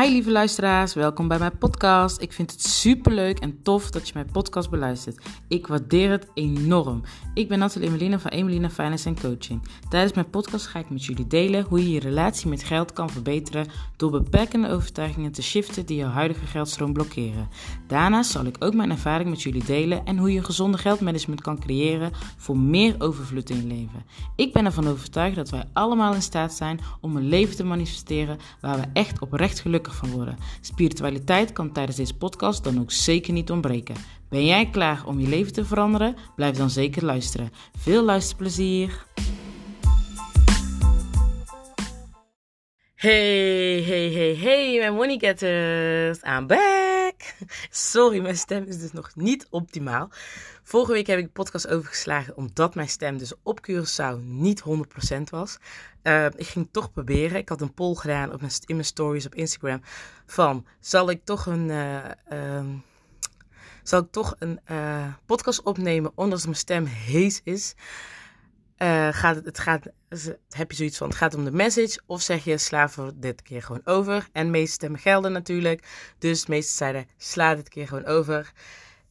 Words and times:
Hi 0.00 0.10
lieve 0.10 0.30
luisteraars, 0.30 0.94
welkom 0.94 1.28
bij 1.28 1.38
mijn 1.38 1.58
podcast. 1.58 2.20
Ik 2.20 2.32
vind 2.32 2.50
het 2.50 2.62
super 2.62 3.12
leuk 3.12 3.38
en 3.38 3.62
tof 3.62 3.90
dat 3.90 4.06
je 4.06 4.12
mijn 4.14 4.30
podcast 4.32 4.70
beluistert. 4.70 5.24
Ik 5.48 5.66
waardeer 5.66 6.10
het 6.10 6.26
enorm. 6.34 7.02
Ik 7.34 7.48
ben 7.48 7.58
Nathalie 7.58 7.88
Emelina 7.88 8.18
van 8.18 8.30
Emelina 8.30 8.70
Finance 8.70 9.14
Coaching. 9.14 9.62
Tijdens 9.88 10.12
mijn 10.12 10.30
podcast 10.30 10.66
ga 10.66 10.78
ik 10.78 10.90
met 10.90 11.04
jullie 11.04 11.26
delen 11.26 11.64
hoe 11.64 11.82
je 11.82 11.90
je 11.90 12.00
relatie 12.00 12.48
met 12.48 12.64
geld 12.64 12.92
kan 12.92 13.10
verbeteren 13.10 13.66
door 13.96 14.10
beperkende 14.10 14.68
overtuigingen 14.68 15.32
te 15.32 15.42
shiften 15.42 15.86
die 15.86 15.96
jouw 15.96 16.10
huidige 16.10 16.46
geldstroom 16.46 16.92
blokkeren. 16.92 17.48
Daarnaast 17.86 18.30
zal 18.30 18.44
ik 18.44 18.56
ook 18.58 18.74
mijn 18.74 18.90
ervaring 18.90 19.30
met 19.30 19.42
jullie 19.42 19.64
delen 19.64 20.04
en 20.04 20.18
hoe 20.18 20.32
je 20.32 20.44
gezonde 20.44 20.78
geldmanagement 20.78 21.40
kan 21.40 21.58
creëren 21.58 22.12
voor 22.36 22.58
meer 22.58 22.94
overvloed 22.98 23.50
in 23.50 23.56
je 23.56 23.66
leven. 23.66 24.04
Ik 24.36 24.52
ben 24.52 24.64
ervan 24.64 24.88
overtuigd 24.88 25.36
dat 25.36 25.50
wij 25.50 25.64
allemaal 25.72 26.14
in 26.14 26.22
staat 26.22 26.52
zijn 26.52 26.80
om 27.00 27.16
een 27.16 27.28
leven 27.28 27.56
te 27.56 27.64
manifesteren 27.64 28.38
waar 28.60 28.76
we 28.76 28.86
echt 28.92 29.18
oprecht 29.18 29.60
gelukkig 29.60 29.80
van 29.90 30.10
worden. 30.10 30.36
Spiritualiteit 30.60 31.52
kan 31.52 31.72
tijdens 31.72 31.96
deze 31.96 32.14
podcast 32.14 32.64
dan 32.64 32.80
ook 32.80 32.90
zeker 32.90 33.32
niet 33.32 33.50
ontbreken. 33.50 33.96
Ben 34.28 34.46
jij 34.46 34.70
klaar 34.70 35.06
om 35.06 35.20
je 35.20 35.28
leven 35.28 35.52
te 35.52 35.64
veranderen? 35.64 36.16
Blijf 36.36 36.56
dan 36.56 36.70
zeker 36.70 37.04
luisteren. 37.04 37.52
Veel 37.78 38.04
luisterplezier! 38.04 39.06
Hey, 43.02 43.82
hey, 43.82 44.12
hey, 44.12 44.36
hey, 44.36 44.78
mijn 44.78 44.94
money 44.94 45.18
getters. 45.18 46.18
I'm 46.22 46.46
back. 46.46 47.34
Sorry, 47.70 48.20
mijn 48.20 48.36
stem 48.36 48.64
is 48.64 48.78
dus 48.78 48.92
nog 48.92 49.10
niet 49.14 49.46
optimaal. 49.50 50.08
Vorige 50.62 50.92
week 50.92 51.06
heb 51.06 51.18
ik 51.18 51.24
de 51.24 51.30
podcast 51.30 51.68
overgeslagen 51.68 52.36
omdat 52.36 52.74
mijn 52.74 52.88
stem 52.88 53.18
dus 53.18 53.32
op 53.42 53.60
Curaçao 53.70 54.18
niet 54.24 54.62
100% 55.16 55.22
was. 55.30 55.58
Uh, 56.02 56.24
ik 56.24 56.46
ging 56.46 56.68
toch 56.70 56.92
proberen. 56.92 57.38
Ik 57.38 57.48
had 57.48 57.60
een 57.60 57.74
poll 57.74 57.94
gedaan 57.94 58.32
op 58.32 58.40
mijn, 58.40 58.52
in 58.66 58.74
mijn 58.74 58.86
stories 58.86 59.26
op 59.26 59.34
Instagram 59.34 59.82
van 60.26 60.66
zal 60.80 61.10
ik 61.10 61.24
toch 61.24 61.46
een... 61.46 61.68
Uh, 61.68 62.04
um, 62.32 62.82
zal 63.82 64.00
ik 64.00 64.10
toch 64.10 64.34
een 64.38 64.60
uh, 64.70 65.06
podcast 65.26 65.62
opnemen 65.62 66.12
ondanks 66.14 66.44
mijn 66.44 66.56
stem 66.56 66.84
hees 66.84 67.40
is? 67.44 67.74
Uh, 68.82 69.08
gaat 69.10 69.34
het, 69.36 69.44
het 69.44 69.58
gaat, 69.58 69.86
heb 70.48 70.70
je 70.70 70.76
zoiets 70.76 70.96
van, 70.96 71.08
het 71.08 71.16
gaat 71.16 71.34
om 71.34 71.44
de 71.44 71.52
message? 71.52 72.00
Of 72.06 72.22
zeg 72.22 72.44
je, 72.44 72.58
sla 72.58 72.88
voor 72.88 73.12
dit 73.14 73.42
keer 73.42 73.62
gewoon 73.62 73.80
over? 73.84 74.28
En 74.32 74.44
de 74.44 74.50
meeste 74.50 74.72
stemmen 74.72 75.00
gelden 75.00 75.32
natuurlijk. 75.32 75.86
Dus 76.18 76.44
de 76.44 76.62
zeiden, 76.62 77.06
sla 77.16 77.54
dit 77.54 77.68
keer 77.68 77.88
gewoon 77.88 78.04
over. 78.04 78.52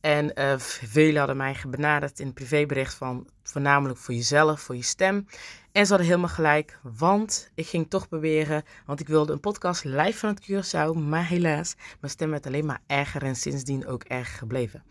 En 0.02 0.32
uh, 0.40 0.58
velen 0.58 1.18
hadden 1.18 1.38
mij 1.38 1.56
benaderd 1.68 2.20
in 2.20 2.28
een 2.28 2.34
privébericht 2.34 2.94
van, 2.94 3.28
voornamelijk 3.44 4.00
voor 4.00 4.14
jezelf, 4.14 4.62
voor 4.62 4.76
je 4.76 4.84
stem. 4.84 5.28
En 5.72 5.84
ze 5.84 5.90
hadden 5.90 6.08
helemaal 6.08 6.36
gelijk, 6.36 6.80
want 6.82 7.52
ik 7.56 7.68
ging 7.68 7.90
toch 7.90 8.08
proberen, 8.08 8.64
want 8.86 9.00
ik 9.00 9.08
wilde 9.08 9.34
een 9.34 9.40
podcast 9.40 9.84
live 9.84 10.18
van 10.18 10.30
het 10.30 10.44
Curaçao. 10.44 10.98
Maar 10.98 11.28
helaas, 11.28 11.76
mijn 12.00 12.14
stem 12.14 12.30
werd 12.30 12.46
alleen 12.46 12.66
maar 12.66 12.82
erger 12.88 13.24
en 13.24 13.36
sindsdien 13.36 13.88
ook 13.88 14.04
erger 14.04 14.38
gebleven. 14.38 14.84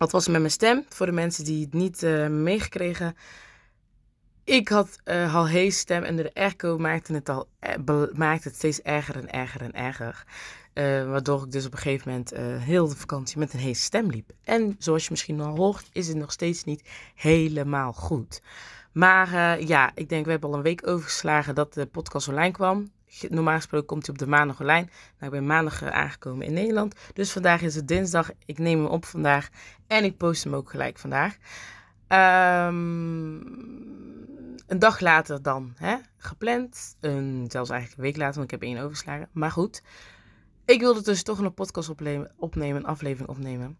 Wat 0.00 0.10
was 0.10 0.28
met 0.28 0.40
mijn 0.40 0.52
stem? 0.52 0.84
Voor 0.88 1.06
de 1.06 1.12
mensen 1.12 1.44
die 1.44 1.64
het 1.64 1.72
niet 1.72 2.02
uh, 2.02 2.28
meegekregen. 2.28 3.16
Ik 4.44 4.68
had 4.68 4.98
uh, 5.04 5.34
al 5.34 5.48
hees 5.48 5.78
stem 5.78 6.02
en 6.02 6.16
de 6.16 6.34
airco 6.34 6.78
maakte 6.78 7.12
het, 7.12 7.28
al, 7.28 7.48
maakte 8.12 8.48
het 8.48 8.56
steeds 8.56 8.82
erger 8.82 9.16
en 9.16 9.30
erger 9.30 9.62
en 9.62 9.72
erger. 9.72 10.24
Waardoor 11.08 11.44
ik 11.44 11.52
dus 11.52 11.66
op 11.66 11.72
een 11.72 11.78
gegeven 11.78 12.10
moment 12.10 12.32
heel 12.62 12.88
de 12.88 12.96
vakantie 12.96 13.38
met 13.38 13.52
een 13.52 13.58
hees 13.58 13.82
stem 13.82 14.10
liep. 14.10 14.30
En 14.44 14.76
zoals 14.78 15.02
je 15.04 15.10
misschien 15.10 15.40
al 15.40 15.56
hoort, 15.56 15.88
is 15.92 16.08
het 16.08 16.16
nog 16.16 16.32
steeds 16.32 16.64
niet 16.64 16.88
helemaal 17.14 17.92
goed. 17.92 18.42
Maar 18.92 19.60
ja, 19.62 19.90
ik 19.94 20.08
denk, 20.08 20.24
we 20.24 20.30
hebben 20.30 20.50
al 20.50 20.56
een 20.56 20.62
week 20.62 20.86
overgeslagen 20.86 21.54
dat 21.54 21.74
de 21.74 21.86
podcast 21.86 22.28
online 22.28 22.52
kwam. 22.52 22.90
Normaal 23.28 23.56
gesproken 23.56 23.86
komt 23.86 24.06
hij 24.06 24.14
op 24.14 24.20
de 24.20 24.26
maandag 24.26 24.60
online. 24.60 24.88
Nou, 25.18 25.24
ik 25.24 25.30
ben 25.30 25.46
maandag 25.46 25.82
aangekomen 25.82 26.46
in 26.46 26.52
Nederland. 26.52 26.94
Dus 27.12 27.32
vandaag 27.32 27.62
is 27.62 27.74
het 27.74 27.88
dinsdag. 27.88 28.30
Ik 28.44 28.58
neem 28.58 28.78
hem 28.82 28.92
op 28.92 29.04
vandaag. 29.04 29.48
En 29.86 30.04
ik 30.04 30.16
post 30.16 30.44
hem 30.44 30.54
ook 30.54 30.70
gelijk 30.70 30.98
vandaag. 30.98 31.36
Um, 32.68 33.36
een 34.66 34.78
dag 34.78 35.00
later 35.00 35.42
dan 35.42 35.72
hè, 35.76 35.96
gepland. 36.16 36.96
Een, 37.00 37.44
zelfs 37.48 37.70
eigenlijk 37.70 38.00
een 38.00 38.06
week 38.06 38.16
later, 38.16 38.34
want 38.34 38.52
ik 38.52 38.60
heb 38.60 38.68
één 38.68 38.78
overgeslagen. 38.78 39.28
Maar 39.32 39.50
goed. 39.50 39.82
Ik 40.64 40.80
wilde 40.80 41.02
dus 41.02 41.22
toch 41.22 41.38
een 41.38 41.54
podcast 41.54 41.88
opnemen, 41.88 42.32
opnemen, 42.36 42.76
een 42.76 42.88
aflevering 42.88 43.28
opnemen. 43.28 43.78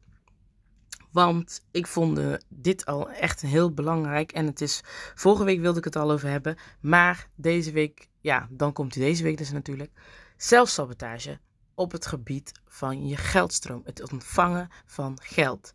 Want 1.12 1.66
ik 1.70 1.86
vond 1.86 2.38
dit 2.48 2.86
al 2.86 3.10
echt 3.10 3.40
heel 3.40 3.74
belangrijk. 3.74 4.32
En 4.32 4.46
het 4.46 4.60
is, 4.60 4.80
vorige 5.14 5.44
week 5.44 5.60
wilde 5.60 5.78
ik 5.78 5.84
het 5.84 5.96
al 5.96 6.10
over 6.10 6.28
hebben. 6.28 6.56
Maar 6.80 7.28
deze 7.34 7.72
week, 7.72 8.08
ja, 8.20 8.46
dan 8.50 8.72
komt 8.72 8.94
hij 8.94 9.04
deze 9.04 9.22
week 9.22 9.38
dus 9.38 9.50
natuurlijk. 9.50 9.90
Zelfsabotage 10.36 11.38
op 11.74 11.92
het 11.92 12.06
gebied 12.06 12.52
van 12.66 13.06
je 13.06 13.16
geldstroom. 13.16 13.82
Het 13.84 14.12
ontvangen 14.12 14.68
van 14.86 15.18
geld. 15.22 15.72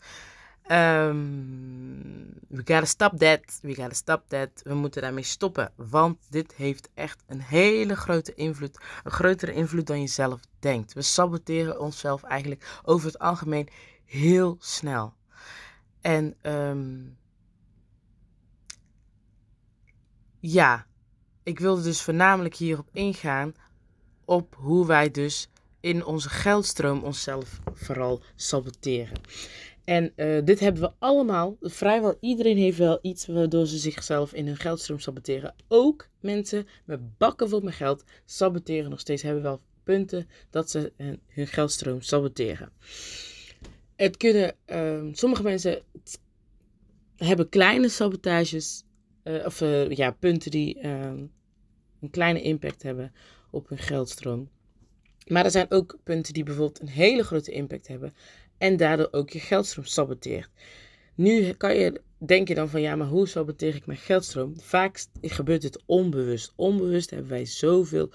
Um, 0.72 2.34
we 2.48 2.58
gotta 2.58 2.86
stop 2.86 3.18
that. 3.18 3.60
We 3.62 3.76
gotta 3.76 3.94
stop 3.94 4.24
that. 4.28 4.50
We 4.64 4.74
moeten 4.74 5.02
daarmee 5.02 5.24
stoppen. 5.24 5.72
Want 5.76 6.18
dit 6.30 6.54
heeft 6.54 6.90
echt 6.94 7.24
een 7.28 7.42
hele 7.42 7.96
grote 7.96 8.34
invloed. 8.34 8.80
Een 9.04 9.12
grotere 9.12 9.54
invloed 9.54 9.88
dan 9.88 10.02
je 10.02 10.08
zelf 10.08 10.40
denkt. 10.60 10.94
We 10.94 11.02
saboteren 11.02 11.80
onszelf 11.80 12.24
eigenlijk 12.24 12.80
over 12.84 13.08
het 13.08 13.20
algemeen 13.20 13.70
heel 14.06 14.56
snel. 14.60 15.14
En 16.02 16.36
um, 16.42 17.18
ja, 20.40 20.86
ik 21.46 21.60
wilde 21.60 21.82
dus 21.82 22.02
voornamelijk 22.02 22.56
hierop 22.56 22.90
ingaan. 22.92 23.54
Op 24.26 24.56
hoe 24.60 24.86
wij 24.86 25.12
dus 25.12 25.50
in 25.80 26.06
onze 26.06 26.30
geldstroom 26.30 27.04
onszelf 27.04 27.60
vooral 27.74 28.22
saboteren. 28.36 29.20
En 29.84 30.14
uh, 30.16 30.46
dit 30.46 30.60
hebben 30.60 30.82
we 30.82 30.92
allemaal. 31.00 31.58
Vrijwel 31.62 32.18
iedereen 32.20 32.58
heeft 32.58 32.78
wel 32.78 33.00
iets 33.02 33.26
waardoor 33.26 33.66
ze 33.66 33.78
zichzelf 33.78 34.34
in 34.34 34.48
hun 34.48 34.58
geldstroom 34.58 35.00
saboteren. 35.00 35.56
Ook 35.68 36.08
mensen 36.20 36.68
met 36.86 37.18
bakken 37.18 37.50
vol 37.50 37.62
met 37.62 37.74
geld 37.74 38.04
saboteren 38.26 38.90
nog 38.90 39.00
steeds. 39.00 39.22
Hebben 39.22 39.44
wel 39.44 39.62
punten 39.84 40.28
dat 40.50 40.70
ze 40.70 40.94
hun, 40.98 41.48
geldstroom 41.48 42.02
saboteren. 42.02 42.72
Het 43.96 44.18
kunnen, 44.18 44.56
uh, 44.68 45.14
sommige 45.14 45.44
mensen 45.44 45.82
hebben 47.16 47.50
kleine 47.50 47.90
sabotages. 47.90 48.85
Uh, 49.28 49.46
of 49.46 49.62
uh, 49.62 49.92
ja, 49.92 50.12
punten 50.12 50.52
die 50.52 50.80
ehm, 50.80 51.26
een 52.02 52.10
kleine 52.10 52.42
impact 52.42 52.84
hebben 52.84 53.14
op 53.50 53.70
hun 53.70 53.78
geldstroom. 53.78 54.50
Maar 55.28 55.46
er 55.46 55.52
zijn 55.52 55.72
ook 55.72 55.98
punten 56.04 56.34
die 56.34 56.44
bijvoorbeeld 56.44 56.82
een 56.82 56.88
hele 56.88 57.24
grote 57.24 57.52
impact 57.52 57.88
hebben 57.88 58.14
en 58.58 58.78
daardoor 58.78 59.08
ook 59.12 59.30
je 59.30 59.40
geldstroom 59.40 59.86
saboteert. 59.86 60.50
Nu 61.16 61.52
kan 61.52 61.76
je, 61.76 62.02
denk 62.18 62.48
je 62.48 62.56
dan 62.56 62.70
van 62.70 62.82
ja, 62.82 62.96
maar 62.96 63.08
hoe 63.08 63.28
saboteer 63.28 63.76
ik 63.76 63.86
mijn 63.86 64.00
geldstroom? 64.00 64.60
Vaak 64.60 65.06
gebeurt 65.22 65.64
het 65.64 65.84
onbewust. 65.86 66.54
Onbewust 66.56 67.10
hebben 67.10 67.30
wij 67.30 67.46
zoveel 67.46 68.12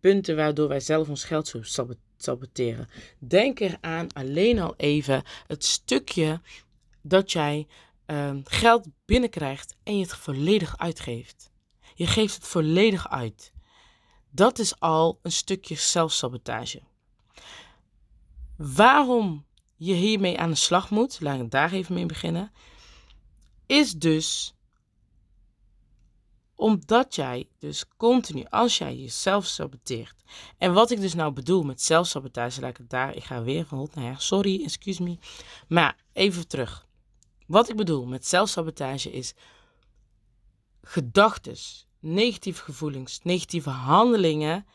punten 0.00 0.36
waardoor 0.36 0.68
wij 0.68 0.80
zelf 0.80 1.08
ons 1.08 1.24
geldstroom 1.24 1.94
saboteren. 2.16 2.88
Denk 3.18 3.60
eraan 3.60 4.12
alleen 4.12 4.58
al 4.58 4.74
even 4.76 5.22
het 5.46 5.64
stukje 5.64 6.40
dat 7.02 7.32
jij 7.32 7.66
uh, 8.10 8.30
geld 8.44 8.86
binnenkrijgt 9.04 9.76
en 9.82 9.96
je 9.96 10.02
het 10.02 10.14
volledig 10.14 10.78
uitgeeft. 10.78 11.50
Je 11.94 12.06
geeft 12.06 12.34
het 12.34 12.46
volledig 12.46 13.08
uit. 13.08 13.52
Dat 14.30 14.58
is 14.58 14.80
al 14.80 15.18
een 15.22 15.32
stukje 15.32 15.74
zelfsabotage. 15.74 16.82
Waarom 18.56 19.46
je 19.76 19.94
hiermee 19.94 20.38
aan 20.38 20.50
de 20.50 20.56
slag 20.56 20.90
moet, 20.90 21.20
laat 21.20 21.40
ik 21.40 21.50
daar 21.50 21.72
even 21.72 21.94
mee 21.94 22.06
beginnen, 22.06 22.52
is 23.66 23.92
dus 23.92 24.54
omdat 26.54 27.14
jij 27.14 27.48
dus 27.58 27.84
continu, 27.96 28.44
als 28.48 28.78
jij 28.78 28.96
jezelf 28.96 29.46
saboteert. 29.46 30.22
En 30.58 30.72
wat 30.72 30.90
ik 30.90 31.00
dus 31.00 31.14
nou 31.14 31.32
bedoel 31.32 31.62
met 31.62 31.82
zelfsabotage, 31.82 32.60
laat 32.60 32.70
ik 32.70 32.76
het 32.76 32.90
daar, 32.90 33.16
ik 33.16 33.24
ga 33.24 33.42
weer 33.42 33.66
van 33.66 33.78
hot 33.78 33.94
naar 33.94 34.04
her, 34.04 34.20
sorry, 34.20 34.62
excuse 34.62 35.02
me. 35.02 35.18
Maar 35.68 35.96
even 36.12 36.48
terug. 36.48 36.88
Wat 37.50 37.68
ik 37.68 37.76
bedoel 37.76 38.06
met 38.06 38.26
zelfsabotage 38.26 39.10
is 39.10 39.34
gedachtes, 40.82 41.88
negatieve 42.00 42.62
gevoelens, 42.62 43.20
negatieve 43.22 43.70
handelingen 43.70 44.66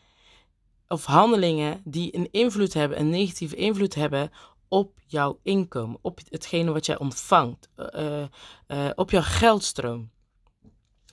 of 0.88 1.04
handelingen 1.04 1.80
die 1.84 2.16
een 2.16 2.28
invloed 2.30 2.74
hebben, 2.74 3.00
een 3.00 3.10
negatieve 3.10 3.56
invloed 3.56 3.94
hebben 3.94 4.30
op 4.68 5.00
jouw 5.06 5.38
inkomen, 5.42 5.98
op 6.02 6.20
hetgene 6.28 6.72
wat 6.72 6.86
jij 6.86 6.98
ontvangt, 6.98 7.68
uh, 7.76 8.24
uh, 8.68 8.90
op 8.94 9.10
jouw 9.10 9.22
geldstroom. 9.22 10.10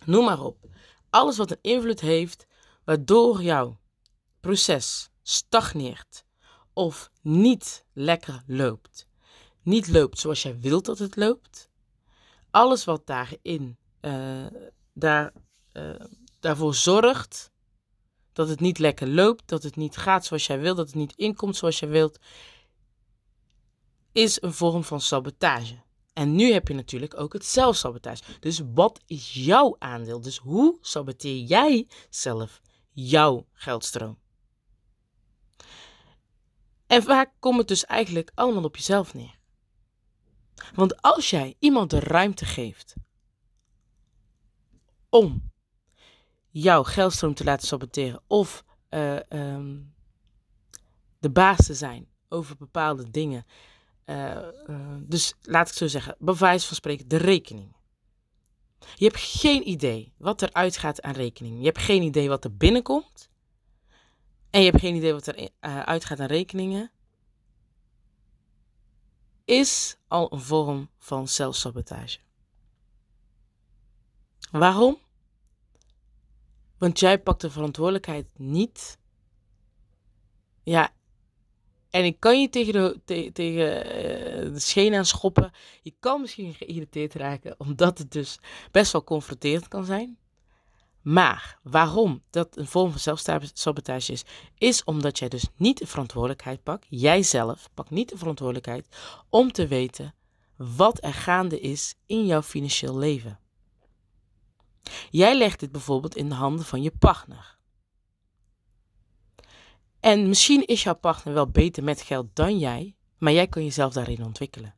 Noem 0.06 0.26
maar 0.26 0.42
op. 0.42 0.58
Alles 1.10 1.38
wat 1.38 1.52
een 1.52 1.62
invloed 1.62 2.00
heeft 2.00 2.48
waardoor 2.86 3.44
jouw 3.44 3.80
proces 4.40 5.10
stagneert 5.22 6.26
of 6.74 7.10
niet 7.22 7.86
lekker 7.94 8.44
loopt. 8.48 9.12
Niet 9.64 9.88
loopt 9.88 10.20
zoals 10.20 10.42
jij 10.42 10.60
wilt 10.60 10.86
dat 10.86 11.00
het 11.00 11.16
loopt. 11.16 11.70
Alles 12.52 12.84
wat 12.84 13.08
daarin 13.08 13.78
uh, 14.02 14.46
daar, 14.94 15.34
daarvoor 16.40 16.76
zorgt 16.76 17.52
dat 18.34 18.50
het 18.50 18.60
niet 18.60 18.80
lekker 18.80 19.08
loopt, 19.08 19.48
dat 19.48 19.64
het 19.64 19.76
niet 19.76 19.98
gaat 19.98 20.26
zoals 20.26 20.48
jij 20.48 20.60
wilt, 20.60 20.78
dat 20.78 20.86
het 20.86 20.96
niet 20.96 21.14
inkomt 21.16 21.56
zoals 21.56 21.80
jij 21.80 21.90
wilt, 21.90 22.20
is 24.12 24.42
een 24.42 24.54
vorm 24.54 24.84
van 24.84 25.02
sabotage. 25.02 25.82
En 26.14 26.36
nu 26.36 26.52
heb 26.54 26.68
je 26.68 26.74
natuurlijk 26.74 27.20
ook 27.20 27.34
het 27.34 27.46
zelfsabotage. 27.46 28.24
Dus 28.40 28.62
wat 28.74 29.00
is 29.06 29.34
jouw 29.34 29.76
aandeel? 29.80 30.22
Dus 30.22 30.38
hoe 30.38 30.78
saboteer 30.82 31.44
jij 31.44 31.88
zelf 32.10 32.62
jouw 32.92 33.48
geldstroom? 33.54 34.18
En 36.88 37.04
vaak 37.04 37.32
komt 37.40 37.58
het 37.58 37.68
dus 37.68 37.86
eigenlijk 37.86 38.32
allemaal 38.36 38.64
op 38.64 38.76
jezelf 38.76 39.14
neer. 39.14 39.42
Want 40.76 41.02
als 41.02 41.30
jij 41.30 41.56
iemand 41.60 41.90
de 41.90 42.00
ruimte 42.00 42.46
geeft 42.46 42.96
om 45.10 45.52
jouw 46.50 46.84
geldstroom 46.84 47.34
te 47.34 47.44
laten 47.44 47.68
saboteren 47.68 48.22
of 48.28 48.64
uh, 48.90 49.20
um, 49.30 49.94
de 51.20 51.30
baas 51.30 51.66
te 51.66 51.74
zijn 51.74 52.08
over 52.30 52.58
bepaalde 52.58 53.12
dingen. 53.12 53.46
Uh, 54.06 54.36
uh, 54.68 54.96
dus 55.00 55.34
laat 55.42 55.68
ik 55.68 55.74
zo 55.74 55.88
zeggen, 55.88 56.16
bewijs 56.20 56.66
van 56.66 56.76
spreken, 56.76 57.08
de 57.08 57.18
rekening. 57.18 57.76
Je 58.96 59.06
hebt 59.06 59.20
geen 59.20 59.70
idee 59.70 60.14
wat 60.18 60.42
er 60.42 60.54
uitgaat 60.54 61.02
aan 61.02 61.14
rekening. 61.14 61.60
Je 61.60 61.66
hebt 61.66 61.80
geen 61.80 62.02
idee 62.02 62.30
wat 62.30 62.44
er 62.44 62.58
binnenkomt. 62.58 63.30
En 64.50 64.62
je 64.62 64.70
hebt 64.70 64.82
geen 64.82 64.96
idee 64.96 65.14
wat 65.14 65.28
er 65.28 65.50
uitgaat 65.86 66.20
aan 66.20 66.28
rekeningen. 66.28 66.92
Is 69.46 69.98
al 70.08 70.34
een 70.34 70.42
vorm 70.42 70.90
van 70.98 71.28
zelfsabotage. 71.28 72.20
Waarom? 74.52 74.98
Want 76.78 77.00
jij 77.00 77.20
pakt 77.20 77.42
de 77.42 77.50
verantwoordelijkheid 77.50 78.30
niet. 78.38 78.98
Ja, 80.64 80.94
en 81.90 82.06
ik 82.06 82.20
kan 82.20 82.42
je 82.42 82.50
tegen 82.50 82.74
de, 82.74 83.02
te, 83.06 83.30
tegen, 83.34 83.86
uh, 83.86 84.54
de 84.54 84.60
scheen 84.60 84.94
aan 84.94 85.06
schoppen. 85.06 85.52
Je 85.82 85.94
kan 86.00 86.22
misschien 86.22 86.54
geïrriteerd 86.54 87.14
raken, 87.14 87.56
omdat 87.58 87.98
het 87.98 88.12
dus 88.12 88.40
best 88.72 88.92
wel 88.92 89.04
confronterend 89.04 89.68
kan 89.68 89.86
zijn. 89.86 90.18
Maar 91.04 91.60
waarom 91.64 92.24
dat 92.30 92.58
een 92.58 92.68
vorm 92.68 92.92
van 92.92 93.00
zelfsabotage 93.00 94.12
is, 94.12 94.24
is 94.58 94.84
omdat 94.84 95.20
jij 95.20 95.30
dus 95.30 95.48
niet 95.56 95.78
de 95.78 95.88
verantwoordelijkheid 95.88 96.64
pakt. 96.64 96.86
Jijzelf 96.90 97.70
pakt 97.74 97.90
niet 97.90 98.10
de 98.10 98.18
verantwoordelijkheid 98.18 98.88
om 99.30 99.52
te 99.52 99.68
weten 99.68 100.16
wat 100.56 101.04
er 101.04 101.14
gaande 101.14 101.60
is 101.60 101.96
in 102.06 102.26
jouw 102.26 102.42
financieel 102.42 102.98
leven. 102.98 103.40
Jij 105.10 105.38
legt 105.38 105.60
dit 105.60 105.72
bijvoorbeeld 105.72 106.16
in 106.16 106.30
de 106.30 106.36
handen 106.36 106.66
van 106.66 106.82
je 106.82 106.92
partner. 107.00 107.58
En 110.00 110.28
misschien 110.28 110.66
is 110.66 110.84
jouw 110.84 110.96
partner 110.96 111.34
wel 111.34 111.48
beter 111.48 111.84
met 111.84 112.02
geld 112.02 112.28
dan 112.34 112.60
jij, 112.60 112.96
maar 113.18 113.34
jij 113.34 113.48
kan 113.48 113.64
jezelf 113.64 113.94
daarin 113.94 114.24
ontwikkelen. 114.24 114.76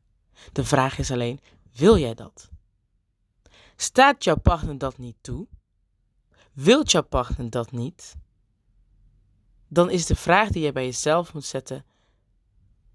De 0.52 0.64
vraag 0.64 0.98
is 0.98 1.10
alleen, 1.10 1.40
wil 1.72 1.98
jij 1.98 2.14
dat? 2.14 2.50
Staat 3.76 4.24
jouw 4.24 4.36
partner 4.36 4.78
dat 4.78 4.98
niet 4.98 5.16
toe? 5.20 5.46
Wilt 6.56 6.90
jouw 6.90 7.02
partner 7.02 7.50
dat 7.50 7.72
niet? 7.72 8.16
Dan 9.68 9.90
is 9.90 10.06
de 10.06 10.16
vraag 10.16 10.48
die 10.48 10.62
je 10.62 10.72
bij 10.72 10.84
jezelf 10.84 11.34
moet 11.34 11.44
zetten: 11.44 11.84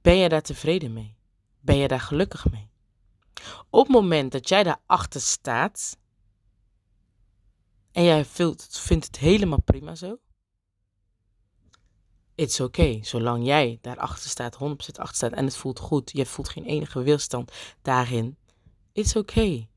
ben 0.02 0.16
je 0.16 0.30
daar 0.30 0.42
tevreden 0.42 0.94
mee? 0.94 1.16
Ben 1.60 1.76
je 1.76 1.88
daar 1.88 2.00
gelukkig 2.00 2.52
mee? 2.52 2.70
Op 3.70 3.84
het 3.88 3.96
moment 3.96 4.32
dat 4.32 4.50
jij 4.50 4.64
daarachter 4.64 5.22
staat 5.22 5.98
en 7.92 8.04
jij 8.04 8.26
vindt 8.26 9.06
het 9.06 9.18
helemaal 9.18 9.62
prima 9.62 9.96
zo, 9.96 10.20
it's 12.36 12.60
okay. 12.60 13.04
Zolang 13.04 13.46
jij 13.46 13.78
daarachter 13.82 14.30
staat, 14.30 14.56
100% 14.56 14.58
achter 14.78 15.16
staat 15.16 15.32
en 15.32 15.46
het 15.46 15.58
voelt 15.58 15.80
goed, 15.80 16.12
je 16.14 16.26
voelt 16.26 16.50
geen 16.50 16.66
enige 16.66 17.02
weerstand 17.02 17.52
daarin, 17.82 18.38
it's 18.92 19.16
okay. 19.16 19.70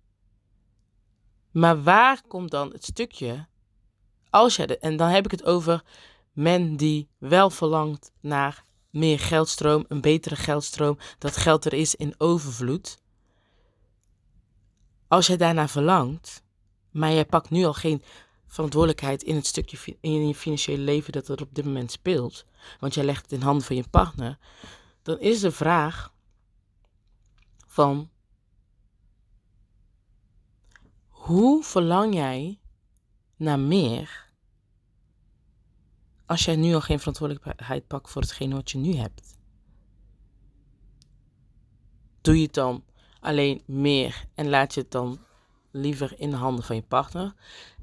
Maar 1.51 1.83
waar 1.83 2.23
komt 2.27 2.51
dan 2.51 2.73
het 2.73 2.85
stukje, 2.85 3.49
als 4.35 4.57
jij 4.57 4.67
de, 4.67 4.79
en 4.79 4.97
dan 4.97 5.09
heb 5.09 5.25
ik 5.25 5.31
het 5.31 5.45
over 5.45 5.85
men 6.33 6.77
die 6.77 7.09
wel 7.19 7.51
verlangt 7.51 8.13
naar 8.21 8.65
meer 8.91 9.19
geldstroom, 9.19 9.85
een 9.89 10.01
betere 10.01 10.37
geldstroom, 10.37 10.99
dat 11.19 11.37
geld 11.37 11.65
er 11.65 11.73
is 11.73 11.95
in 11.95 12.15
overvloed. 12.19 12.99
Als 15.09 15.27
jij 15.27 15.37
daarna 15.37 15.69
verlangt, 15.69 16.43
maar 16.91 17.13
jij 17.13 17.25
pakt 17.25 17.51
nu 17.51 17.65
al 17.65 17.73
geen 17.73 18.03
verantwoordelijkheid 18.47 19.23
in 19.23 19.35
het 19.35 19.47
stukje 19.47 19.97
in 20.01 20.27
je 20.27 20.35
financiële 20.35 20.83
leven 20.83 21.13
dat 21.13 21.29
er 21.29 21.41
op 21.41 21.55
dit 21.55 21.65
moment 21.65 21.91
speelt, 21.91 22.45
want 22.81 22.95
jij 22.95 23.05
legt 23.05 23.23
het 23.23 23.33
in 23.33 23.43
handen 23.43 23.65
van 23.65 23.77
je 23.77 23.89
partner, 23.91 24.39
dan 25.03 25.19
is 25.21 25.41
de 25.41 25.53
vraag 25.53 26.13
van 27.67 28.11
hoe 31.09 31.65
verlang 31.65 32.15
jij 32.15 32.59
naar 33.37 33.59
meer 33.59 34.24
als 36.27 36.45
jij 36.45 36.57
nu 36.57 36.75
al 36.75 36.81
geen 36.81 36.99
verantwoordelijkheid 36.99 37.87
pakt 37.87 38.11
voor 38.11 38.23
hetgene 38.23 38.55
wat 38.55 38.71
je 38.71 38.79
nu 38.79 38.95
hebt? 38.95 39.37
Doe 42.21 42.37
je 42.37 42.43
het 42.43 42.55
dan 42.55 42.85
alleen 43.21 43.63
meer 43.67 44.25
en 44.35 44.49
laat 44.49 44.75
je 44.75 44.81
het 44.81 44.91
dan 44.91 45.19
liever 45.71 46.21
in 46.21 46.31
de 46.31 46.37
handen 46.37 46.65
van 46.65 46.77
je 46.77 46.83
partner? 46.83 47.35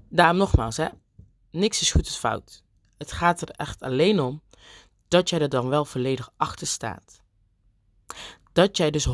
Daarom 0.09 0.38
nogmaals, 0.38 0.77
hè, 0.77 0.88
niks 1.51 1.81
is 1.81 1.91
goed 1.91 2.07
of 2.07 2.17
fout. 2.17 2.63
Het 2.97 3.11
gaat 3.11 3.41
er 3.41 3.49
echt 3.49 3.81
alleen 3.81 4.19
om 4.19 4.41
dat 5.07 5.29
jij 5.29 5.39
er 5.39 5.49
dan 5.49 5.67
wel 5.67 5.85
volledig 5.85 6.29
achter 6.38 6.67
staat. 6.67 7.21
Dat 8.53 8.77
jij 8.77 8.91
dus 8.91 9.07
100% 9.07 9.09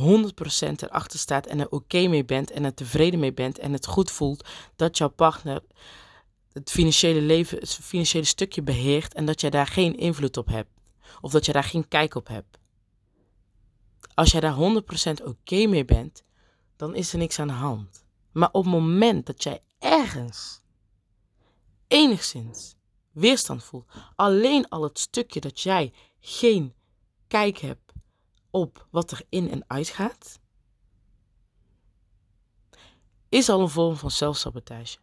erachter 0.82 1.20
staat 1.20 1.46
en 1.46 1.60
er 1.60 1.70
oké 1.70 2.08
mee 2.08 2.26
bent 2.26 2.52
en 2.52 2.66
er 2.66 2.74
tevreden 2.74 3.20
mee 3.20 3.34
bent 3.34 3.60
en 3.60 3.74
het 3.74 3.86
goed 3.86 4.12
voelt 4.12 4.48
dat 4.76 4.98
jouw 4.98 5.10
partner 5.10 5.62
het 6.58 6.72
financiële 6.72 7.22
leven, 7.22 7.58
het 7.58 7.74
financiële 7.74 8.26
stukje 8.26 8.62
beheert 8.62 9.14
en 9.14 9.26
dat 9.26 9.42
jij 9.42 9.50
daar 9.50 9.68
geen 9.68 9.98
invloed 9.98 10.38
op 10.38 10.48
hebt. 10.48 10.70
Of 11.22 11.32
dat 11.32 11.46
je 11.46 11.52
daar 11.52 11.64
geen 11.64 11.88
kijk 11.88 12.16
op 12.16 12.28
hebt. 12.28 12.60
Als 14.14 14.32
jij 14.32 14.42
daar 14.42 14.56
100% 15.22 15.24
oké 15.24 15.66
mee 15.68 15.86
bent, 15.86 16.24
dan 16.76 16.96
is 16.96 17.12
er 17.14 17.18
niks 17.18 17.40
aan 17.40 17.48
de 17.48 17.54
hand. 17.54 18.06
Maar 18.32 18.50
op 18.52 18.64
het 18.64 18.74
moment 18.74 19.26
dat 19.26 19.44
jij 19.44 19.62
ergens 19.80 20.62
enigszins 21.88 22.76
weerstand 23.12 23.64
voelt, 23.64 23.92
alleen 24.16 24.70
al 24.70 24.84
het 24.84 25.00
stukje 25.00 25.40
dat 25.40 25.62
jij 25.62 25.94
geen 26.20 26.74
kijk 27.28 27.58
hebt 27.58 27.94
op 28.50 28.88
wat 28.92 29.12
er 29.12 29.22
in 29.30 29.50
en 29.50 29.64
uit 29.68 29.88
gaat, 29.88 30.40
is 33.30 33.50
al 33.50 33.62
een 33.62 33.70
vorm 33.70 33.96
van 33.96 34.12
zelfsabotage. 34.12 34.98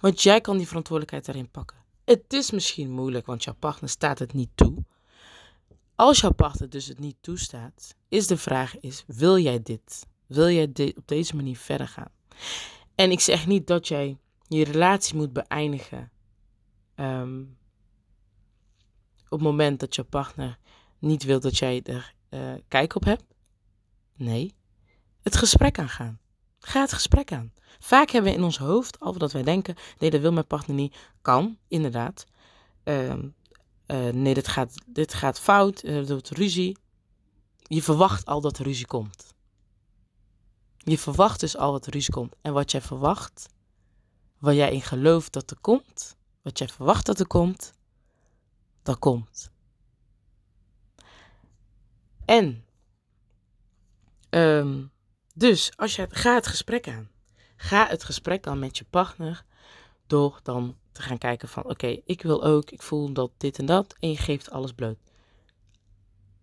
Want 0.00 0.22
jij 0.22 0.40
kan 0.40 0.56
die 0.56 0.66
verantwoordelijkheid 0.66 1.26
daarin 1.26 1.50
pakken. 1.50 1.76
Het 2.04 2.32
is 2.32 2.50
misschien 2.50 2.90
moeilijk, 2.90 3.26
want 3.26 3.44
jouw 3.44 3.54
partner 3.54 3.90
staat 3.90 4.18
het 4.18 4.32
niet 4.32 4.50
toe. 4.54 4.84
Als 5.94 6.20
jouw 6.20 6.32
partner 6.32 6.68
dus 6.70 6.86
het 6.86 6.98
niet 6.98 7.16
toestaat, 7.20 7.94
is 8.08 8.26
de 8.26 8.36
vraag 8.36 8.80
is, 8.80 9.04
wil 9.06 9.38
jij 9.38 9.62
dit? 9.62 10.06
Wil 10.26 10.48
jij 10.48 10.72
dit 10.72 10.96
op 10.96 11.08
deze 11.08 11.36
manier 11.36 11.56
verder 11.56 11.88
gaan? 11.88 12.10
En 12.94 13.10
ik 13.10 13.20
zeg 13.20 13.46
niet 13.46 13.66
dat 13.66 13.88
jij 13.88 14.18
je 14.48 14.64
relatie 14.64 15.16
moet 15.16 15.32
beëindigen. 15.32 16.10
Um, 16.96 17.56
op 19.24 19.38
het 19.38 19.48
moment 19.48 19.80
dat 19.80 19.94
je 19.94 20.04
partner 20.04 20.58
niet 20.98 21.22
wil 21.22 21.40
dat 21.40 21.58
jij 21.58 21.82
er 21.82 22.14
uh, 22.30 22.54
kijk 22.68 22.94
op 22.94 23.04
hebt. 23.04 23.24
Nee, 24.16 24.54
het 25.22 25.36
gesprek 25.36 25.78
aangaan. 25.78 26.20
Ga 26.64 26.80
het 26.80 26.92
gesprek 26.92 27.32
aan. 27.32 27.52
Vaak 27.78 28.10
hebben 28.10 28.30
we 28.30 28.38
in 28.38 28.44
ons 28.44 28.58
hoofd 28.58 29.00
al 29.00 29.18
dat 29.18 29.32
wij 29.32 29.42
denken: 29.42 29.74
nee, 29.98 30.10
dat 30.10 30.20
wil 30.20 30.32
mijn 30.32 30.46
partner 30.46 30.76
niet. 30.76 30.96
Kan, 31.22 31.58
inderdaad. 31.68 32.24
Um, 32.84 33.34
uh, 33.86 34.08
nee, 34.08 34.34
dit 34.34 34.48
gaat, 34.48 34.74
dit 34.86 35.14
gaat 35.14 35.40
fout, 35.40 35.84
uh, 35.84 35.96
er 35.96 36.06
wordt 36.06 36.30
ruzie. 36.30 36.76
Je 37.62 37.82
verwacht 37.82 38.26
al 38.26 38.40
dat 38.40 38.58
er 38.58 38.64
ruzie 38.64 38.86
komt. 38.86 39.34
Je 40.76 40.98
verwacht 40.98 41.40
dus 41.40 41.56
al 41.56 41.72
dat 41.72 41.86
er 41.86 41.92
ruzie 41.92 42.12
komt. 42.12 42.34
En 42.40 42.52
wat 42.52 42.70
jij 42.70 42.80
verwacht, 42.80 43.48
waar 44.38 44.54
jij 44.54 44.72
in 44.72 44.82
gelooft 44.82 45.32
dat 45.32 45.50
er 45.50 45.58
komt, 45.60 46.16
wat 46.42 46.58
jij 46.58 46.68
verwacht 46.68 47.06
dat 47.06 47.20
er 47.20 47.26
komt, 47.26 47.72
dat 48.82 48.98
komt. 48.98 49.50
En, 52.24 52.64
um, 54.30 54.91
dus 55.32 55.72
als 55.76 55.96
je 55.96 56.06
ga 56.10 56.34
het 56.34 56.46
gesprek 56.46 56.88
aan. 56.88 57.10
Ga 57.56 57.86
het 57.86 58.04
gesprek 58.04 58.46
aan 58.46 58.58
met 58.58 58.78
je 58.78 58.84
partner 58.90 59.44
door 60.06 60.40
dan 60.42 60.76
te 60.92 61.02
gaan 61.02 61.18
kijken 61.18 61.48
van 61.48 61.64
oké, 61.64 62.00
ik 62.04 62.22
wil 62.22 62.44
ook, 62.44 62.70
ik 62.70 62.82
voel 62.82 63.12
dat 63.12 63.30
dit 63.36 63.58
en 63.58 63.66
dat 63.66 63.96
en 63.98 64.10
je 64.10 64.16
geeft 64.16 64.50
alles 64.50 64.72
bloot. 64.72 64.98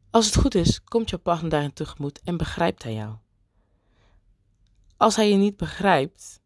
Als 0.09 0.25
het 0.25 0.35
goed 0.35 0.55
is, 0.55 0.83
komt 0.83 1.09
je 1.09 1.17
partner 1.17 1.49
daarin 1.49 1.73
tegemoet 1.73 2.21
en 2.23 2.37
begrijpt 2.37 2.83
hij 2.83 2.93
jou. 2.93 3.15
Als 4.97 5.15
hij 5.15 5.29
je 5.29 5.35
niet 5.35 5.57
begrijpt, 5.57 6.41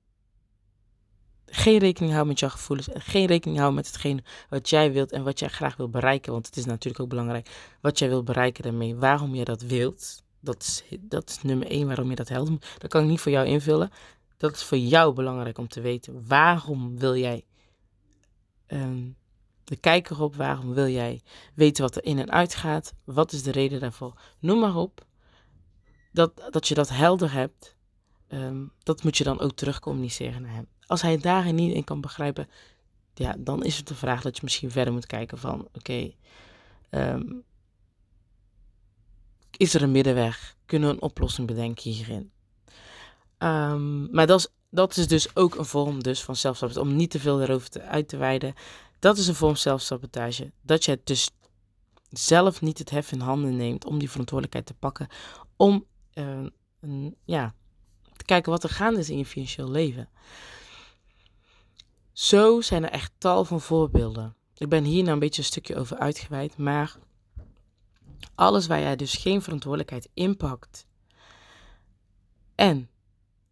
geen 1.45 1.77
rekening 1.77 2.11
houden 2.11 2.31
met 2.31 2.39
jouw 2.39 2.49
gevoelens. 2.49 2.89
En 2.89 3.01
geen 3.01 3.25
rekening 3.25 3.57
houden 3.57 3.77
met 3.77 3.87
hetgeen 3.87 4.23
wat 4.49 4.69
jij 4.69 4.91
wilt 4.91 5.11
en 5.11 5.23
wat 5.23 5.39
jij 5.39 5.49
graag 5.49 5.75
wil 5.75 5.89
bereiken. 5.89 6.31
Want 6.31 6.45
het 6.45 6.57
is 6.57 6.65
natuurlijk 6.65 7.03
ook 7.03 7.09
belangrijk 7.09 7.75
wat 7.81 7.99
jij 7.99 8.09
wilt 8.09 8.25
bereiken 8.25 8.63
daarmee. 8.63 8.95
Waarom 8.95 9.35
je 9.35 9.43
dat 9.43 9.61
wilt. 9.61 10.22
Dat 10.43 10.61
is, 10.61 10.83
dat 10.99 11.39
nummer 11.43 11.67
één 11.67 11.87
waarom 11.87 12.09
je 12.09 12.15
dat 12.15 12.29
helpt. 12.29 12.79
Dat 12.79 12.89
kan 12.89 13.03
ik 13.03 13.09
niet 13.09 13.19
voor 13.19 13.31
jou 13.31 13.47
invullen. 13.47 13.89
Dat 14.37 14.55
is 14.55 14.63
voor 14.63 14.77
jou 14.77 15.13
belangrijk 15.13 15.57
om 15.57 15.67
te 15.67 15.81
weten. 15.81 16.27
Waarom 16.27 16.97
wil 16.99 17.15
jij 17.15 17.45
um, 18.67 19.15
de 19.63 19.75
kijker 19.75 20.21
op? 20.21 20.35
Waarom 20.35 20.73
wil 20.73 20.87
jij 20.87 21.21
weten 21.53 21.83
wat 21.83 21.95
er 21.95 22.05
in 22.05 22.19
en 22.19 22.31
uit 22.31 22.55
gaat? 22.55 22.93
Wat 23.03 23.31
is 23.31 23.43
de 23.43 23.51
reden 23.51 23.79
daarvoor? 23.79 24.19
Noem 24.39 24.59
maar 24.59 24.75
op. 24.75 25.05
Dat, 26.11 26.47
dat 26.49 26.67
je 26.67 26.73
dat 26.73 26.89
helder 26.89 27.31
hebt. 27.31 27.75
Um, 28.27 28.71
dat 28.83 29.03
moet 29.03 29.17
je 29.17 29.23
dan 29.23 29.39
ook 29.39 29.51
terug 29.51 29.79
communiceren 29.79 30.41
naar 30.41 30.53
hem. 30.53 30.67
Als 30.85 31.01
hij 31.01 31.17
daarin 31.17 31.55
niet 31.55 31.73
in 31.73 31.83
kan 31.83 32.01
begrijpen, 32.01 32.47
ja, 33.13 33.35
dan 33.39 33.63
is 33.63 33.77
het 33.77 33.87
de 33.87 33.95
vraag 33.95 34.21
dat 34.21 34.35
je 34.35 34.41
misschien 34.43 34.71
verder 34.71 34.93
moet 34.93 35.05
kijken 35.05 35.37
van, 35.37 35.67
oké, 35.73 36.13
ehm, 36.89 37.23
is 39.57 39.73
er 39.73 39.81
een 39.81 39.91
middenweg? 39.91 40.55
Kunnen 40.65 40.89
we 40.89 40.95
een 40.95 41.01
oplossing 41.01 41.47
bedenken 41.47 41.91
hierin? 41.91 42.31
Um, 43.37 44.11
maar 44.11 44.27
dat 44.27 44.39
is, 44.39 44.47
dat 44.69 44.97
is 44.97 45.07
dus 45.07 45.35
ook 45.35 45.55
een 45.55 45.65
vorm 45.65 46.03
dus 46.03 46.23
van 46.23 46.35
zelfsabotage. 46.35 46.85
Om 46.85 46.95
niet 46.95 47.11
te 47.11 47.19
veel 47.19 47.41
erover 47.41 47.69
te, 47.69 47.81
uit 47.81 48.07
te 48.07 48.17
wijden. 48.17 48.53
Dat 48.99 49.17
is 49.17 49.27
een 49.27 49.35
vorm 49.35 49.55
zelfsabotage. 49.55 50.51
Dat 50.61 50.85
je 50.85 51.01
dus 51.03 51.29
zelf 52.09 52.61
niet 52.61 52.77
het 52.77 52.89
hef 52.89 53.11
in 53.11 53.19
handen 53.19 53.55
neemt 53.55 53.85
om 53.85 53.99
die 53.99 54.09
verantwoordelijkheid 54.09 54.65
te 54.65 54.73
pakken. 54.73 55.07
Om 55.55 55.85
uh, 56.13 56.45
een, 56.79 57.15
ja, 57.25 57.53
te 58.17 58.25
kijken 58.25 58.51
wat 58.51 58.63
er 58.63 58.69
gaande 58.69 58.99
is 58.99 59.09
in 59.09 59.17
je 59.17 59.25
financieel 59.25 59.71
leven. 59.71 60.09
Zo 62.11 62.61
zijn 62.61 62.83
er 62.83 62.89
echt 62.89 63.11
tal 63.17 63.45
van 63.45 63.61
voorbeelden. 63.61 64.35
Ik 64.57 64.69
ben 64.69 64.83
hier 64.83 65.01
nou 65.01 65.13
een 65.13 65.19
beetje 65.19 65.41
een 65.41 65.47
stukje 65.47 65.75
over 65.75 65.97
uitgeweid, 65.97 66.57
maar 66.57 66.97
alles 68.35 68.67
waar 68.67 68.79
jij 68.79 68.95
dus 68.95 69.13
geen 69.13 69.41
verantwoordelijkheid 69.41 70.09
inpakt 70.13 70.85
en 72.55 72.89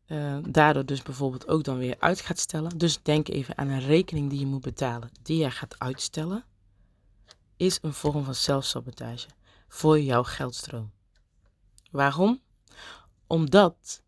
uh, 0.07 0.37
daardoor 0.49 0.85
dus 0.85 1.01
bijvoorbeeld 1.01 1.47
ook 1.47 1.63
dan 1.63 1.77
weer 1.77 1.95
uit 1.99 2.21
gaat 2.21 2.39
stellen. 2.39 2.77
Dus 2.77 3.01
denk 3.01 3.27
even 3.27 3.57
aan 3.57 3.67
een 3.67 3.81
rekening 3.81 4.29
die 4.29 4.39
je 4.39 4.45
moet 4.45 4.61
betalen, 4.61 5.11
die 5.21 5.37
jij 5.37 5.51
gaat 5.51 5.79
uitstellen, 5.79 6.45
is 7.57 7.79
een 7.81 7.93
vorm 7.93 8.23
van 8.23 8.35
zelfsabotage 8.35 9.27
voor 9.67 9.99
jouw 9.99 10.23
geldstroom. 10.23 10.91
Waarom? 11.91 12.41
Omdat 13.27 14.01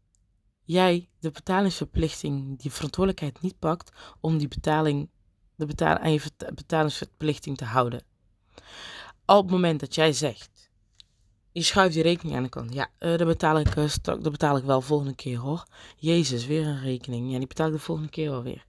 jij 0.64 1.10
de 1.20 1.32
betalingsverplichting, 1.32 2.60
die 2.60 2.72
verantwoordelijkheid 2.72 3.42
niet 3.42 3.60
pakt 3.60 3.92
om 4.20 4.38
die 4.38 4.48
betaling, 4.48 5.10
de 5.56 6.00
aan 6.00 6.12
je 6.12 6.22
betalingsverplichting 6.56 7.58
te 7.58 7.66
houden. 7.66 8.04
Op 9.26 9.44
het 9.44 9.52
moment 9.52 9.80
dat 9.80 9.96
jij 9.96 10.14
zegt, 10.14 10.53
je 11.54 11.62
schuift 11.62 11.94
die 11.94 12.04
rekening 12.04 12.36
aan 12.36 12.44
de 12.44 12.50
kant. 12.50 12.74
Ja, 12.74 12.90
uh, 13.00 13.18
dat, 13.18 13.28
betaal 13.28 13.60
ik, 13.60 13.76
uh, 13.76 13.94
dat 14.04 14.32
betaal 14.32 14.58
ik 14.58 14.64
wel 14.64 14.82
volgende 14.82 15.16
keer 15.16 15.38
hoor. 15.38 15.66
Jezus, 15.98 16.46
weer 16.46 16.66
een 16.66 16.82
rekening. 16.82 17.32
Ja, 17.32 17.38
die 17.38 17.48
betaal 17.48 17.68
ik 17.68 17.74
de 17.74 17.80
volgende 17.80 18.10
keer 18.10 18.30
wel 18.30 18.44
weer. 18.44 18.66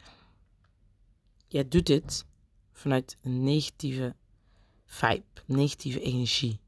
Jij 1.49 1.69
doet 1.69 1.87
dit 1.87 2.27
vanuit 2.73 3.17
een 3.23 3.43
negatieve 3.43 4.15
vibe, 4.85 5.25
negatieve 5.47 6.01
energie. 6.01 6.61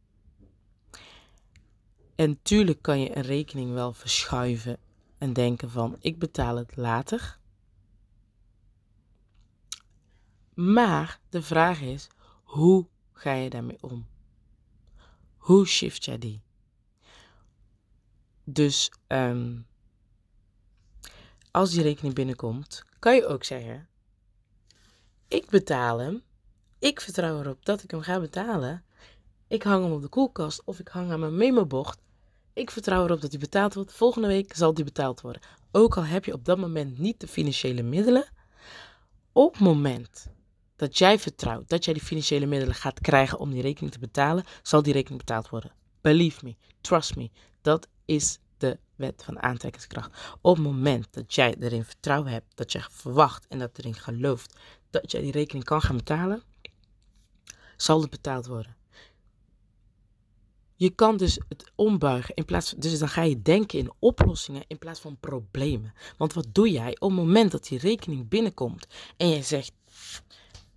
En 2.15 2.39
tuurlijk 2.43 2.83
kan 2.83 3.01
je 3.01 3.17
een 3.17 3.23
rekening 3.23 3.73
wel 3.73 3.93
verschuiven 3.93 4.79
en 5.19 5.33
denken 5.33 5.71
van 5.71 5.97
ik 6.01 6.19
betaal 6.19 6.57
het 6.57 6.77
later. 6.77 7.39
Maar 10.55 11.21
de 11.29 11.43
vraag 11.43 11.81
is, 11.81 12.09
hoe 12.43 12.87
ga 13.13 13.33
je 13.33 13.51
daarmee 13.51 13.79
om? 13.81 14.07
Hoe 15.47 15.67
shift 15.67 16.05
jij 16.05 16.19
die? 16.19 16.41
Dus 18.45 18.91
um, 19.09 19.67
als 21.51 21.71
die 21.71 21.83
rekening 21.83 22.15
binnenkomt, 22.15 22.85
kan 22.99 23.15
je 23.15 23.27
ook 23.27 23.45
zeggen: 23.45 23.89
Ik 25.29 25.49
betaal 25.49 25.99
hem. 25.99 26.23
Ik 26.79 27.01
vertrouw 27.01 27.41
erop 27.41 27.65
dat 27.65 27.83
ik 27.83 27.91
hem 27.91 28.01
ga 28.01 28.21
betalen. 28.21 28.85
Ik 29.49 29.63
hang 29.63 29.85
hem 29.85 29.93
op 29.93 30.03
de 30.03 30.09
koelkast 30.09 30.63
of 30.65 30.79
ik 30.79 30.89
hang 30.89 31.11
aan 31.11 31.21
mijn 31.21 31.37
memo-bocht. 31.37 32.01
Ik 32.53 32.71
vertrouw 32.71 33.05
erop 33.05 33.21
dat 33.21 33.31
hij 33.31 33.41
betaald 33.41 33.75
wordt. 33.75 33.93
Volgende 33.93 34.29
week 34.29 34.55
zal 34.55 34.75
die 34.75 34.85
betaald 34.85 35.21
worden. 35.21 35.43
Ook 35.73 35.97
al 35.97 36.05
heb 36.05 36.25
je 36.25 36.33
op 36.33 36.45
dat 36.45 36.59
moment 36.59 36.99
niet 36.99 37.21
de 37.21 37.29
financiële 37.29 37.83
middelen. 37.83 38.29
Op 39.33 39.53
het 39.53 39.63
moment 39.63 40.27
dat 40.77 40.99
jij 40.99 41.19
vertrouwt 41.19 41.69
dat 41.69 41.85
jij 41.85 41.95
die 41.95 42.03
financiële 42.03 42.47
middelen 42.47 42.75
gaat 42.75 43.01
krijgen 43.01 43.39
om 43.39 43.51
die 43.51 43.63
rekening 43.63 43.93
te 43.93 43.99
betalen, 43.99 44.45
zal 44.63 44.83
die 44.83 44.93
rekening 44.93 45.19
betaald 45.19 45.49
worden. 45.49 45.73
Believe 46.01 46.45
me, 46.45 46.57
trust 46.81 47.17
me. 47.17 47.31
Dat 47.63 47.89
is 48.05 48.39
de 48.59 48.79
wet 48.97 49.23
van 49.25 49.43
aantrekkingskracht. 49.43 50.37
Op 50.41 50.55
het 50.57 50.65
moment 50.65 51.07
dat 51.11 51.35
jij 51.35 51.57
erin 51.61 51.85
vertrouwen 51.85 52.33
hebt, 52.33 52.47
dat 52.55 52.73
je 52.73 52.87
verwacht 52.91 53.47
en 53.47 53.59
dat 53.59 53.79
erin 53.79 53.95
gelooft 53.95 54.57
dat 54.91 55.11
jij 55.11 55.21
die 55.21 55.33
rekening 55.33 55.65
kan 55.65 55.81
gaan 55.81 55.97
betalen, 55.97 56.43
zal 57.77 58.01
het 58.01 58.11
betaald 58.11 58.47
worden. 58.47 58.77
Je 60.79 60.91
kan 60.91 61.17
dus 61.17 61.41
het 61.49 61.73
ombuigen 61.75 62.35
in 62.35 62.45
plaats 62.45 62.71
van, 62.71 62.79
dus 62.79 62.99
dan 62.99 63.09
ga 63.09 63.23
je 63.23 63.43
denken 63.43 63.79
in 63.79 63.93
oplossingen 63.99 64.65
in 64.67 64.79
plaats 64.79 65.01
van 65.01 65.17
problemen. 65.21 65.93
Want 66.17 66.33
wat 66.33 66.47
doe 66.53 66.71
jij 66.71 66.91
op 66.99 67.09
het 67.09 67.19
moment 67.19 67.51
dat 67.51 67.67
die 67.67 67.79
rekening 67.79 68.29
binnenkomt 68.29 68.87
en 69.17 69.29
je 69.29 69.43
zegt, 69.43 69.73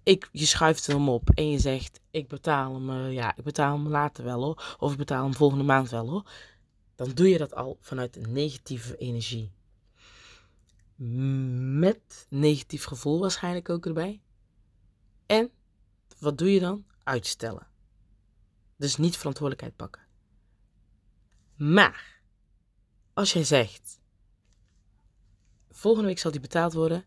ik, 0.10 0.30
je 0.32 0.46
schuift 0.46 0.88
hem 0.88 1.10
op 1.10 1.30
en 1.30 1.50
je 1.50 1.60
zegt, 1.60 2.00
ik 2.12 2.28
betaal 2.28 2.74
hem, 2.74 2.90
uh, 2.90 3.14
ja, 3.14 3.36
ik 3.36 3.44
betaal 3.44 3.78
hem 3.78 3.88
later 3.88 4.24
wel 4.24 4.44
hoor, 4.44 4.76
of 4.80 4.92
ik 4.92 4.98
betaal 4.98 5.24
hem 5.24 5.34
volgende 5.34 5.64
maand 5.64 5.90
wel 5.90 6.10
hoor, 6.10 6.32
dan 6.96 7.12
doe 7.12 7.30
je 7.30 7.38
dat 7.38 7.56
al 7.56 7.78
vanuit 7.82 8.28
negatieve 8.28 8.98
energie. 8.98 9.52
Met 10.96 12.26
negatief 12.30 12.84
gevoel 12.84 13.20
waarschijnlijk 13.20 13.70
ook 13.70 13.86
erbij. 13.86 14.22
En 15.26 15.52
wat 16.20 16.38
doe 16.38 16.54
je 16.54 16.60
dan? 16.60 16.86
Uitstellen. 17.04 17.68
Dus 18.76 18.98
niet 18.98 19.18
verantwoordelijkheid 19.18 19.76
pakken. 19.76 20.02
Maar 21.56 22.22
als 23.14 23.34
jij 23.34 23.44
zegt, 23.44 24.00
volgende 25.70 26.08
week 26.08 26.20
zal 26.20 26.32
die 26.32 26.40
betaald 26.40 26.74
worden. 26.74 27.06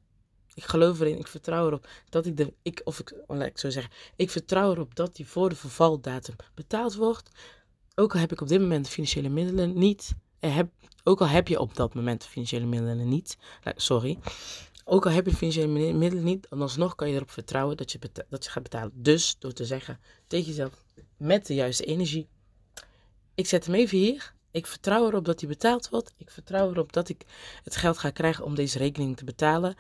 Ik 0.55 0.65
geloof 0.65 1.01
erin, 1.01 1.19
ik 1.19 1.27
vertrouw 1.27 1.67
erop 1.67 1.89
dat 2.09 2.27
ik 2.27 2.37
de, 2.37 2.53
ik, 2.63 2.81
of 2.85 2.99
ik, 2.99 3.15
laat 3.27 3.47
ik 3.47 3.59
zo 3.59 3.71
zeggen, 3.71 3.93
ik 4.17 4.31
vertrouw 4.31 4.71
erop 4.71 4.95
dat 4.95 5.17
die 5.17 5.27
voor 5.27 5.49
de 5.49 5.55
vervaldatum 5.55 6.37
betaald 6.55 6.95
wordt. 6.95 7.31
Ook 7.95 8.15
al 8.15 8.21
heb 8.21 8.33
ik 8.33 8.41
op 8.41 8.49
dit 8.49 8.61
moment 8.61 8.85
de 8.85 8.91
financiële 8.91 9.29
middelen 9.29 9.79
niet, 9.79 10.15
eh, 10.41 10.57
heb, 10.57 10.71
ook 11.05 11.21
al 11.21 11.29
heb 11.29 11.49
je 11.49 11.61
op 11.61 11.77
dat 11.77 11.95
moment 11.95 12.23
de 12.23 12.29
financiële 12.29 12.67
middelen 12.67 13.09
niet, 13.09 13.37
sorry, 13.77 14.19
ook 14.85 15.07
al 15.07 15.13
heb 15.13 15.27
je 15.27 15.35
financiële 15.35 15.93
middelen 15.93 16.25
niet, 16.25 16.47
dan 16.49 16.63
alsnog 16.63 16.95
kan 16.95 17.09
je 17.09 17.15
erop 17.15 17.31
vertrouwen 17.31 17.77
dat 17.77 17.93
je, 17.93 17.99
dat 18.29 18.45
je 18.45 18.51
gaat 18.51 18.63
betalen. 18.63 18.93
Dus 18.95 19.37
door 19.39 19.53
te 19.53 19.65
zeggen 19.65 20.01
tegen 20.27 20.47
jezelf, 20.47 20.85
met 21.17 21.47
de 21.47 21.55
juiste 21.55 21.85
energie. 21.85 22.29
Ik 23.35 23.47
zet 23.47 23.67
hem 23.67 23.75
even 23.75 23.99
hier. 23.99 24.35
Ik 24.51 24.67
vertrouw 24.67 25.07
erop 25.07 25.25
dat 25.25 25.41
hij 25.41 25.49
betaald 25.49 25.89
wordt. 25.89 26.13
Ik 26.17 26.31
vertrouw 26.31 26.71
erop 26.71 26.93
dat 26.93 27.09
ik 27.09 27.25
het 27.65 27.77
geld 27.77 27.99
ga 27.99 28.11
krijgen 28.11 28.45
om 28.45 28.55
deze 28.55 28.79
rekening 28.79 29.17
te 29.17 29.25
betalen. 29.25 29.75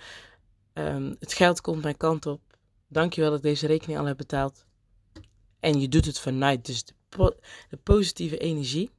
Um, 0.75 1.17
het 1.19 1.33
geld 1.33 1.61
komt 1.61 1.83
mijn 1.83 1.97
kant 1.97 2.27
op. 2.27 2.41
Dankjewel 2.89 3.31
dat 3.31 3.39
ik 3.39 3.45
deze 3.45 3.67
rekening 3.67 3.99
al 3.99 4.05
heb 4.05 4.17
betaald. 4.17 4.65
En 5.61 5.81
je 5.81 5.89
doet 5.89 6.05
het 6.05 6.19
vanuit 6.19 6.67
dus 6.67 6.85
de, 6.85 6.95
de 7.69 7.77
positieve 7.77 8.39
energie. 8.39 8.91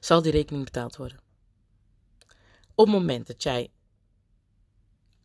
Zal 0.00 0.22
die 0.22 0.32
rekening 0.32 0.64
betaald 0.64 0.96
worden. 0.96 1.18
Op 2.74 2.86
het 2.86 2.94
moment 2.94 3.26
dat 3.26 3.42
jij 3.42 3.70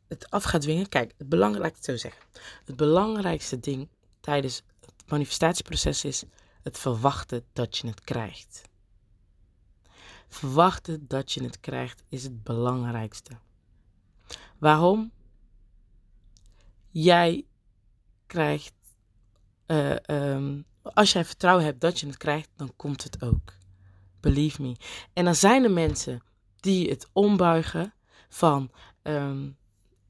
het 0.07 0.29
af 0.29 0.43
gaat 0.43 0.61
dwingen. 0.61 0.89
Kijk, 0.89 1.13
het 1.17 1.29
belangrijkste, 1.29 1.91
zo 1.91 1.97
zeggen. 1.97 2.21
Het 2.65 2.75
belangrijkste 2.75 3.59
ding 3.59 3.89
tijdens 4.19 4.63
manifestatieproces 5.07 6.03
is 6.03 6.23
het 6.61 6.77
verwachten 6.77 7.45
dat 7.53 7.77
je 7.77 7.87
het 7.87 8.01
krijgt. 8.01 8.61
Verwachten 10.27 11.07
dat 11.07 11.31
je 11.31 11.43
het 11.43 11.59
krijgt 11.59 12.03
is 12.07 12.23
het 12.23 12.43
belangrijkste. 12.43 13.37
Waarom? 14.57 15.11
Jij 16.89 17.45
krijgt, 18.25 18.73
uh, 19.67 19.95
um, 20.07 20.65
als 20.81 21.11
jij 21.11 21.25
vertrouwen 21.25 21.65
hebt 21.65 21.81
dat 21.81 21.99
je 21.99 22.07
het 22.07 22.17
krijgt, 22.17 22.49
dan 22.55 22.73
komt 22.75 23.03
het 23.03 23.21
ook. 23.23 23.53
Believe 24.19 24.61
me. 24.61 24.75
En 25.13 25.25
dan 25.25 25.35
zijn 25.35 25.63
er 25.63 25.71
mensen 25.71 26.23
die 26.59 26.89
het 26.89 27.09
ombuigen 27.13 27.93
van, 28.29 28.71
um, 29.03 29.57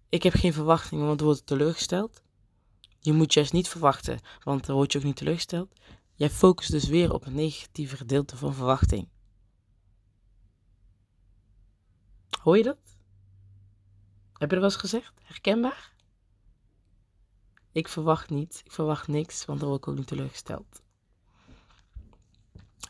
ik 0.10 0.24
heb 0.24 0.34
geen 0.34 0.54
verwachtingen, 0.54 1.06
want 1.06 1.18
dan 1.18 1.28
wordt 1.28 1.46
teleurgesteld. 1.46 2.22
Je 3.00 3.14
moet 3.14 3.34
juist 3.34 3.54
niet 3.54 3.68
verwachten, 3.68 4.20
want 4.44 4.66
dan 4.66 4.76
word 4.76 4.92
je 4.92 4.98
ook 4.98 5.04
niet 5.04 5.16
teleurgesteld. 5.16 5.74
Jij 6.16 6.30
focust 6.30 6.72
dus 6.72 6.88
weer 6.88 7.14
op 7.14 7.24
het 7.24 7.34
negatieve 7.34 7.98
gedeelte 7.98 8.38
van 8.38 8.54
verwachting. 8.54 9.08
Hoor 12.42 12.58
je 12.58 12.64
dat? 12.64 12.99
Heb 14.40 14.50
je 14.50 14.56
er 14.56 14.62
wel 14.62 14.72
gezegd? 14.72 15.14
Herkenbaar? 15.24 15.92
Ik 17.72 17.88
verwacht 17.88 18.30
niet, 18.30 18.62
ik 18.66 18.72
verwacht 18.72 19.08
niks, 19.08 19.46
want 19.46 19.60
dan 19.60 19.70
word 19.70 19.82
ik 19.82 19.88
ook 19.88 19.96
niet 19.98 20.08
teleurgesteld. 20.08 20.82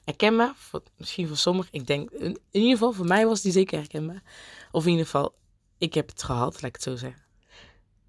Herkenbaar, 0.03 0.56
misschien 0.98 1.27
voor 1.27 1.38
sommigen, 1.38 1.74
ik 1.74 1.88
denk, 1.88 2.12
in, 2.12 2.39
ieder 2.51 2.72
geval 2.72 2.91
voor 2.91 3.06
mij 3.06 3.25
was 3.25 3.41
die 3.41 3.51
zeker 3.51 3.77
herkenbaar. 3.77 4.24
Of 4.72 4.84
in 4.84 4.89
ieder 4.89 5.06
geval, 5.06 5.36
ik 5.77 5.94
heb 5.94 6.10
het 6.10 6.24
gehad, 6.24 6.53
laat 6.53 6.63
ik 6.63 6.74
het 6.74 6.84
zo 6.84 6.96
zeggen. 6.96 7.24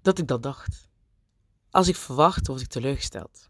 Dat 0.01 0.17
ik 0.17 0.27
dat 0.27 0.43
dacht. 0.43 0.89
Als 1.69 1.87
ik 1.87 1.95
verwacht, 1.95 2.47
word 2.47 2.61
ik 2.61 2.67
teleurgesteld. 2.67 3.49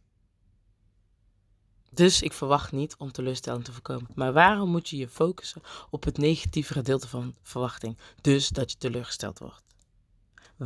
Dus 1.90 2.22
ik 2.22 2.34
verwacht 2.34 2.72
niet 2.72 2.96
om 2.98 3.12
teleurstelling 3.12 3.64
te 3.64 3.72
voorkomen. 3.72 4.08
Maar 4.16 4.34
waarom 4.34 4.70
moet 4.70 4.90
je 4.90 4.98
je 4.98 5.08
focussen 5.08 5.62
op 5.90 6.04
het 6.04 6.18
negatieve 6.18 6.74
gedeelte 6.74 7.08
van 7.08 7.36
verwachting? 7.42 7.98
Dus 8.22 8.50
dat 8.50 8.72
je 8.72 8.78
teleurgesteld 8.78 9.40
wordt. 9.40 9.71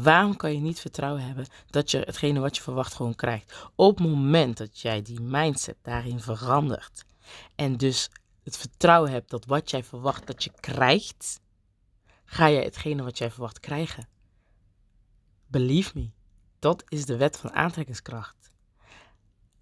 Waarom 0.03 0.35
kan 0.35 0.53
je 0.53 0.59
niet 0.59 0.79
vertrouwen 0.79 1.23
hebben 1.23 1.47
dat 1.69 1.91
je 1.91 1.97
hetgene 1.99 2.39
wat 2.39 2.55
je 2.55 2.61
verwacht 2.61 2.93
gewoon 2.93 3.15
krijgt? 3.15 3.69
Op 3.75 3.97
het 3.97 4.07
moment 4.07 4.57
dat 4.57 4.79
jij 4.79 5.01
die 5.01 5.21
mindset 5.21 5.77
daarin 5.81 6.19
verandert 6.19 7.05
en 7.55 7.77
dus 7.77 8.09
het 8.43 8.57
vertrouwen 8.57 9.11
hebt 9.11 9.29
dat 9.29 9.45
wat 9.45 9.69
jij 9.69 9.83
verwacht 9.83 10.27
dat 10.27 10.43
je 10.43 10.51
krijgt, 10.59 11.39
ga 12.25 12.45
je 12.45 12.61
hetgene 12.61 13.03
wat 13.03 13.17
jij 13.17 13.31
verwacht 13.31 13.59
krijgen. 13.59 14.07
Believe 15.47 15.91
me, 15.93 16.09
dat 16.59 16.83
is 16.87 17.05
de 17.05 17.17
wet 17.17 17.37
van 17.37 17.53
aantrekkingskracht. 17.53 18.51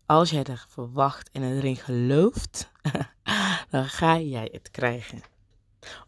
Als 0.06 0.30
jij 0.30 0.44
er 0.44 0.66
verwacht 0.70 1.30
en 1.32 1.44
erin 1.44 1.78
gelooft, 1.78 2.72
dan 3.70 3.86
ga 3.86 4.20
jij 4.20 4.50
het 4.52 4.72
krijgen. 4.72 5.22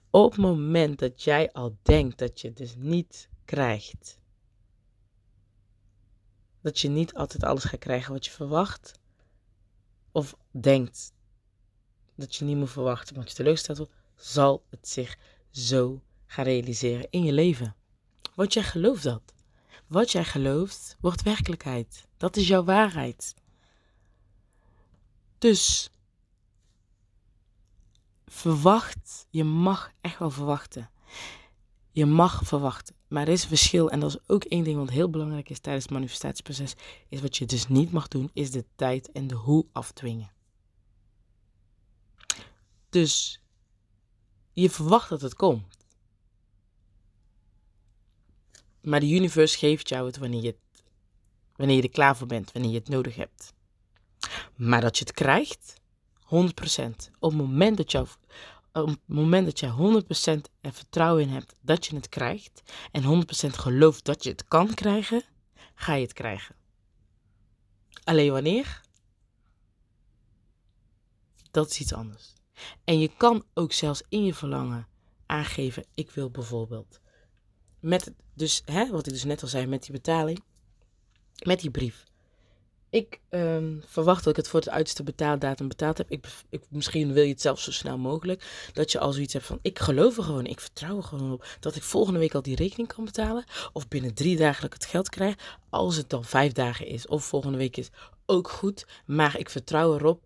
Op 0.09 0.31
het 0.31 0.39
moment 0.39 0.99
dat 0.99 1.23
jij 1.23 1.51
al 1.51 1.77
denkt 1.81 2.17
dat 2.17 2.41
je 2.41 2.53
dus 2.53 2.75
niet 2.77 3.29
krijgt, 3.45 4.19
dat 6.61 6.79
je 6.79 6.89
niet 6.89 7.13
altijd 7.13 7.43
alles 7.43 7.63
gaat 7.63 7.79
krijgen 7.79 8.13
wat 8.13 8.25
je 8.25 8.31
verwacht, 8.31 8.99
of 10.11 10.35
denkt 10.51 11.13
dat 12.15 12.35
je 12.35 12.45
niet 12.45 12.57
moet 12.57 12.71
verwachten 12.71 13.15
want 13.15 13.29
je 13.29 13.35
teleurgesteld 13.35 13.77
wordt, 13.77 13.93
zal 14.15 14.65
het 14.69 14.87
zich 14.87 15.17
zo 15.49 16.01
gaan 16.25 16.45
realiseren 16.45 17.07
in 17.09 17.23
je 17.23 17.33
leven. 17.33 17.75
Want 18.35 18.53
jij 18.53 18.63
gelooft 18.63 19.03
dat. 19.03 19.33
Wat 19.87 20.11
jij 20.11 20.23
gelooft, 20.25 20.97
wordt 20.99 21.21
werkelijkheid. 21.21 22.07
Dat 22.17 22.35
is 22.35 22.47
jouw 22.47 22.63
waarheid. 22.63 23.35
Dus 25.37 25.89
verwacht, 28.25 29.27
je 29.29 29.43
mag 29.43 29.91
echt 30.01 30.19
wel 30.19 30.31
verwachten. 30.31 30.89
Je 31.91 32.05
mag 32.05 32.41
verwachten. 32.43 32.94
Maar 33.07 33.27
er 33.27 33.33
is 33.33 33.41
een 33.41 33.47
verschil 33.47 33.91
en 33.91 33.99
dat 33.99 34.09
is 34.09 34.19
ook 34.27 34.43
één 34.43 34.63
ding 34.63 34.77
wat 34.77 34.89
heel 34.89 35.09
belangrijk 35.09 35.49
is 35.49 35.59
tijdens 35.59 35.85
het 35.85 35.93
manifestatieproces. 35.93 36.73
Is 37.09 37.21
wat 37.21 37.37
je 37.37 37.45
dus 37.45 37.67
niet 37.67 37.91
mag 37.91 38.07
doen, 38.07 38.29
is 38.33 38.51
de 38.51 38.65
tijd 38.75 39.11
en 39.11 39.27
de 39.27 39.35
hoe 39.35 39.65
afdwingen. 39.71 40.31
Dus 42.89 43.41
je 44.51 44.69
verwacht 44.69 45.09
dat 45.09 45.21
het 45.21 45.35
komt. 45.35 45.77
Maar 48.81 48.99
de 48.99 49.09
universe 49.09 49.57
geeft 49.57 49.89
jou 49.89 50.05
het 50.05 50.17
wanneer 50.17 50.41
je, 50.41 50.47
het, 50.47 50.83
wanneer 51.55 51.75
je 51.75 51.81
er 51.81 51.89
klaar 51.89 52.17
voor 52.17 52.27
bent, 52.27 52.51
wanneer 52.51 52.71
je 52.71 52.77
het 52.77 52.89
nodig 52.89 53.15
hebt. 53.15 53.53
Maar 54.55 54.81
dat 54.81 54.97
je 54.97 55.03
het 55.03 55.13
krijgt, 55.13 55.81
100%. 56.23 56.27
Op 57.19 57.31
het 57.31 57.39
moment 57.39 57.77
dat, 57.77 57.91
jou, 57.91 58.07
op 58.81 58.87
het 58.87 58.99
moment 59.05 59.45
dat 59.45 59.59
je 59.59 60.03
100% 60.37 60.41
er 60.61 60.73
vertrouwen 60.73 61.23
in 61.23 61.29
hebt 61.29 61.55
dat 61.61 61.85
je 61.85 61.95
het 61.95 62.09
krijgt 62.09 62.61
en 62.91 63.03
100% 63.03 63.49
gelooft 63.49 64.05
dat 64.05 64.23
je 64.23 64.29
het 64.29 64.47
kan 64.47 64.73
krijgen, 64.73 65.23
ga 65.75 65.93
je 65.93 66.01
het 66.01 66.13
krijgen. 66.13 66.55
Alleen 68.03 68.31
wanneer? 68.31 68.81
Dat 71.51 71.69
is 71.69 71.79
iets 71.79 71.93
anders. 71.93 72.33
En 72.83 72.99
je 72.99 73.11
kan 73.17 73.45
ook 73.53 73.73
zelfs 73.73 74.03
in 74.09 74.23
je 74.25 74.33
verlangen 74.33 74.87
aangeven: 75.25 75.85
ik 75.93 76.11
wil 76.11 76.29
bijvoorbeeld 76.29 76.99
met 77.79 78.13
dus 78.33 78.61
hè, 78.65 78.89
wat 78.89 79.07
ik 79.07 79.13
dus 79.13 79.23
net 79.23 79.41
al 79.41 79.47
zei 79.47 79.65
met 79.65 79.81
die 79.81 79.91
betaling, 79.91 80.43
met 81.43 81.59
die 81.59 81.71
brief 81.71 82.05
ik 82.95 83.19
um, 83.29 83.83
verwacht 83.85 84.23
dat 84.23 84.31
ik 84.31 84.35
het 84.35 84.47
voor 84.47 84.59
het 84.59 84.69
uiterste 84.69 85.03
betaaldatum 85.03 85.67
betaald 85.67 85.97
heb. 85.97 86.09
Ik, 86.11 86.27
ik, 86.49 86.61
misschien 86.69 87.13
wil 87.13 87.23
je 87.23 87.31
het 87.31 87.41
zelfs 87.41 87.63
zo 87.63 87.71
snel 87.71 87.97
mogelijk. 87.97 88.69
Dat 88.73 88.91
je 88.91 88.99
al 88.99 89.11
zoiets 89.11 89.33
hebt 89.33 89.45
van: 89.45 89.59
ik 89.61 89.79
geloof 89.79 90.17
er 90.17 90.23
gewoon, 90.23 90.45
ik 90.45 90.59
vertrouw 90.59 90.97
er 90.97 91.03
gewoon 91.03 91.31
op 91.31 91.45
dat 91.59 91.75
ik 91.75 91.83
volgende 91.83 92.19
week 92.19 92.33
al 92.33 92.41
die 92.41 92.55
rekening 92.55 92.87
kan 92.87 93.05
betalen. 93.05 93.43
Of 93.73 93.87
binnen 93.87 94.13
drie 94.13 94.37
dagen 94.37 94.65
ik 94.65 94.73
het 94.73 94.85
geld 94.85 95.09
krijg. 95.09 95.57
Als 95.69 95.95
het 95.95 96.09
dan 96.09 96.25
vijf 96.25 96.51
dagen 96.51 96.87
is 96.87 97.07
of 97.07 97.25
volgende 97.25 97.57
week 97.57 97.77
is, 97.77 97.89
ook 98.25 98.49
goed. 98.49 98.85
Maar 99.05 99.39
ik 99.39 99.49
vertrouw 99.49 99.93
erop 99.93 100.23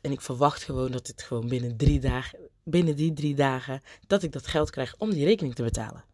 en 0.00 0.12
ik 0.12 0.20
verwacht 0.20 0.62
gewoon 0.62 0.90
dat 0.90 1.06
het 1.06 1.22
gewoon 1.22 1.48
binnen 1.48 1.76
drie 1.76 2.00
dagen, 2.00 2.38
binnen 2.64 2.96
die 2.96 3.12
drie 3.12 3.34
dagen, 3.34 3.82
dat 4.06 4.22
ik 4.22 4.32
dat 4.32 4.46
geld 4.46 4.70
krijg 4.70 4.94
om 4.98 5.10
die 5.10 5.24
rekening 5.24 5.54
te 5.54 5.62
betalen. 5.62 6.04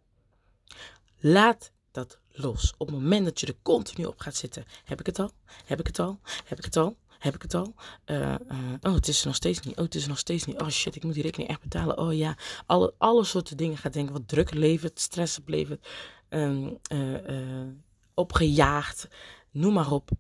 Laat 1.19 1.73
dat 1.91 2.19
los. 2.33 2.75
Op 2.79 2.87
het 2.87 2.97
moment 2.97 3.25
dat 3.25 3.41
je 3.41 3.47
er 3.47 3.57
continu 3.63 4.05
op 4.05 4.21
gaat 4.21 4.37
zitten. 4.37 4.65
Heb 4.85 5.01
ik 5.01 5.07
het 5.07 5.19
al? 5.19 5.31
Heb 5.65 5.81
ik 5.81 5.87
het 5.87 5.99
al? 5.99 6.21
Heb 6.45 6.59
ik 6.59 6.65
het 6.65 6.77
al? 6.77 6.97
Heb 7.19 7.35
ik 7.35 7.43
het 7.43 7.55
al? 7.55 7.75
Uh, 8.07 8.35
oh, 8.81 8.95
het 8.95 9.09
is 9.09 9.25
nog 9.25 9.35
steeds 9.35 9.61
niet. 9.61 9.77
Oh, 9.77 9.85
het 9.85 9.95
is 9.95 10.07
nog 10.07 10.19
steeds 10.19 10.45
niet. 10.45 10.61
Oh 10.61 10.69
shit, 10.69 10.97
ik 10.97 11.05
moet 11.05 11.15
die 11.15 11.23
rekening 11.23 11.51
echt 11.51 11.61
betalen. 11.61 11.99
Oh 11.99 12.15
ja. 12.15 12.37
Alle, 12.67 12.95
alle 12.99 13.25
soorten 13.25 13.57
dingen 13.57 13.77
gaat 13.77 13.93
denken. 13.93 14.13
Wat 14.13 14.29
druk 14.29 14.55
levert, 14.55 15.01
stress 15.01 15.39
oplevert. 15.39 15.89
Um, 16.29 16.79
uh, 16.93 17.67
opgejaagd. 18.15 19.09
Noem 19.51 19.73
maar 19.73 19.91
op. 19.91 20.11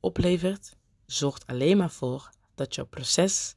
Oplevert. 0.00 0.76
Zorgt 1.06 1.46
alleen 1.46 1.76
maar 1.76 1.90
voor 1.90 2.30
dat 2.54 2.74
jouw 2.74 2.86
proces. 2.86 3.54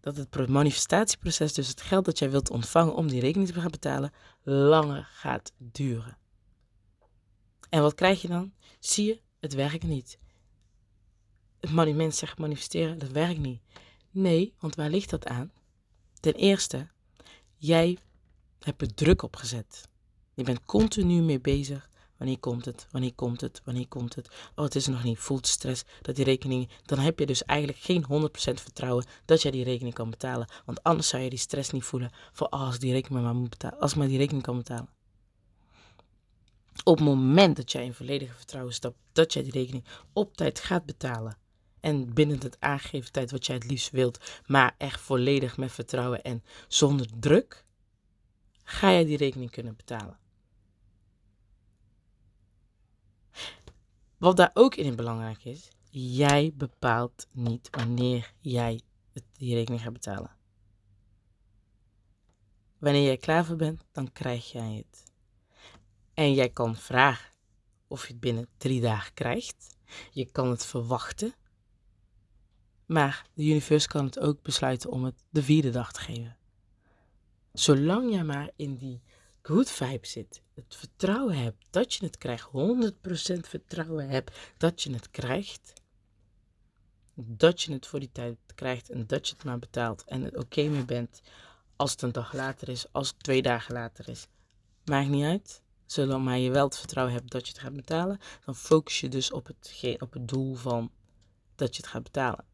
Dat 0.00 0.16
het 0.16 0.48
manifestatieproces, 0.48 1.52
dus 1.52 1.68
het 1.68 1.80
geld 1.80 2.04
dat 2.04 2.18
jij 2.18 2.30
wilt 2.30 2.50
ontvangen 2.50 2.94
om 2.94 3.08
die 3.08 3.20
rekening 3.20 3.50
te 3.50 3.60
gaan 3.60 3.70
betalen, 3.70 4.12
langer 4.42 5.08
gaat 5.12 5.52
duren. 5.58 6.19
En 7.70 7.82
wat 7.82 7.94
krijg 7.94 8.22
je 8.22 8.28
dan? 8.28 8.52
Zie 8.80 9.06
je, 9.06 9.20
het 9.40 9.54
werkt 9.54 9.82
niet. 9.82 10.18
Het 11.60 11.70
monument 11.70 12.14
zegt 12.14 12.38
manifesteren, 12.38 12.98
dat 12.98 13.10
werkt 13.10 13.40
niet. 13.40 13.60
Nee, 14.10 14.54
want 14.58 14.74
waar 14.74 14.90
ligt 14.90 15.10
dat 15.10 15.26
aan? 15.26 15.52
Ten 16.20 16.34
eerste, 16.34 16.88
jij 17.56 17.98
hebt 18.58 18.82
er 18.82 18.94
druk 18.94 19.22
op 19.22 19.36
gezet. 19.36 19.88
Je 20.34 20.42
bent 20.42 20.64
continu 20.64 21.22
mee 21.22 21.40
bezig. 21.40 21.88
Wanneer 22.16 22.38
komt 22.38 22.64
het? 22.64 22.86
Wanneer 22.90 23.14
komt 23.14 23.40
het? 23.40 23.62
Wanneer 23.64 23.88
komt 23.88 24.14
het? 24.14 24.28
Oh, 24.54 24.64
het 24.64 24.74
is 24.74 24.86
nog 24.86 25.04
niet. 25.04 25.18
Voelt 25.18 25.46
stress 25.46 25.84
dat 26.02 26.16
die 26.16 26.24
rekening. 26.24 26.68
Dan 26.82 26.98
heb 26.98 27.18
je 27.18 27.26
dus 27.26 27.44
eigenlijk 27.44 27.78
geen 27.78 28.04
100% 28.04 28.06
vertrouwen 28.54 29.04
dat 29.24 29.42
jij 29.42 29.50
die 29.50 29.64
rekening 29.64 29.94
kan 29.94 30.10
betalen. 30.10 30.48
Want 30.64 30.82
anders 30.82 31.08
zou 31.08 31.22
je 31.22 31.30
die 31.30 31.38
stress 31.38 31.70
niet 31.70 31.84
voelen 31.84 32.10
voor 32.32 32.48
als 32.48 32.78
die 32.78 32.92
rekening 32.92 33.24
maar 33.24 33.34
moet 33.34 33.50
betalen. 33.50 33.78
Als 33.78 33.94
maar 33.94 34.08
die 34.08 34.18
rekening 34.18 34.42
kan 34.42 34.56
betalen. 34.56 34.88
Op 36.84 36.96
het 36.96 37.06
moment 37.06 37.56
dat 37.56 37.72
jij 37.72 37.84
in 37.84 37.94
volledige 37.94 38.34
vertrouwen 38.34 38.74
stapt 38.74 38.96
dat 39.12 39.32
jij 39.32 39.42
die 39.42 39.52
rekening 39.52 39.84
op 40.12 40.36
tijd 40.36 40.60
gaat 40.60 40.84
betalen. 40.84 41.38
En 41.80 42.14
binnen 42.14 42.40
het 42.40 42.56
aangegeven 42.60 43.12
tijd 43.12 43.30
wat 43.30 43.46
jij 43.46 43.54
het 43.54 43.70
liefst 43.70 43.90
wilt, 43.90 44.40
maar 44.46 44.74
echt 44.78 45.00
volledig 45.00 45.56
met 45.56 45.72
vertrouwen 45.72 46.22
en 46.22 46.42
zonder 46.68 47.06
druk, 47.18 47.64
ga 48.62 48.90
jij 48.90 49.04
die 49.04 49.16
rekening 49.16 49.50
kunnen 49.50 49.76
betalen. 49.76 50.18
Wat 54.18 54.36
daar 54.36 54.50
ook 54.54 54.74
in 54.74 54.96
belangrijk 54.96 55.44
is, 55.44 55.68
jij 55.90 56.52
bepaalt 56.54 57.26
niet 57.32 57.68
wanneer 57.70 58.32
jij 58.40 58.80
die 59.36 59.54
rekening 59.54 59.82
gaat 59.82 59.92
betalen. 59.92 60.36
Wanneer 62.78 63.02
jij 63.02 63.16
klaar 63.16 63.44
voor 63.44 63.56
bent, 63.56 63.84
dan 63.92 64.12
krijg 64.12 64.52
jij 64.52 64.74
het. 64.74 65.09
En 66.20 66.34
jij 66.34 66.48
kan 66.48 66.76
vragen 66.76 67.30
of 67.88 68.06
je 68.06 68.12
het 68.12 68.20
binnen 68.20 68.48
drie 68.56 68.80
dagen 68.80 69.14
krijgt. 69.14 69.76
Je 70.10 70.30
kan 70.30 70.50
het 70.50 70.66
verwachten. 70.66 71.34
Maar 72.86 73.26
de 73.34 73.44
universe 73.44 73.88
kan 73.88 74.04
het 74.04 74.18
ook 74.18 74.42
besluiten 74.42 74.90
om 74.90 75.04
het 75.04 75.24
de 75.30 75.42
vierde 75.42 75.70
dag 75.70 75.92
te 75.92 76.00
geven. 76.00 76.36
Zolang 77.52 78.12
jij 78.12 78.24
maar 78.24 78.50
in 78.56 78.76
die 78.76 79.02
good 79.42 79.70
vibe 79.70 80.06
zit, 80.06 80.42
het 80.54 80.76
vertrouwen 80.76 81.36
hebt 81.38 81.66
dat 81.70 81.94
je 81.94 82.04
het 82.04 82.18
krijgt, 82.18 82.46
100% 82.46 82.50
vertrouwen 83.40 84.08
hebt 84.08 84.38
dat 84.56 84.82
je 84.82 84.92
het 84.92 85.10
krijgt, 85.10 85.72
dat 87.14 87.62
je 87.62 87.72
het 87.72 87.86
voor 87.86 88.00
die 88.00 88.12
tijd 88.12 88.38
krijgt 88.54 88.90
en 88.90 89.06
dat 89.06 89.28
je 89.28 89.34
het 89.34 89.44
maar 89.44 89.58
betaalt 89.58 90.04
en 90.04 90.22
het 90.22 90.36
oké 90.36 90.62
mee 90.62 90.84
bent 90.84 91.20
als 91.76 91.90
het 91.90 92.02
een 92.02 92.12
dag 92.12 92.32
later 92.32 92.68
is, 92.68 92.92
als 92.92 93.08
het 93.08 93.22
twee 93.22 93.42
dagen 93.42 93.74
later 93.74 94.08
is, 94.08 94.26
maakt 94.84 95.08
niet 95.08 95.24
uit 95.24 95.62
zolang 95.92 96.24
maar 96.24 96.38
je 96.38 96.50
wel 96.50 96.64
het 96.64 96.78
vertrouwen 96.78 97.14
hebt 97.14 97.30
dat 97.30 97.46
je 97.46 97.52
het 97.52 97.62
gaat 97.62 97.76
betalen, 97.76 98.18
dan 98.44 98.54
focus 98.54 99.00
je 99.00 99.08
dus 99.08 99.32
op 99.32 99.46
het, 99.46 99.96
op 99.98 100.12
het 100.12 100.28
doel 100.28 100.54
van 100.54 100.90
dat 101.54 101.76
je 101.76 101.82
het 101.82 101.90
gaat 101.90 102.02
betalen. 102.02 102.44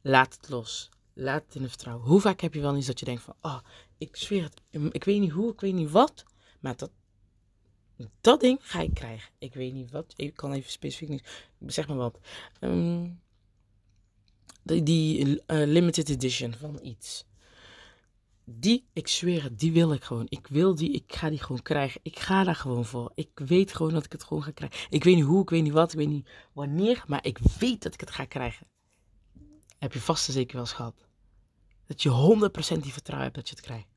Laat 0.00 0.34
het 0.34 0.48
los. 0.48 0.88
Laat 1.12 1.44
het 1.44 1.54
in 1.54 1.60
het 1.60 1.70
vertrouwen. 1.70 2.06
Hoe 2.06 2.20
vaak 2.20 2.40
heb 2.40 2.54
je 2.54 2.60
wel 2.60 2.74
eens 2.74 2.86
dat 2.86 2.98
je 2.98 3.04
denkt 3.04 3.22
van, 3.22 3.34
oh, 3.40 3.58
ik 3.98 4.16
zweer 4.16 4.42
het, 4.42 4.60
ik 4.92 5.04
weet 5.04 5.20
niet 5.20 5.30
hoe, 5.30 5.52
ik 5.52 5.60
weet 5.60 5.74
niet 5.74 5.90
wat, 5.90 6.24
maar 6.60 6.76
dat, 6.76 6.90
Dat 8.20 8.40
ding 8.40 8.58
ga 8.62 8.80
ik 8.80 8.94
krijgen. 8.94 9.32
Ik 9.38 9.54
weet 9.54 9.72
niet 9.72 9.90
wat. 9.90 10.12
Ik 10.16 10.36
kan 10.36 10.52
even 10.52 10.70
specifiek 10.70 11.08
niet. 11.08 11.48
Zeg 11.66 11.88
maar 11.88 11.96
wat. 11.96 12.18
Ehm, 12.60 13.10
die, 14.62 14.82
die 14.82 15.42
eh, 15.46 15.66
limited 15.66 16.08
edition 16.08 16.54
van 16.54 16.78
iets. 16.82 17.24
Die, 18.44 18.86
ik 18.92 19.08
zweer 19.08 19.42
het, 19.42 19.58
die 19.58 19.72
wil 19.72 19.92
ik 19.92 20.04
gewoon. 20.04 20.26
Ik 20.28 20.46
wil 20.46 20.74
die, 20.74 20.90
ik 20.90 21.14
ga 21.14 21.30
die 21.30 21.38
gewoon 21.38 21.62
krijgen. 21.62 22.00
Ik 22.02 22.18
ga 22.18 22.44
daar 22.44 22.56
gewoon 22.56 22.84
voor. 22.84 23.12
Ik 23.14 23.30
weet 23.34 23.74
gewoon 23.74 23.92
dat 23.92 24.04
ik 24.04 24.12
het 24.12 24.24
gewoon 24.24 24.42
ga 24.42 24.50
krijgen. 24.50 24.86
Ik 24.90 25.04
weet 25.04 25.14
niet 25.14 25.24
hoe, 25.24 25.42
ik 25.42 25.50
weet 25.50 25.62
niet 25.62 25.72
wat, 25.72 25.92
ik 25.92 25.98
weet 25.98 26.08
niet 26.08 26.28
wanneer, 26.52 27.04
maar 27.06 27.24
ik 27.26 27.38
weet 27.58 27.82
dat 27.82 27.94
ik 27.94 28.00
het 28.00 28.10
ga 28.10 28.24
krijgen. 28.24 28.66
Heb 29.78 29.92
je 29.92 30.00
vast 30.00 30.26
en 30.26 30.32
zeker 30.32 30.52
wel 30.52 30.64
eens 30.64 30.74
gehad. 30.74 31.06
Dat 31.86 32.02
je 32.02 32.48
100% 32.78 32.80
die 32.80 32.92
vertrouwen 32.92 33.30
hebt 33.32 33.34
dat 33.34 33.48
je 33.48 33.54
het 33.54 33.64
krijgt. 33.64 33.88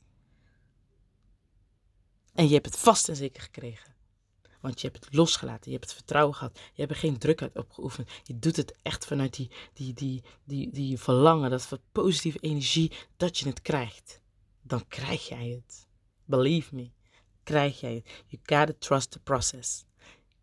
En 2.34 2.48
je 2.48 2.54
hebt 2.54 2.66
het 2.66 2.78
vast 2.78 3.10
en 3.10 3.16
zeker 3.16 3.42
gekregen. 3.42 3.96
Want 4.62 4.82
je 4.82 4.88
hebt 4.88 5.06
het 5.06 5.14
losgelaten, 5.14 5.72
je 5.72 5.78
hebt 5.78 5.90
het 5.90 5.98
vertrouwen 5.98 6.36
gehad, 6.36 6.60
je 6.74 6.82
hebt 6.82 6.92
er 6.92 6.98
geen 6.98 7.18
druk 7.18 7.42
uit 7.42 7.58
opgeoefend. 7.58 8.10
Je 8.24 8.40
doet 8.40 8.56
het 8.56 8.76
echt 8.82 9.06
vanuit 9.06 9.36
die, 9.36 9.52
die, 9.74 9.94
die, 9.94 10.24
die, 10.44 10.70
die 10.72 10.98
verlangen, 10.98 11.50
dat 11.50 11.80
positieve 11.92 12.40
energie, 12.40 12.92
dat 13.18 13.38
je 13.38 13.48
het 13.48 13.62
krijgt. 13.62 14.22
Dan 14.67 14.88
krijg 14.88 15.27
jij 15.27 15.47
het. 15.47 15.88
Believe 16.25 16.75
me, 16.75 16.91
krijg 17.43 17.80
jij 17.80 17.93
het. 17.93 18.23
You 18.27 18.41
gotta 18.45 18.73
trust 18.80 19.12
the 19.12 19.19
process. 19.19 19.86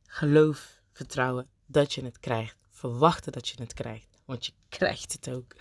Geloof, 0.06 0.80
vertrouwen 0.92 1.48
dat 1.66 1.92
je 1.92 2.04
het 2.04 2.18
krijgt. 2.18 2.56
Verwachten 2.70 3.32
dat 3.32 3.48
je 3.48 3.54
het 3.62 3.72
krijgt, 3.72 4.22
want 4.24 4.46
je 4.46 4.52
krijgt 4.68 5.12
het 5.12 5.30
ook. 5.30 5.56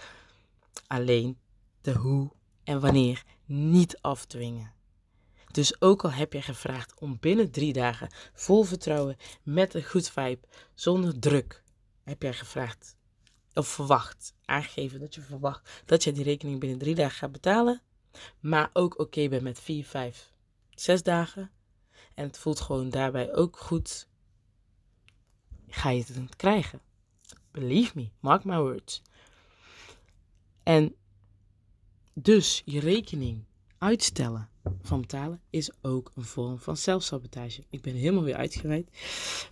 Alleen 0.88 1.38
de 1.82 1.94
hoe 1.94 2.32
en 2.64 2.80
wanneer 2.80 3.24
niet 3.46 4.02
afdwingen. 4.02 4.74
Dus 5.52 5.82
ook 5.82 6.04
al 6.04 6.12
heb 6.12 6.34
je 6.34 6.42
gevraagd 6.42 7.00
om 7.00 7.18
binnen 7.20 7.52
drie 7.52 7.74
dagen 7.74 8.14
vol 8.34 8.64
vertrouwen, 8.64 9.18
met 9.44 9.74
een 9.74 9.84
goed 9.84 10.10
vibe, 10.10 10.48
zonder 10.74 11.20
druk, 11.20 11.64
heb 12.04 12.22
jij 12.22 12.34
gevraagd 12.34 12.96
of 13.54 13.68
verwacht, 13.68 14.34
aangegeven 14.46 15.00
dat 15.00 15.16
je 15.16 15.22
verwacht 15.22 15.84
dat 15.86 16.04
je 16.04 16.12
die 16.12 16.24
rekening 16.24 16.60
binnen 16.60 16.80
drie 16.80 16.96
dagen 16.96 17.18
gaat 17.18 17.32
betalen, 17.32 17.82
maar 18.40 18.70
ook 18.74 19.00
oké 19.00 19.28
bent 19.28 19.44
met 19.44 19.60
vier, 19.60 19.86
vijf, 19.86 20.32
zes 20.70 21.04
dagen 21.04 21.52
en 22.14 22.24
het 22.24 22.38
voelt 22.38 22.60
gewoon 22.60 22.90
daarbij 22.90 23.34
ook 23.34 23.58
goed, 23.58 24.08
ga 25.68 25.90
je 25.90 26.04
het 26.04 26.36
krijgen. 26.36 26.82
Believe 27.52 27.92
me, 27.96 28.10
mark 28.20 28.44
my 28.44 28.58
words. 28.58 29.02
En 30.64 30.96
dus 32.14 32.62
je 32.66 32.80
rekening 32.80 33.44
uitstellen 33.78 34.50
van 34.82 35.02
betalen 35.02 35.42
is 35.50 35.72
ook 35.82 36.12
een 36.16 36.24
vorm 36.24 36.60
van 36.60 36.78
zelfsabotage. 36.78 37.64
Ik 37.70 37.82
ben 37.82 37.94
helemaal 37.94 38.24
weer 38.24 38.36
uitgeweid, 38.36 38.90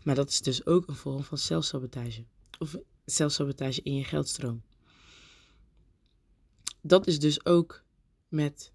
maar 0.04 0.16
dat 0.16 0.30
is 0.30 0.42
dus 0.42 0.66
ook 0.66 0.88
een 0.88 0.96
vorm 0.96 1.24
van 1.24 1.38
zelfsabotage. 1.38 2.24
Of 2.60 2.76
zelfsabotage 3.06 3.82
in 3.82 3.96
je 3.96 4.04
geldstroom. 4.04 4.62
Dat 6.82 7.08
is 7.08 7.20
dus 7.20 7.46
ook 7.46 7.84
met 8.32 8.72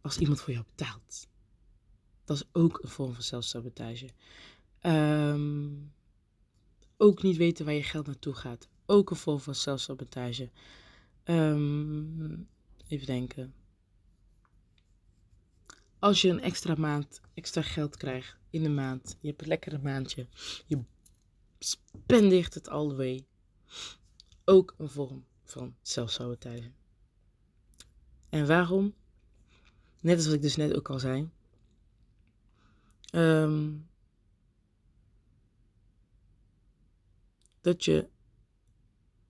als 0.00 0.18
iemand 0.18 0.40
voor 0.40 0.52
jou 0.52 0.64
betaalt. 0.64 1.28
Dat 2.24 2.36
is 2.36 2.48
ook 2.52 2.82
een 2.82 2.88
vorm 2.88 3.12
van 3.12 3.22
zelfsabotage. 3.22 4.08
Ehm, 4.80 5.68
ook 6.96 7.22
niet 7.22 7.36
weten 7.36 7.64
waar 7.64 7.74
je 7.74 7.82
geld 7.82 8.06
naartoe 8.06 8.34
gaat. 8.34 8.68
Ook 8.86 9.10
een 9.10 9.16
vorm 9.16 9.40
van 9.40 9.54
zelfsabotage. 9.54 10.50
Um, 11.24 12.48
even 12.88 13.06
denken. 13.06 13.54
Als 15.98 16.22
je 16.22 16.28
een 16.28 16.40
extra 16.40 16.74
maand, 16.74 17.20
extra 17.34 17.62
geld 17.62 17.96
krijgt 17.96 18.36
in 18.50 18.62
de 18.62 18.68
maand, 18.68 19.16
je 19.20 19.28
hebt 19.28 19.42
een 19.42 19.48
lekkere 19.48 19.78
maandje, 19.78 20.26
je 20.66 20.82
spendeert 21.58 22.54
het 22.54 22.68
way. 22.68 23.26
Ook 24.44 24.74
een 24.78 24.88
vorm 24.88 25.24
van 25.44 25.76
zelfsabotage. 25.82 26.72
En 28.28 28.46
waarom? 28.46 28.94
Net 30.00 30.16
als 30.16 30.24
wat 30.24 30.34
ik 30.34 30.42
dus 30.42 30.56
net 30.56 30.74
ook 30.74 30.90
al 30.90 30.98
zei. 30.98 31.30
Um, 33.12 33.88
dat 37.60 37.84
je 37.84 38.08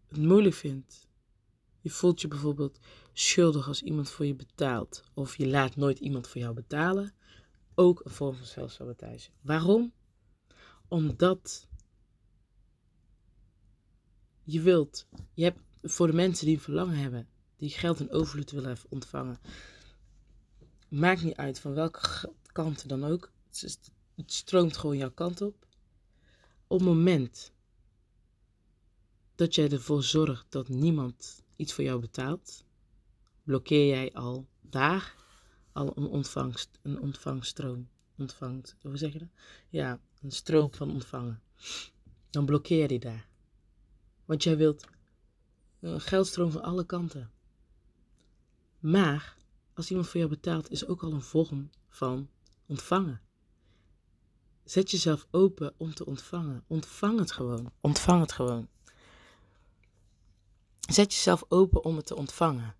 het 0.08 0.18
moeilijk 0.18 0.54
vindt. 0.54 1.08
Je 1.80 1.90
voelt 1.90 2.20
je 2.20 2.28
bijvoorbeeld 2.28 2.78
schuldig 3.12 3.68
als 3.68 3.82
iemand 3.82 4.10
voor 4.10 4.26
je 4.26 4.34
betaalt. 4.34 5.02
Of 5.14 5.36
je 5.36 5.46
laat 5.46 5.76
nooit 5.76 5.98
iemand 5.98 6.28
voor 6.28 6.40
jou 6.40 6.54
betalen. 6.54 7.14
Ook 7.74 8.04
een 8.04 8.10
vorm 8.10 8.34
van 8.34 8.46
zelfsabotage. 8.46 9.30
Waarom? 9.40 9.92
Omdat 10.88 11.68
je 14.42 14.60
wilt, 14.60 15.06
je 15.34 15.44
hebt 15.44 15.60
voor 15.82 16.06
de 16.06 16.12
mensen 16.12 16.46
die 16.46 16.54
een 16.54 16.60
verlangen 16.62 16.96
hebben, 16.96 17.28
die 17.56 17.70
geld 17.70 18.00
in 18.00 18.10
overvloed 18.10 18.50
willen 18.50 18.76
ontvangen. 18.88 19.38
Maakt 20.88 21.22
niet 21.22 21.36
uit 21.36 21.58
van 21.58 21.74
welke 21.74 22.32
kant 22.52 22.88
dan 22.88 23.04
ook. 23.04 23.30
Het 24.14 24.32
stroomt 24.32 24.76
gewoon 24.76 24.96
jouw 24.96 25.10
kant 25.10 25.40
op. 25.40 25.66
Op 26.66 26.78
het 26.78 26.88
moment 26.88 27.52
dat 29.34 29.54
jij 29.54 29.70
ervoor 29.70 30.02
zorgt 30.02 30.46
dat 30.48 30.68
niemand 30.68 31.42
iets 31.56 31.72
voor 31.72 31.84
jou 31.84 32.00
betaalt, 32.00 32.64
blokkeer 33.42 33.86
jij 33.86 34.12
al 34.12 34.46
daar 34.60 35.14
al 35.72 35.92
een 35.94 36.06
ontvangst, 36.06 36.78
een 36.82 37.00
ontvangststroom. 37.00 37.88
Ontvangt, 38.18 38.76
hoe 38.82 38.96
zeg 38.96 39.12
je 39.12 39.18
dat? 39.18 39.28
Ja, 39.68 40.00
een 40.22 40.32
stroom 40.32 40.74
van 40.74 40.90
ontvangen. 40.90 41.42
Dan 42.30 42.46
blokkeer 42.46 42.92
je 42.92 42.98
daar. 42.98 43.28
Want 44.24 44.42
jij 44.42 44.56
wilt 44.56 44.84
een 45.80 46.00
geldstroom 46.00 46.50
van 46.50 46.62
alle 46.62 46.86
kanten. 46.86 47.30
Maar 48.86 49.36
als 49.74 49.90
iemand 49.90 50.08
voor 50.08 50.16
jou 50.16 50.30
betaalt, 50.30 50.70
is 50.70 50.86
ook 50.86 51.02
al 51.02 51.12
een 51.12 51.22
vorm 51.22 51.70
van 51.88 52.28
ontvangen. 52.66 53.20
Zet 54.64 54.90
jezelf 54.90 55.26
open 55.30 55.74
om 55.76 55.94
te 55.94 56.06
ontvangen. 56.06 56.64
Ontvang 56.66 57.18
het 57.18 57.32
gewoon. 57.32 57.72
Ontvang 57.80 58.20
het 58.20 58.32
gewoon. 58.32 58.68
Zet 60.80 61.14
jezelf 61.14 61.44
open 61.48 61.84
om 61.84 61.96
het 61.96 62.06
te 62.06 62.16
ontvangen. 62.16 62.76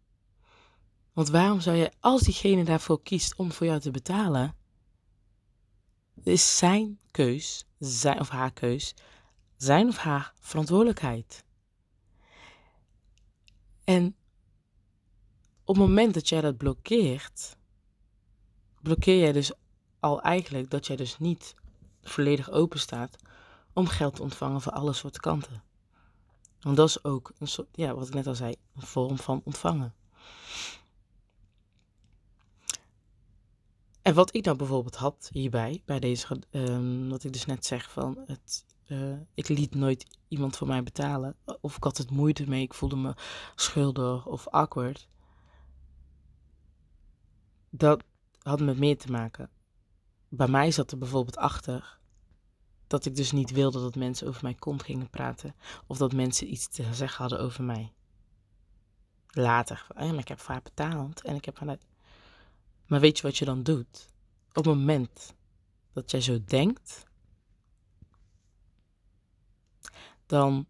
Want 1.13 1.29
waarom 1.29 1.61
zou 1.61 1.77
je, 1.77 1.93
als 2.01 2.23
diegene 2.23 2.65
daarvoor 2.65 3.03
kiest 3.03 3.37
om 3.37 3.53
voor 3.53 3.67
jou 3.67 3.81
te 3.81 3.91
betalen, 3.91 4.57
is 6.23 6.59
zijn 6.59 6.99
keus, 7.11 7.65
zijn 7.79 8.21
of 8.21 8.29
haar 8.29 8.53
keus, 8.53 8.95
zijn 9.57 9.89
of 9.89 9.97
haar 9.97 10.33
verantwoordelijkheid. 10.41 11.45
En 13.85 14.17
op 15.67 15.77
het 15.77 15.87
moment 15.87 16.15
dat 16.15 16.29
jij 16.29 16.41
dat 16.41 16.57
blokkeert, 16.57 17.57
blokkeer 18.83 19.19
jij 19.19 19.33
dus 19.33 19.53
al 20.01 20.23
eigenlijk 20.23 20.71
dat 20.71 20.87
jij 20.87 20.97
dus 20.97 21.19
niet 21.19 21.55
volledig 22.03 22.51
open 22.51 22.79
staat 22.79 23.17
om 23.73 23.87
geld 23.87 24.15
te 24.15 24.23
ontvangen 24.23 24.61
van 24.61 24.73
alle 24.73 24.93
soorten 24.93 25.21
kanten. 25.21 25.63
Want 26.61 26.77
dat 26.77 26.89
is 26.89 27.05
ook 27.05 27.33
een 27.39 27.49
soort, 27.49 27.69
ja, 27.73 27.95
wat 27.95 28.09
ik 28.09 28.15
net 28.15 28.27
al 28.27 28.35
zei, 28.35 28.55
een 28.75 28.87
vorm 28.87 29.19
van 29.19 29.41
ontvangen. 29.45 29.95
En 34.03 34.15
wat 34.15 34.35
ik 34.35 34.45
nou 34.45 34.57
bijvoorbeeld 34.57 34.97
had 34.97 35.29
hierbij, 35.33 35.83
bij 35.85 36.01
deze, 36.01 36.43
um, 36.51 37.09
wat 37.09 37.25
ik 37.25 37.33
dus 37.33 37.47
net 37.47 37.67
zeg 37.67 37.91
van, 37.91 38.19
het, 38.27 38.65
uh, 38.87 39.17
ik 39.35 39.49
liet 39.49 39.75
nooit 39.75 40.07
iemand 40.29 40.57
voor 40.57 40.67
mij 40.67 40.83
betalen. 40.83 41.37
Of 41.61 41.77
ik 41.77 41.85
had 41.85 41.97
het 41.97 42.11
moeite 42.11 42.49
mee, 42.49 42.63
ik 42.63 42.75
voelde 42.75 42.97
me 42.97 43.15
schuldig 43.55 44.27
of 44.27 44.49
awkward. 44.49 45.09
Dat 47.77 48.05
had 48.43 48.61
met 48.61 48.79
meer 48.79 48.99
te 48.99 49.11
maken. 49.11 49.51
Bij 50.29 50.49
mij 50.49 50.71
zat 50.71 50.91
er 50.91 50.99
bijvoorbeeld 50.99 51.37
achter 51.37 51.99
dat 52.87 53.05
ik 53.05 53.17
dus 53.17 53.33
niet 53.33 53.51
wilde 53.51 53.81
dat 53.81 53.95
mensen 53.95 54.27
over 54.27 54.43
mijn 54.43 54.59
kont 54.59 54.83
gingen 54.83 55.11
praten. 55.11 55.55
Of 55.87 55.97
dat 55.97 56.13
mensen 56.13 56.51
iets 56.51 56.69
te 56.69 56.95
zeggen 56.95 57.19
hadden 57.19 57.41
over 57.41 57.65
mij. 57.65 57.93
Later, 59.29 59.87
ja, 59.97 60.11
maar 60.11 60.19
ik 60.19 60.29
heb 60.29 60.41
vaak 60.41 60.63
betaald 60.63 61.23
en 61.23 61.35
ik 61.35 61.45
heb 61.45 61.57
vanuit. 61.57 61.87
Maar 62.87 63.01
weet 63.01 63.17
je 63.17 63.23
wat 63.23 63.37
je 63.37 63.45
dan 63.45 63.63
doet? 63.63 64.09
Op 64.49 64.55
het 64.55 64.65
moment 64.65 65.35
dat 65.93 66.11
jij 66.11 66.21
zo 66.21 66.45
denkt, 66.45 67.05
dan 70.27 70.67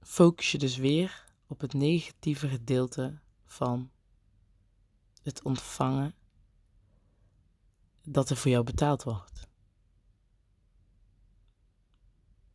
focus 0.00 0.52
je 0.52 0.58
dus 0.58 0.76
weer 0.76 1.24
op 1.46 1.60
het 1.60 1.72
negatieve 1.72 2.48
gedeelte 2.48 3.20
van 3.44 3.90
het 5.22 5.42
ontvangen 5.42 6.14
dat 8.02 8.30
er 8.30 8.36
voor 8.36 8.50
jou 8.50 8.64
betaald 8.64 9.02
wordt. 9.02 9.48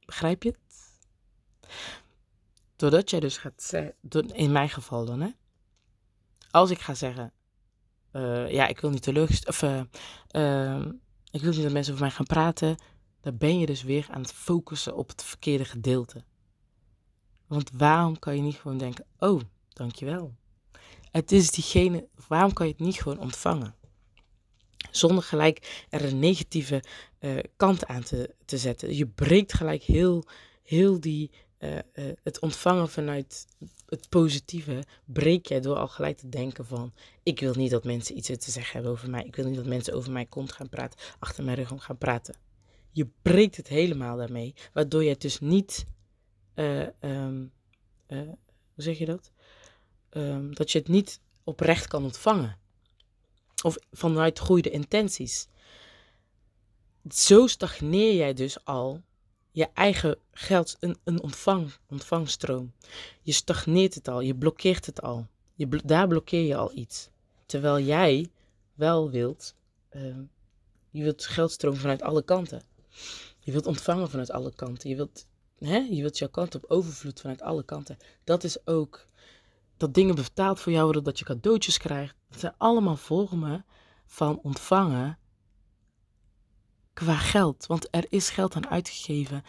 Begrijp 0.05 0.43
je 0.43 0.49
het? 0.49 0.91
Doordat 2.75 3.09
jij 3.09 3.19
dus 3.19 3.37
gaat 3.37 3.63
zeggen, 3.63 3.95
in 4.33 4.51
mijn 4.51 4.69
geval 4.69 5.05
dan 5.05 5.21
hè, 5.21 5.29
als 6.51 6.69
ik 6.69 6.79
ga 6.79 6.93
zeggen, 6.93 7.33
uh, 8.11 8.51
ja, 8.51 8.67
ik 8.67 8.79
wil 8.79 8.89
niet 8.89 9.01
teleurgesteld, 9.01 9.47
of 9.47 9.61
uh, 9.61 9.81
uh, 10.31 10.85
Ik 11.31 11.41
wil 11.41 11.51
niet 11.51 11.61
dat 11.61 11.71
mensen 11.71 11.93
over 11.93 12.05
mij 12.05 12.15
gaan 12.15 12.25
praten. 12.25 12.77
Dan 13.21 13.37
ben 13.37 13.59
je 13.59 13.65
dus 13.65 13.83
weer 13.83 14.07
aan 14.09 14.21
het 14.21 14.33
focussen 14.33 14.95
op 14.95 15.07
het 15.07 15.23
verkeerde 15.23 15.65
gedeelte. 15.65 16.23
Want 17.47 17.71
waarom 17.73 18.19
kan 18.19 18.35
je 18.35 18.41
niet 18.41 18.55
gewoon 18.55 18.77
denken: 18.77 19.05
Oh, 19.19 19.41
dankjewel. 19.69 20.35
Het 21.11 21.31
is 21.31 21.51
diegene, 21.51 22.07
waarom 22.27 22.53
kan 22.53 22.65
je 22.65 22.71
het 22.71 22.81
niet 22.81 23.01
gewoon 23.01 23.19
ontvangen? 23.19 23.75
Zonder 24.91 25.23
gelijk 25.23 25.85
er 25.89 26.05
een 26.05 26.19
negatieve 26.19 26.83
uh, 27.19 27.37
kant 27.55 27.87
aan 27.87 28.03
te, 28.03 28.35
te 28.45 28.57
zetten. 28.57 28.95
Je 28.95 29.07
breekt 29.07 29.53
gelijk 29.53 29.83
heel, 29.83 30.25
heel 30.63 30.99
die, 30.99 31.31
uh, 31.59 31.75
uh, 31.75 31.81
het 32.23 32.39
ontvangen 32.39 32.89
vanuit 32.89 33.47
het 33.85 34.09
positieve, 34.09 34.83
breek 35.05 35.45
jij 35.45 35.61
door 35.61 35.75
al 35.75 35.87
gelijk 35.87 36.17
te 36.17 36.29
denken 36.29 36.65
van, 36.65 36.93
ik 37.23 37.39
wil 37.39 37.53
niet 37.53 37.71
dat 37.71 37.83
mensen 37.83 38.17
iets 38.17 38.27
te 38.27 38.51
zeggen 38.51 38.73
hebben 38.73 38.91
over 38.91 39.09
mij. 39.09 39.23
Ik 39.23 39.35
wil 39.35 39.45
niet 39.45 39.55
dat 39.55 39.65
mensen 39.65 39.93
over 39.93 40.11
mij 40.11 40.25
kont 40.25 40.51
gaan 40.51 40.69
praten, 40.69 40.99
achter 41.19 41.43
mijn 41.43 41.57
rug 41.57 41.71
om 41.71 41.79
gaan 41.79 41.97
praten. 41.97 42.35
Je 42.91 43.07
breekt 43.21 43.55
het 43.55 43.67
helemaal 43.67 44.17
daarmee, 44.17 44.53
waardoor 44.73 45.03
je 45.03 45.09
het 45.09 45.21
dus 45.21 45.39
niet, 45.39 45.85
um, 47.01 47.51
hoe 48.07 48.83
zeg 48.83 48.97
je 48.97 49.05
dat? 49.05 49.31
Um, 50.09 50.55
dat 50.55 50.71
je 50.71 50.79
het 50.79 50.87
niet 50.87 51.19
oprecht 51.43 51.87
kan 51.87 52.03
ontvangen. 52.03 52.57
Of 53.63 53.77
vanuit 53.91 54.39
goede 54.39 54.69
intenties. 54.69 55.47
Zo 57.09 57.47
stagneer 57.47 58.15
jij 58.15 58.33
dus 58.33 58.65
al 58.65 59.01
je 59.51 59.69
eigen 59.73 60.17
geld, 60.31 60.77
een, 60.79 60.97
een 61.03 61.21
ontvang, 61.21 61.71
ontvangstroom. 61.89 62.73
Je 63.21 63.31
stagneert 63.31 63.95
het 63.95 64.07
al, 64.07 64.21
je 64.21 64.35
blokkeert 64.35 64.85
het 64.85 65.01
al. 65.01 65.27
Je, 65.55 65.67
daar 65.85 66.07
blokkeer 66.07 66.41
je 66.41 66.55
al 66.55 66.71
iets. 66.73 67.09
Terwijl 67.45 67.79
jij 67.79 68.29
wel 68.73 69.09
wilt, 69.09 69.55
uh, 69.91 70.17
je 70.89 71.03
wilt 71.03 71.25
geldstroom 71.25 71.75
vanuit 71.75 72.01
alle 72.01 72.23
kanten. 72.23 72.61
Je 73.39 73.51
wilt 73.51 73.65
ontvangen 73.65 74.09
vanuit 74.09 74.31
alle 74.31 74.53
kanten. 74.53 74.89
Je 74.89 74.95
wilt, 74.95 75.25
hè, 75.59 75.77
je 75.77 76.01
wilt 76.01 76.17
jouw 76.17 76.29
kant 76.29 76.55
op 76.55 76.65
overvloed 76.67 77.19
vanuit 77.19 77.41
alle 77.41 77.63
kanten. 77.63 77.97
Dat 78.23 78.43
is 78.43 78.67
ook 78.67 79.05
dat 79.77 79.93
dingen 79.93 80.15
betaald 80.15 80.59
voor 80.59 80.71
jou 80.71 80.83
worden, 80.83 81.03
dat 81.03 81.19
je 81.19 81.25
cadeautjes 81.25 81.77
krijgt. 81.77 82.15
Dat 82.29 82.39
zijn 82.39 82.53
allemaal 82.57 82.95
vormen 82.95 83.65
van 84.05 84.39
ontvangen 84.41 85.17
qua 86.93 87.15
geld. 87.15 87.65
Want 87.65 87.87
er 87.91 88.05
is 88.09 88.29
geld 88.29 88.55
aan 88.55 88.67
uitgegeven 88.67 89.43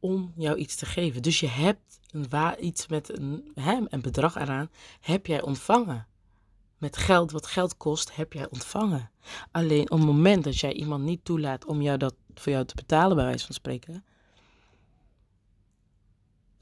om 0.00 0.32
jou 0.36 0.56
iets 0.56 0.76
te 0.76 0.86
geven. 0.86 1.22
Dus 1.22 1.40
je 1.40 1.48
hebt 1.48 2.00
een 2.10 2.66
iets 2.66 2.86
met 2.86 3.18
een, 3.18 3.50
hè, 3.54 3.98
bedrag 4.00 4.36
eraan, 4.36 4.70
heb 5.00 5.26
jij 5.26 5.42
ontvangen. 5.42 6.06
Met 6.78 6.96
geld, 6.96 7.30
wat 7.30 7.46
geld 7.46 7.76
kost, 7.76 8.16
heb 8.16 8.32
jij 8.32 8.48
ontvangen. 8.50 9.10
Alleen 9.50 9.90
op 9.90 9.98
het 9.98 10.06
moment 10.06 10.44
dat 10.44 10.58
jij 10.58 10.72
iemand 10.72 11.04
niet 11.04 11.24
toelaat 11.24 11.64
om 11.64 11.82
jou 11.82 11.98
dat 11.98 12.14
voor 12.34 12.52
jou 12.52 12.64
te 12.64 12.74
betalen, 12.74 13.16
bij 13.16 13.24
wijze 13.24 13.46
van 13.46 13.54
spreken, 13.54 14.04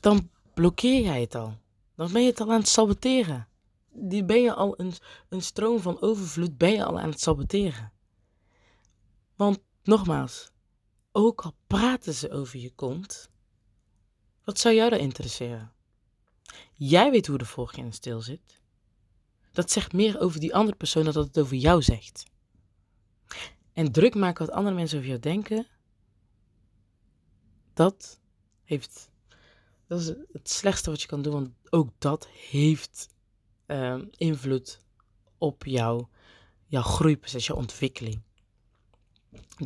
dan 0.01 0.31
blokkeer 0.55 1.03
jij 1.03 1.21
het 1.21 1.35
al. 1.35 1.57
Dan 1.96 2.12
ben 2.12 2.22
je 2.22 2.30
het 2.30 2.40
al 2.40 2.52
aan 2.52 2.59
het 2.59 2.68
saboteren. 2.68 3.48
Die 3.92 4.24
ben 4.24 4.42
je 4.42 4.54
al 4.54 4.80
een, 4.80 4.92
een 5.28 5.42
stroom 5.42 5.80
van 5.80 6.00
overvloed, 6.00 6.59
ben 6.59 6.72
je 6.72 6.85
al 6.85 7.00
aan 7.00 7.11
het 7.11 7.20
saboteren. 7.20 7.92
Want 9.37 9.61
nogmaals, 9.83 10.50
ook 11.12 11.40
al 11.40 11.54
praten 11.66 12.14
ze 12.14 12.30
over 12.30 12.59
je 12.59 12.74
kont, 12.74 13.30
wat 14.44 14.59
zou 14.59 14.74
jou 14.74 14.90
daar 14.90 14.98
interesseren? 14.98 15.72
Jij 16.72 17.11
weet 17.11 17.26
hoe 17.26 17.38
de 17.38 17.44
volgende 17.44 17.87
in 17.87 17.92
stil 17.92 18.20
zit. 18.20 18.62
Dat 19.52 19.70
zegt 19.70 19.92
meer 19.92 20.20
over 20.20 20.40
die 20.40 20.54
andere 20.54 20.76
persoon 20.76 21.04
dan 21.04 21.12
dat 21.12 21.26
het 21.26 21.38
over 21.38 21.57
jou 21.57 21.83
zegt. 21.83 22.24
En 23.72 23.92
druk 23.92 24.14
maken 24.14 24.46
wat 24.46 24.54
andere 24.54 24.74
mensen 24.74 24.96
over 24.96 25.09
jou 25.09 25.20
denken, 25.20 25.66
dat 27.72 28.20
heeft. 28.64 29.11
Dat 29.87 30.00
is 30.00 30.07
het 30.07 30.50
slechtste 30.50 30.90
wat 30.90 31.00
je 31.02 31.07
kan 31.07 31.22
doen, 31.22 31.33
want 31.33 31.50
ook 31.75 31.89
dat 31.99 32.27
heeft 32.51 33.09
uh, 33.67 34.03
invloed 34.17 34.81
op 35.39 35.65
jou, 35.65 36.07
jouw 36.67 36.83
groeiproces, 36.83 37.47
jouw 37.47 37.57
ontwikkeling. 37.57 38.21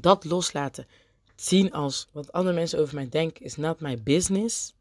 Dat 0.01 0.25
loslaten, 0.25 0.87
zien 1.37 1.73
als 1.73 2.09
wat 2.13 2.33
andere 2.33 2.55
mensen 2.55 2.79
over 2.79 2.95
mij 2.95 3.09
denken, 3.09 3.45
is 3.45 3.57
not 3.57 3.81
my 3.81 4.03
business. 4.03 4.75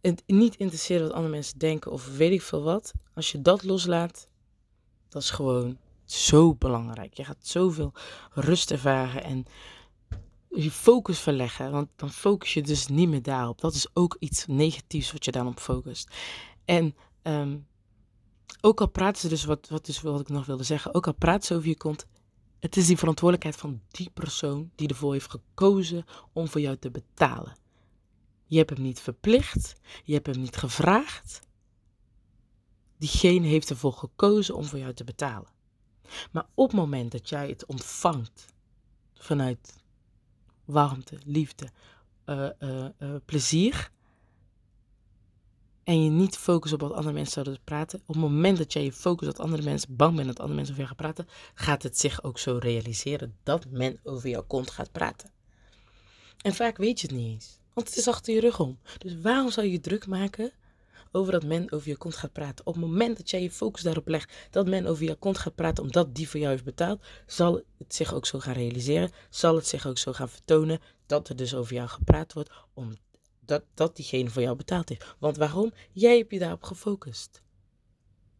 Het 0.00 0.22
niet 0.26 0.56
interesseren 0.56 1.06
wat 1.06 1.12
andere 1.12 1.32
mensen 1.32 1.58
denken 1.58 1.92
of 1.92 2.16
weet 2.16 2.32
ik 2.32 2.42
veel 2.42 2.62
wat. 2.62 2.92
Als 3.14 3.32
je 3.32 3.42
dat 3.42 3.62
loslaat, 3.64 4.28
dat 5.08 5.22
is 5.22 5.30
gewoon 5.30 5.78
zo 6.04 6.54
belangrijk. 6.54 7.14
Je 7.14 7.24
gaat 7.24 7.46
zoveel 7.46 7.92
rust 8.30 8.70
ervaren 8.70 9.24
en 9.24 9.46
je 10.62 10.70
focus 10.70 11.18
verleggen. 11.18 11.70
Want 11.70 11.88
dan 11.96 12.10
focus 12.10 12.54
je 12.54 12.62
dus 12.62 12.86
niet 12.86 13.08
meer 13.08 13.22
daarop. 13.22 13.60
Dat 13.60 13.74
is 13.74 13.86
ook 13.92 14.16
iets 14.18 14.46
negatiefs 14.46 15.12
wat 15.12 15.24
je 15.24 15.30
dan 15.30 15.46
op 15.46 15.60
focust. 15.60 16.10
En 16.64 16.94
um, 17.22 17.66
ook 18.60 18.80
al 18.80 18.88
praten 18.88 19.20
ze 19.20 19.28
dus, 19.28 19.44
wat, 19.44 19.68
wat, 19.68 19.88
is 19.88 20.00
wat 20.00 20.20
ik 20.20 20.28
nog 20.28 20.46
wilde 20.46 20.62
zeggen, 20.62 20.94
ook 20.94 21.06
al 21.06 21.14
praten 21.14 21.46
ze 21.46 21.54
over 21.54 21.68
je 21.68 21.76
kont, 21.76 22.06
het 22.60 22.76
is 22.76 22.86
die 22.86 22.98
verantwoordelijkheid 22.98 23.56
van 23.56 23.80
die 23.90 24.10
persoon 24.14 24.70
die 24.74 24.88
ervoor 24.88 25.12
heeft 25.12 25.30
gekozen 25.30 26.04
om 26.32 26.48
voor 26.48 26.60
jou 26.60 26.76
te 26.76 26.90
betalen. 26.90 27.56
Je 28.44 28.56
hebt 28.56 28.70
hem 28.70 28.82
niet 28.82 29.00
verplicht, 29.00 29.74
je 30.04 30.12
hebt 30.12 30.26
hem 30.26 30.40
niet 30.40 30.56
gevraagd. 30.56 31.40
Diegene 32.98 33.46
heeft 33.46 33.70
ervoor 33.70 33.92
gekozen 33.92 34.54
om 34.54 34.64
voor 34.64 34.78
jou 34.78 34.92
te 34.92 35.04
betalen. 35.04 35.48
Maar 36.32 36.46
op 36.54 36.66
het 36.66 36.76
moment 36.76 37.12
dat 37.12 37.28
jij 37.28 37.48
het 37.48 37.66
ontvangt 37.66 38.46
vanuit 39.14 39.84
warmte, 40.66 41.18
liefde, 41.24 41.68
uh, 42.26 42.48
uh, 42.60 42.84
uh, 42.98 43.14
plezier, 43.24 43.90
en 45.86 46.04
je 46.04 46.10
niet 46.10 46.36
focust 46.36 46.74
op 46.74 46.80
wat 46.80 46.92
andere 46.92 47.12
mensen 47.12 47.32
zouden 47.32 47.64
praten, 47.64 47.98
op 47.98 48.06
het 48.06 48.16
moment 48.16 48.58
dat 48.58 48.72
jij 48.72 48.84
je 48.84 48.92
focust 48.92 49.30
dat 49.36 49.44
andere 49.44 49.62
mensen 49.62 49.96
bang 49.96 50.14
bent 50.14 50.26
dat 50.26 50.40
andere 50.40 50.56
mensen 50.56 50.74
over 50.74 50.86
jou 50.86 50.96
gaan 50.96 51.12
praten, 51.14 51.34
gaat 51.54 51.82
het 51.82 51.98
zich 51.98 52.22
ook 52.22 52.38
zo 52.38 52.58
realiseren 52.60 53.36
dat 53.42 53.66
men 53.70 53.98
over 54.02 54.28
jou 54.28 54.44
kont 54.44 54.70
gaat 54.70 54.92
praten. 54.92 55.30
En 56.42 56.54
vaak 56.54 56.76
weet 56.76 57.00
je 57.00 57.06
het 57.06 57.16
niet 57.16 57.32
eens, 57.32 57.58
want 57.74 57.88
het 57.88 57.96
is 57.96 58.08
achter 58.08 58.34
je 58.34 58.40
rug 58.40 58.60
om. 58.60 58.78
Dus 58.98 59.20
waarom 59.20 59.50
zou 59.50 59.66
je 59.66 59.72
je 59.72 59.80
druk 59.80 60.06
maken 60.06 60.52
over 61.16 61.32
dat 61.32 61.44
men 61.44 61.72
over 61.72 61.88
je 61.88 61.96
kont 61.96 62.16
gaat 62.16 62.32
praten? 62.32 62.66
Op 62.66 62.74
het 62.74 62.82
moment 62.82 63.16
dat 63.16 63.30
jij 63.30 63.42
je 63.42 63.50
focus 63.50 63.82
daarop 63.82 64.08
legt 64.08 64.32
dat 64.50 64.66
men 64.66 64.86
over 64.86 65.04
jou 65.04 65.16
kont 65.16 65.38
gaat 65.38 65.54
praten 65.54 65.84
omdat 65.84 66.14
die 66.14 66.28
voor 66.28 66.40
jou 66.40 66.52
heeft 66.52 66.64
betaald, 66.64 67.02
zal 67.26 67.62
het 67.78 67.94
zich 67.94 68.14
ook 68.14 68.26
zo 68.26 68.38
gaan 68.38 68.54
realiseren, 68.54 69.10
zal 69.30 69.54
het 69.54 69.66
zich 69.66 69.86
ook 69.86 69.98
zo 69.98 70.12
gaan 70.12 70.28
vertonen 70.28 70.80
dat 71.06 71.28
er 71.28 71.36
dus 71.36 71.54
over 71.54 71.74
jou 71.74 71.88
gepraat 71.88 72.32
wordt, 72.32 72.50
om 72.74 72.92
dat, 73.40 73.62
dat 73.74 73.96
diegene 73.96 74.30
voor 74.30 74.42
jou 74.42 74.56
betaald 74.56 74.88
heeft. 74.88 75.16
Want 75.18 75.36
waarom? 75.36 75.72
Jij 75.92 76.16
hebt 76.16 76.32
je 76.32 76.38
daarop 76.38 76.62
gefocust. 76.62 77.42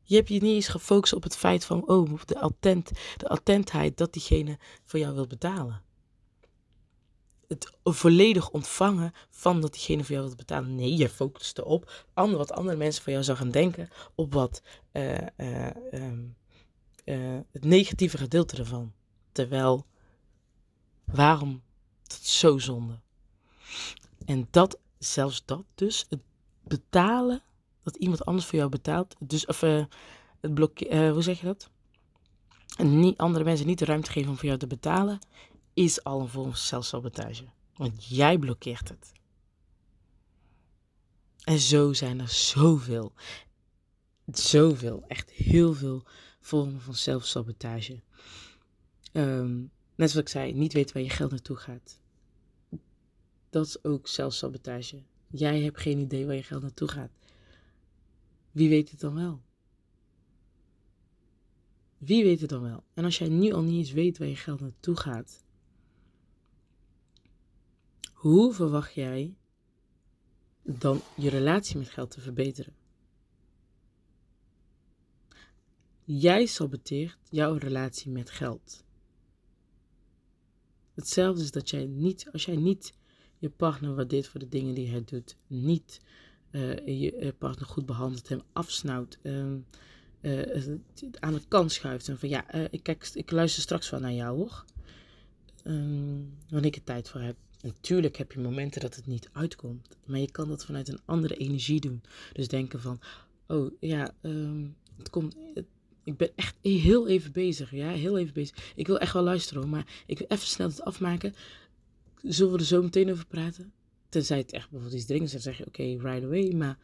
Je 0.02 0.16
hebt 0.16 0.28
je 0.28 0.34
niet 0.34 0.54
eens 0.54 0.68
gefocust 0.68 1.12
op 1.12 1.22
het 1.22 1.36
feit 1.36 1.64
van, 1.64 1.88
oh, 1.88 2.20
de, 2.24 2.38
attent, 2.38 2.90
de 3.16 3.28
attentheid 3.28 3.96
dat 3.96 4.12
diegene 4.12 4.58
voor 4.84 4.98
jou 4.98 5.14
wil 5.14 5.26
betalen. 5.26 5.82
Het 7.48 7.72
volledig 7.84 8.50
ontvangen 8.50 9.12
van 9.30 9.60
dat 9.60 9.72
diegene 9.72 10.04
voor 10.04 10.14
jou 10.14 10.26
wil 10.26 10.36
betalen. 10.36 10.74
Nee, 10.74 10.96
je 10.96 11.08
focust 11.08 11.62
op 11.62 12.04
ander, 12.14 12.38
wat 12.38 12.52
andere 12.52 12.76
mensen 12.76 13.02
van 13.02 13.12
jou 13.12 13.24
zou 13.24 13.38
gaan 13.38 13.50
denken, 13.50 13.88
op 14.14 14.32
wat 14.32 14.62
uh, 14.92 15.18
uh, 15.36 15.70
uh, 17.04 17.38
het 17.52 17.64
negatieve 17.64 18.18
gedeelte 18.18 18.56
ervan. 18.56 18.92
Terwijl, 19.32 19.86
waarom? 21.04 21.62
Dat 22.02 22.18
is 22.22 22.38
zo 22.38 22.58
zonde. 22.58 23.00
En 24.24 24.48
dat 24.50 24.78
zelfs 24.98 25.42
dat 25.44 25.64
dus, 25.74 26.06
het 26.08 26.20
betalen, 26.64 27.42
dat 27.82 27.96
iemand 27.96 28.24
anders 28.24 28.46
voor 28.46 28.58
jou 28.58 28.70
betaalt, 28.70 29.16
dus, 29.18 29.46
of 29.46 29.60
het 29.60 30.54
blokkeren, 30.54 31.12
hoe 31.12 31.22
zeg 31.22 31.40
je 31.40 31.46
dat? 31.46 31.70
En 32.76 33.00
niet, 33.00 33.18
andere 33.18 33.44
mensen 33.44 33.66
niet 33.66 33.78
de 33.78 33.84
ruimte 33.84 34.10
geven 34.10 34.30
om 34.30 34.36
voor 34.36 34.46
jou 34.46 34.58
te 34.58 34.66
betalen, 34.66 35.18
is 35.76 36.04
al 36.04 36.20
een 36.20 36.28
vorm 36.28 36.50
van 36.50 36.56
zelfsabotage. 36.56 37.44
Want 37.74 38.04
jij 38.06 38.38
blokkeert 38.38 38.88
het. 38.88 39.12
En 41.44 41.58
zo 41.58 41.92
zijn 41.92 42.20
er 42.20 42.28
zoveel, 42.28 43.12
zoveel, 44.26 45.04
echt 45.06 45.30
heel 45.30 45.74
veel 45.74 46.02
vormen 46.40 46.80
van 46.80 46.94
zelfsabotage. 46.94 48.02
Um, 49.12 49.70
net 49.94 50.10
zoals 50.10 50.26
ik 50.26 50.32
zei, 50.32 50.52
niet 50.52 50.72
weten 50.72 50.94
waar 50.94 51.02
je 51.02 51.10
geld 51.10 51.30
naartoe 51.30 51.56
gaat 51.56 51.98
dat 53.56 53.66
is 53.66 53.84
ook 53.84 54.08
zelfsabotage. 54.08 55.02
Jij 55.30 55.62
hebt 55.62 55.80
geen 55.80 55.98
idee 55.98 56.26
waar 56.26 56.34
je 56.34 56.42
geld 56.42 56.62
naartoe 56.62 56.88
gaat. 56.88 57.10
Wie 58.50 58.68
weet 58.68 58.90
het 58.90 59.00
dan 59.00 59.14
wel? 59.14 59.42
Wie 61.98 62.24
weet 62.24 62.40
het 62.40 62.50
dan 62.50 62.62
wel? 62.62 62.84
En 62.94 63.04
als 63.04 63.18
jij 63.18 63.28
nu 63.28 63.52
al 63.52 63.62
niet 63.62 63.78
eens 63.78 63.92
weet 63.92 64.18
waar 64.18 64.28
je 64.28 64.36
geld 64.36 64.60
naartoe 64.60 64.96
gaat, 64.96 65.44
hoe 68.26 68.52
verwacht 68.52 68.94
jij 68.94 69.34
dan 70.62 71.00
je 71.16 71.30
relatie 71.30 71.78
met 71.78 71.88
geld 71.88 72.10
te 72.10 72.20
verbeteren? 72.20 72.74
Jij 76.04 76.46
saboteert 76.46 77.18
jouw 77.30 77.54
relatie 77.54 78.10
met 78.10 78.30
geld. 78.30 78.84
Hetzelfde 80.94 81.42
is 81.42 81.50
dat 81.50 81.70
jij 81.70 81.84
niet, 81.84 82.28
als 82.32 82.44
jij 82.44 82.56
niet 82.56 82.94
je 83.38 83.50
partner 83.50 83.94
waardeert 83.94 84.26
voor 84.26 84.40
de 84.40 84.48
dingen 84.48 84.74
die 84.74 84.88
hij 84.88 85.04
doet, 85.04 85.36
niet 85.46 86.00
uh, 86.50 86.86
je 86.86 87.34
partner 87.38 87.66
goed 87.66 87.86
behandelt, 87.86 88.28
hem 88.28 88.42
afsnauwt, 88.52 89.18
uh, 89.22 89.52
uh, 90.20 90.78
aan 91.20 91.32
de 91.32 91.42
kant 91.48 91.72
schuift 91.72 92.08
en 92.08 92.18
van 92.18 92.28
ja, 92.28 92.52
ik, 92.52 92.82
kijk, 92.82 93.10
ik 93.12 93.30
luister 93.30 93.62
straks 93.62 93.90
wel 93.90 94.00
naar 94.00 94.12
jou 94.12 94.36
hoor, 94.36 94.64
ehm, 95.62 96.22
wanneer 96.48 96.70
ik 96.70 96.76
er 96.76 96.84
tijd 96.84 97.08
voor 97.08 97.20
heb. 97.20 97.36
Natuurlijk 97.66 98.16
heb 98.16 98.32
je 98.32 98.40
momenten 98.40 98.80
dat 98.80 98.94
het 98.94 99.06
niet 99.06 99.28
uitkomt, 99.32 99.88
maar 100.04 100.18
je 100.18 100.30
kan 100.30 100.48
dat 100.48 100.64
vanuit 100.64 100.88
een 100.88 101.00
andere 101.04 101.36
energie 101.36 101.80
doen. 101.80 102.02
Dus 102.32 102.48
denken 102.48 102.80
van, 102.80 103.00
oh 103.46 103.70
ja, 103.80 104.14
um, 104.22 104.76
het 104.96 105.10
komt, 105.10 105.36
ik 106.04 106.16
ben 106.16 106.30
echt 106.34 106.56
heel 106.60 107.08
even 107.08 107.32
bezig, 107.32 107.70
ja, 107.70 107.90
heel 107.90 108.18
even 108.18 108.32
bezig. 108.32 108.72
Ik 108.74 108.86
wil 108.86 108.98
echt 108.98 109.12
wel 109.12 109.22
luisteren 109.22 109.68
maar 109.68 109.86
ik 110.06 110.18
wil 110.18 110.26
even 110.28 110.46
snel 110.46 110.68
het 110.68 110.82
afmaken. 110.82 111.34
Zullen 112.22 112.52
we 112.52 112.58
er 112.58 112.64
zo 112.64 112.82
meteen 112.82 113.10
over 113.10 113.26
praten? 113.26 113.72
Tenzij 114.08 114.38
het 114.38 114.52
echt 114.52 114.70
bijvoorbeeld 114.70 114.98
iets 114.98 115.06
dringends 115.06 115.34
is, 115.34 115.42
dan 115.42 115.52
zeg 115.52 115.62
je 115.62 115.66
oké, 115.66 116.08
right 116.08 116.24
away. 116.24 116.52
Maar 116.52 116.78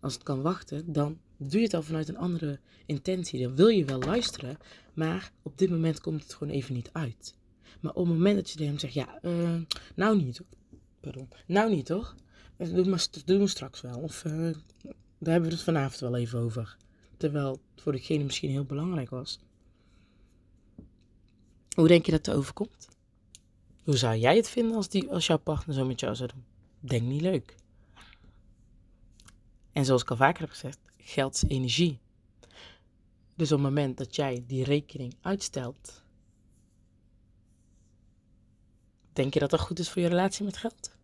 als 0.00 0.14
het 0.14 0.22
kan 0.22 0.42
wachten, 0.42 0.92
dan 0.92 1.18
doe 1.36 1.58
je 1.58 1.64
het 1.66 1.74
al 1.74 1.82
vanuit 1.82 2.08
een 2.08 2.16
andere 2.16 2.58
intentie. 2.86 3.42
Dan 3.42 3.56
wil 3.56 3.68
je 3.68 3.84
wel 3.84 3.98
luisteren, 3.98 4.56
maar 4.94 5.32
op 5.42 5.58
dit 5.58 5.70
moment 5.70 6.00
komt 6.00 6.22
het 6.22 6.34
gewoon 6.34 6.54
even 6.54 6.74
niet 6.74 6.90
uit. 6.92 7.36
Maar 7.80 7.92
op 7.92 8.06
het 8.06 8.14
moment 8.14 8.36
dat 8.36 8.50
je 8.50 8.56
tegen 8.56 8.70
hem 8.70 8.78
zegt, 8.78 8.94
ja, 8.94 9.18
uh, 9.22 9.60
nou 9.94 10.22
niet, 10.22 10.40
pardon, 11.00 11.28
nou 11.46 11.70
niet 11.70 11.86
toch? 11.86 12.14
Doe 12.56 12.88
maar, 12.88 13.06
doe 13.24 13.38
maar 13.38 13.48
straks 13.48 13.80
wel. 13.80 13.98
Of 13.98 14.24
uh, 14.24 14.32
daar 15.18 15.32
hebben 15.32 15.48
we 15.50 15.54
het 15.54 15.64
vanavond 15.64 16.00
wel 16.00 16.16
even 16.16 16.38
over. 16.38 16.76
Terwijl 17.16 17.50
het 17.50 17.82
voor 17.82 17.92
degene 17.92 18.24
misschien 18.24 18.50
heel 18.50 18.64
belangrijk 18.64 19.10
was. 19.10 19.38
Hoe 21.74 21.88
denk 21.88 22.06
je 22.06 22.10
dat 22.10 22.26
het 22.26 22.34
overkomt? 22.34 22.88
Hoe 23.84 23.96
zou 23.96 24.16
jij 24.16 24.36
het 24.36 24.48
vinden 24.48 24.76
als, 24.76 24.88
die, 24.88 25.10
als 25.10 25.26
jouw 25.26 25.38
partner 25.38 25.74
zo 25.74 25.84
met 25.84 26.00
jou 26.00 26.14
zou 26.14 26.30
doen? 26.34 26.44
Denk 26.80 27.02
niet 27.02 27.20
leuk. 27.20 27.56
En 29.72 29.84
zoals 29.84 30.02
ik 30.02 30.10
al 30.10 30.16
vaker 30.16 30.40
heb 30.40 30.50
gezegd, 30.50 30.78
geld 30.96 31.34
is 31.34 31.44
energie. 31.48 31.98
Dus 33.34 33.52
op 33.52 33.58
het 33.58 33.68
moment 33.68 33.96
dat 33.96 34.16
jij 34.16 34.44
die 34.46 34.64
rekening 34.64 35.14
uitstelt, 35.20 36.02
denk 39.18 39.34
je 39.34 39.40
dat 39.40 39.50
dat 39.50 39.60
goed 39.60 39.78
is 39.78 39.90
voor 39.90 40.02
je 40.02 40.08
relatie 40.08 40.44
met 40.44 40.56
geld? 40.56 40.96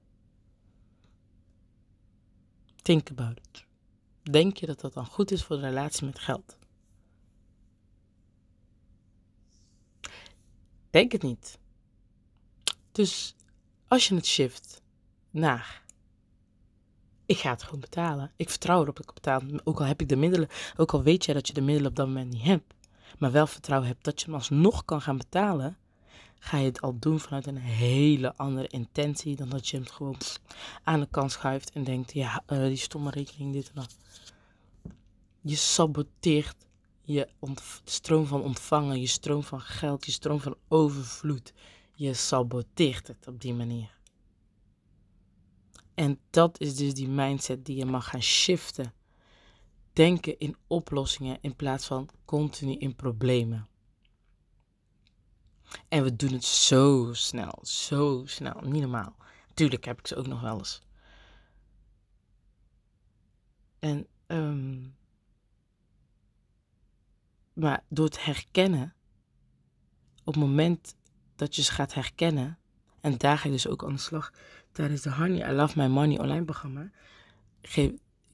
Think 2.83 3.11
about 3.11 3.38
it. 3.38 3.64
Denk 4.22 4.57
je 4.57 4.66
dat 4.66 4.81
dat 4.81 4.94
dan 4.94 5.07
goed 5.07 5.31
is 5.31 5.44
voor 5.44 5.57
de 5.57 5.62
relatie 5.62 6.07
met 6.07 6.18
geld? 6.18 6.59
Denk 10.90 11.12
het 11.12 11.22
niet. 11.22 11.59
Dus 12.92 13.35
als 13.88 14.09
je 14.09 14.14
het 14.14 14.27
shift 14.27 14.83
naar. 15.31 15.83
Ik 17.27 17.38
ga 17.38 17.50
het 17.50 17.62
gewoon 17.62 17.81
betalen. 17.81 18.33
Ik 18.37 18.50
vertrouw 18.50 18.83
erop 18.83 18.96
dat 18.96 19.09
ik 19.09 19.14
betaal. 19.14 19.40
Ook 19.64 19.81
al 19.81 19.87
heb 19.87 20.00
ik 20.00 20.09
de 20.09 20.16
middelen, 20.16 20.48
ook 20.77 20.92
al 20.92 21.03
weet 21.03 21.24
jij 21.24 21.35
dat 21.35 21.46
je 21.46 21.53
de 21.53 21.61
middelen 21.61 21.90
op 21.90 21.96
dat 21.96 22.07
moment 22.07 22.33
niet 22.33 22.42
hebt, 22.42 22.74
maar 23.18 23.33
wel 23.33 23.46
vertrouwen 23.46 23.88
hebt 23.88 24.05
dat 24.05 24.20
je 24.20 24.27
hem 24.27 24.35
alsnog 24.35 24.85
kan 24.85 25.00
gaan 25.00 25.18
betalen, 25.18 25.79
ga 26.44 26.59
je 26.59 26.64
het 26.64 26.80
al 26.80 26.98
doen 26.98 27.20
vanuit 27.20 27.46
een 27.46 27.57
hele 27.57 28.37
andere 28.37 28.66
intentie 28.66 29.37
dan 29.37 29.48
dat 29.48 29.68
je 29.68 29.76
hem 29.76 29.87
gewoon 29.87 30.16
aan 30.83 31.00
de 31.00 31.09
kant 31.11 31.33
schuift 31.33 31.70
en 31.70 31.85
denkt, 31.85 32.12
ja, 32.12 32.42
uh, 32.52 32.66
die 32.66 32.76
stomme 32.76 33.11
rekening, 33.11 33.52
dit 33.52 33.68
en 33.68 33.74
dat. 33.74 33.96
Je 35.40 35.57
saboteert 35.57 36.57
je 37.02 37.28
stroom 37.85 38.26
van 38.26 38.42
ontvangen, 38.42 39.00
je 39.00 39.07
stroom 39.07 39.42
van 39.42 39.61
geld, 39.61 40.07
je 40.07 40.12
stroom 40.12 40.40
van 40.40 40.57
overvloed. 40.68 41.52
Je 41.94 42.14
saboteert 42.14 43.07
het 43.07 43.28
op 43.28 43.40
die 43.40 43.54
manier. 43.54 43.98
En 45.94 46.18
dat 46.30 46.61
is 46.61 46.76
dus 46.76 46.94
die 46.94 47.09
mindset 47.09 47.64
die 47.64 47.76
je 47.76 47.85
mag 47.85 48.09
gaan 48.09 48.22
shiften. 48.22 48.92
Denken 49.92 50.38
in 50.38 50.57
oplossingen 50.66 51.38
in 51.40 51.57
plaats 51.57 51.87
van 51.87 52.09
continu 52.24 52.74
in 52.74 52.94
problemen. 52.94 53.68
En 55.88 56.02
we 56.02 56.16
doen 56.16 56.32
het 56.32 56.44
zo 56.44 57.08
snel, 57.12 57.58
zo 57.62 58.22
snel, 58.26 58.60
niet 58.62 58.80
normaal. 58.80 59.16
Tuurlijk 59.54 59.84
heb 59.84 59.98
ik 59.98 60.06
ze 60.06 60.16
ook 60.16 60.26
nog 60.26 60.40
wel 60.40 60.58
eens. 60.58 60.82
En, 63.78 64.06
um, 64.26 64.96
maar 67.52 67.84
door 67.88 68.04
het 68.04 68.24
herkennen, 68.24 68.94
op 70.24 70.34
het 70.34 70.42
moment 70.42 70.94
dat 71.37 71.56
je 71.56 71.62
ze 71.62 71.72
gaat 71.72 71.94
herkennen, 71.94 72.58
en 73.00 73.18
daar 73.18 73.38
ga 73.38 73.44
ik 73.44 73.52
dus 73.52 73.68
ook 73.68 73.84
aan 73.84 73.92
de 73.92 73.98
slag 73.98 74.32
tijdens 74.72 75.02
de 75.02 75.14
Honey 75.14 75.50
I 75.50 75.52
Love 75.52 75.78
My 75.78 75.87
Money 75.87 76.18
online 76.18 76.44
programma. 76.44 76.90
Geef, 77.62 77.92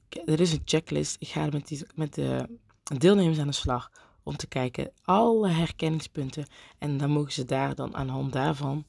er 0.09 0.39
is 0.39 0.53
een 0.53 0.61
checklist. 0.65 1.15
Ik 1.19 1.27
ga 1.27 1.47
met, 1.51 1.67
die, 1.67 1.85
met 1.95 2.13
de 2.13 2.59
deelnemers 2.83 3.39
aan 3.39 3.47
de 3.47 3.53
slag 3.53 3.91
om 4.23 4.35
te 4.35 4.47
kijken 4.47 4.91
alle 5.01 5.49
herkenningspunten. 5.49 6.45
En 6.77 6.97
dan 6.97 7.11
mogen 7.11 7.31
ze 7.31 7.45
daar 7.45 7.75
dan 7.75 7.95
aan 7.95 8.07
de 8.07 8.13
hand 8.13 8.33
daarvan 8.33 8.85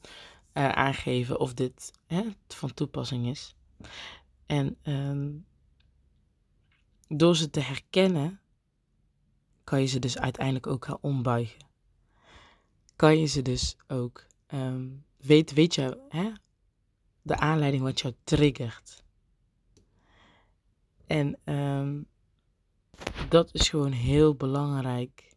uh, 0.53 0.69
aangeven 0.69 1.39
of 1.39 1.53
dit 1.53 1.91
hè, 2.05 2.23
van 2.47 2.73
toepassing 2.73 3.27
is. 3.27 3.55
En 4.45 4.77
um, 4.83 5.45
door 7.07 7.35
ze 7.35 7.49
te 7.49 7.59
herkennen, 7.59 8.39
kan 9.63 9.81
je 9.81 9.87
ze 9.87 9.99
dus 9.99 10.17
uiteindelijk 10.17 10.67
ook 10.67 10.85
gaan 10.85 10.97
ombuigen. 11.01 11.65
Kan 12.95 13.19
je 13.19 13.25
ze 13.25 13.41
dus 13.41 13.75
ook, 13.87 14.25
um, 14.47 15.05
weet, 15.17 15.53
weet 15.53 15.75
je, 15.75 16.01
hè, 16.09 16.31
de 17.21 17.37
aanleiding 17.37 17.83
wat 17.83 18.01
jou 18.01 18.13
triggert. 18.23 19.03
En 21.05 21.39
um, 21.53 22.07
dat 23.29 23.49
is 23.53 23.69
gewoon 23.69 23.91
heel 23.91 24.35
belangrijk. 24.35 25.35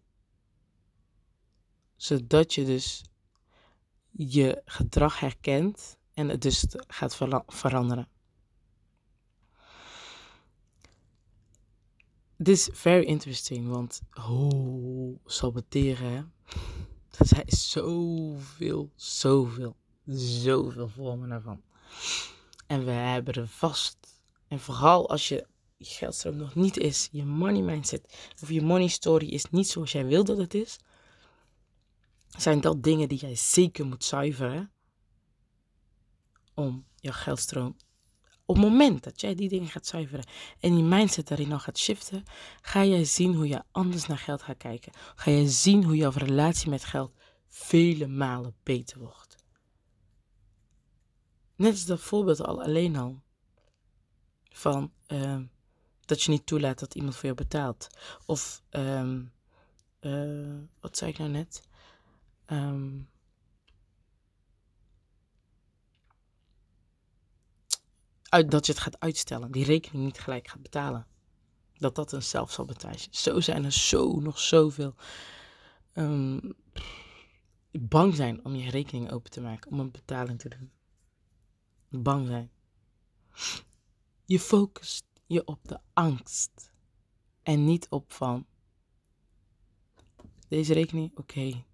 Zodat 1.96 2.54
je 2.54 2.64
dus 2.64 3.04
je 4.10 4.62
gedrag 4.64 5.20
herkent 5.20 5.98
en 6.14 6.28
het 6.28 6.42
dus 6.42 6.64
gaat 6.86 7.16
veranderen. 7.46 8.08
Dit 12.36 12.56
is 12.56 12.68
very 12.72 13.04
interesting, 13.04 13.68
want 13.68 14.00
hoe 14.10 15.18
saboteren, 15.24 16.32
er 17.18 17.26
zijn 17.26 17.44
zoveel, 17.46 18.90
zoveel, 18.94 19.76
zoveel 20.06 20.88
vormen 20.88 21.28
daarvan. 21.28 21.62
En 22.66 22.84
we 22.84 22.90
hebben 22.90 23.34
er 23.34 23.48
vast. 23.48 24.20
En 24.48 24.60
vooral 24.60 25.10
als 25.10 25.28
je 25.28 25.46
je 25.76 25.84
geldstroom 25.84 26.36
nog 26.36 26.54
niet 26.54 26.76
is, 26.76 27.08
je 27.12 27.24
money 27.24 27.62
mindset 27.62 28.32
of 28.42 28.50
je 28.50 28.62
money 28.62 28.88
story 28.88 29.26
is 29.26 29.50
niet 29.50 29.68
zoals 29.68 29.92
jij 29.92 30.06
wil 30.06 30.24
dat 30.24 30.38
het 30.38 30.54
is, 30.54 30.78
zijn 32.28 32.60
dat 32.60 32.82
dingen 32.82 33.08
die 33.08 33.18
jij 33.18 33.34
zeker 33.34 33.86
moet 33.86 34.04
zuiveren 34.04 34.72
om 36.54 36.86
je 36.94 37.12
geldstroom. 37.12 37.76
Op 38.44 38.56
het 38.56 38.64
moment 38.64 39.04
dat 39.04 39.20
jij 39.20 39.34
die 39.34 39.48
dingen 39.48 39.68
gaat 39.68 39.86
zuiveren 39.86 40.26
en 40.60 40.74
die 40.74 40.84
mindset 40.84 41.28
daarin 41.28 41.48
nog 41.48 41.62
gaat 41.62 41.78
shiften, 41.78 42.24
ga 42.60 42.84
jij 42.84 43.04
zien 43.04 43.34
hoe 43.34 43.48
je 43.48 43.62
anders 43.70 44.06
naar 44.06 44.18
geld 44.18 44.42
gaat 44.42 44.56
kijken. 44.56 44.92
Ga 45.14 45.30
je 45.30 45.48
zien 45.48 45.84
hoe 45.84 45.96
jouw 45.96 46.10
relatie 46.14 46.70
met 46.70 46.84
geld 46.84 47.12
vele 47.46 48.06
malen 48.06 48.56
beter 48.62 48.98
wordt. 48.98 49.36
Net 51.56 51.72
als 51.72 51.84
dat 51.84 52.00
voorbeeld 52.00 52.40
al 52.40 52.62
alleen 52.62 52.96
al. 52.96 53.22
Van 54.48 54.92
uh, 55.08 55.40
dat 56.06 56.22
je 56.22 56.30
niet 56.30 56.46
toelaat 56.46 56.78
dat 56.78 56.94
iemand 56.94 57.14
voor 57.14 57.24
jou 57.24 57.34
betaalt. 57.34 57.86
Of, 58.26 58.62
um, 58.70 59.32
uh, 60.00 60.58
wat 60.80 60.96
zei 60.96 61.10
ik 61.10 61.18
nou 61.18 61.30
net? 61.30 61.62
Um, 62.46 63.08
uit, 68.22 68.50
dat 68.50 68.66
je 68.66 68.72
het 68.72 68.80
gaat 68.80 69.00
uitstellen. 69.00 69.52
Die 69.52 69.64
rekening 69.64 70.04
niet 70.04 70.20
gelijk 70.20 70.48
gaat 70.48 70.62
betalen. 70.62 71.06
Dat 71.74 71.94
dat 71.94 72.12
een 72.12 72.22
zelfsabotage 72.22 73.08
is. 73.10 73.22
Zo 73.22 73.40
zijn 73.40 73.64
er 73.64 73.72
zo, 73.72 74.20
nog 74.20 74.38
zoveel. 74.38 74.94
Um, 75.92 76.54
bang 77.70 78.14
zijn 78.14 78.44
om 78.44 78.54
je 78.54 78.70
rekening 78.70 79.10
open 79.10 79.30
te 79.30 79.40
maken. 79.40 79.70
Om 79.70 79.80
een 79.80 79.90
betaling 79.90 80.38
te 80.38 80.48
doen 80.48 80.70
bang 82.02 82.26
zijn. 82.26 82.50
Je 84.24 84.40
focust 84.40 85.04
je 85.26 85.46
op 85.46 85.68
de 85.68 85.80
angst 85.92 86.72
en 87.42 87.64
niet 87.64 87.86
op 87.88 88.12
van 88.12 88.46
deze 90.48 90.72
rekening, 90.72 91.16
oké. 91.16 91.64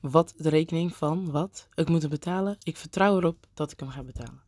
Wat 0.00 0.34
de 0.36 0.48
rekening 0.48 0.96
van 0.96 1.30
wat? 1.30 1.68
Ik 1.74 1.88
moet 1.88 2.00
hem 2.00 2.10
betalen. 2.10 2.56
Ik 2.62 2.76
vertrouw 2.76 3.16
erop 3.16 3.46
dat 3.54 3.72
ik 3.72 3.80
hem 3.80 3.88
ga 3.88 4.02
betalen. 4.02 4.42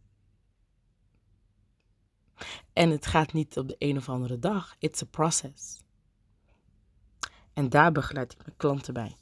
En 2.73 2.91
het 2.91 3.07
gaat 3.07 3.33
niet 3.33 3.59
op 3.59 3.69
de 3.69 3.77
een 3.79 3.97
of 3.97 4.09
andere 4.09 4.39
dag. 4.39 4.77
It's 4.79 5.03
a 5.03 5.07
process. 5.07 5.81
En 7.53 7.69
daar 7.69 7.93
begeleid 7.93 8.33
ik 8.33 8.39
mijn 8.39 8.57
klanten 8.57 8.95
bij. 8.95 9.17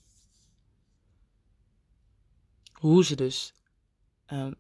Hoe 2.73 3.05
ze 3.05 3.17
dus. 3.17 3.55
Ehm, 4.27 4.53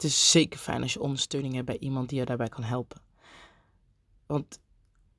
het 0.00 0.10
is 0.10 0.30
zeker 0.30 0.58
fijn 0.58 0.82
als 0.82 0.92
je 0.92 1.00
ondersteuning 1.00 1.54
hebt 1.54 1.66
bij 1.66 1.78
iemand 1.78 2.08
die 2.08 2.18
je 2.18 2.24
daarbij 2.24 2.48
kan 2.48 2.62
helpen. 2.62 3.02
Want 4.26 4.60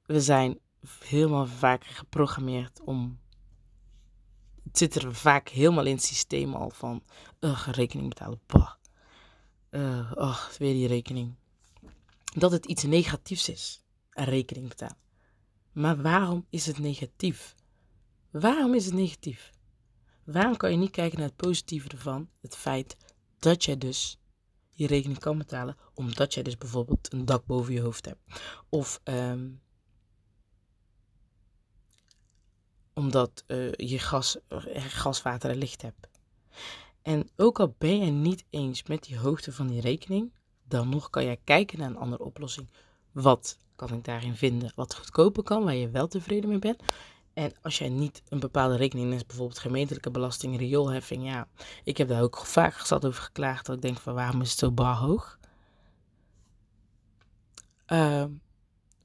we 0.06 0.22
zijn 0.22 0.60
helemaal 1.00 1.48
vaak 1.48 1.84
geprogrammeerd 1.86 2.82
om. 2.82 3.20
Het 4.64 4.78
zit 4.78 4.96
er 4.96 5.16
vaak 5.16 5.50
helemaal 5.50 5.86
in 5.86 5.96
het 5.96 6.04
systeem 6.04 6.54
al 6.54 6.70
van. 6.70 7.04
Ugh, 7.40 7.68
rekening 7.68 8.10
betalen. 8.10 8.42
Bah. 8.46 8.72
Uh, 9.72 10.12
oh, 10.16 10.50
weer 10.58 10.74
die 10.74 10.88
rekening. 10.88 11.36
Dat 12.36 12.52
het 12.52 12.66
iets 12.66 12.84
negatiefs 12.84 13.50
is. 13.50 13.84
Een 14.12 14.26
rekening 14.26 14.68
betalen. 14.68 14.98
Maar 15.72 16.02
waarom 16.02 16.46
is 16.50 16.66
het 16.66 16.80
negatief? 16.80 17.56
Waarom 18.32 18.74
is 18.74 18.86
het 18.86 18.94
negatief? 18.94 19.52
Waarom 20.24 20.58
kan 20.58 20.72
je 20.72 20.78
niet 20.78 20.92
kijken 20.92 21.20
naar 21.20 21.28
het 21.28 21.36
positieve 21.36 21.90
ervan? 21.90 22.30
Het 22.40 22.56
feit 22.56 22.98
dat 23.40 23.64
jij 23.64 23.78
dus 23.78 24.21
je 24.82 24.88
rekening 24.88 25.20
kan 25.20 25.38
betalen, 25.38 25.78
omdat 25.94 26.34
jij 26.34 26.44
dus 26.44 26.58
bijvoorbeeld 26.58 27.14
een 27.14 27.26
dak 27.26 27.46
boven 27.46 27.74
je 27.74 27.82
hoofd 27.82 28.06
hebt. 28.06 28.42
Of 28.70 29.02
um, 29.04 29.62
omdat 32.94 33.44
uh, 33.48 33.72
je 33.72 34.00
gas, 34.00 34.38
gas, 34.76 35.22
water 35.22 35.50
en 35.50 35.58
licht 35.58 35.82
hebt. 35.82 36.08
En 37.02 37.30
ook 37.36 37.60
al 37.60 37.76
ben 37.78 38.00
je 38.06 38.12
niet 38.12 38.46
eens 38.50 38.84
met 38.84 39.04
die 39.04 39.18
hoogte 39.18 39.52
van 39.52 39.68
die 39.68 39.82
rekening, 39.82 40.32
dan 40.64 40.90
nog 40.90 41.10
kan 41.10 41.24
jij 41.24 41.40
kijken 41.44 41.80
naar 41.80 41.90
een 41.90 41.98
andere 41.98 42.24
oplossing. 42.24 42.70
Wat 43.12 43.58
kan 43.76 43.94
ik 43.94 44.04
daarin 44.04 44.36
vinden? 44.36 44.72
Wat 44.76 44.96
goedkoper 44.96 45.44
kan, 45.44 45.64
waar 45.64 45.76
je 45.76 45.90
wel 45.90 46.08
tevreden 46.08 46.50
mee 46.50 46.60
bent. 46.60 46.84
En 47.42 47.54
als 47.62 47.78
jij 47.78 47.90
niet 47.90 48.22
een 48.30 48.40
bepaalde 48.40 48.76
rekening 48.76 49.14
is, 49.14 49.26
bijvoorbeeld 49.26 49.60
gemeentelijke 49.60 50.12
belasting, 50.12 50.58
rioolheffing, 50.58 51.26
ja, 51.26 51.48
ik 51.84 51.98
heb 51.98 52.08
daar 52.08 52.22
ook 52.22 52.38
vaak 52.38 52.80
zat 52.80 53.06
over 53.06 53.24
geklaagd 53.24 53.66
dat 53.66 53.76
ik 53.76 53.82
denk 53.82 54.00
van 54.00 54.14
waarom 54.14 54.42
is 54.42 54.50
het 54.50 54.60
zo 54.60 54.72
bar 54.72 54.96
hoog? 54.96 55.40
Uh, 57.88 58.26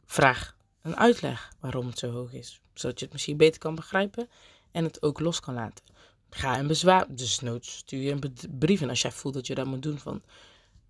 vraag 0.07 0.57
een 0.83 0.97
uitleg 0.97 1.53
waarom 1.61 1.87
het 1.87 1.99
zo 1.99 2.11
hoog 2.11 2.33
is, 2.33 2.61
zodat 2.75 2.99
je 2.99 3.05
het 3.05 3.15
misschien 3.15 3.37
beter 3.37 3.61
kan 3.61 3.75
begrijpen 3.75 4.29
en 4.71 4.85
het 4.85 5.03
ook 5.03 5.21
los 5.21 5.41
kan 5.41 5.55
laten. 5.55 5.85
Ga 6.31 6.59
een 6.59 6.67
bezwaar, 6.67 7.15
dus 7.15 7.41
noods 7.41 7.77
stuur 7.77 8.03
je 8.03 8.11
een 8.11 8.59
brief 8.59 8.81
en 8.81 8.89
als 8.89 9.03
jij 9.03 9.13
voelt 9.13 9.35
dat 9.35 9.47
je 9.47 9.55
dat 9.55 9.67
moet 9.67 9.83
doen 9.83 9.99
van 9.99 10.23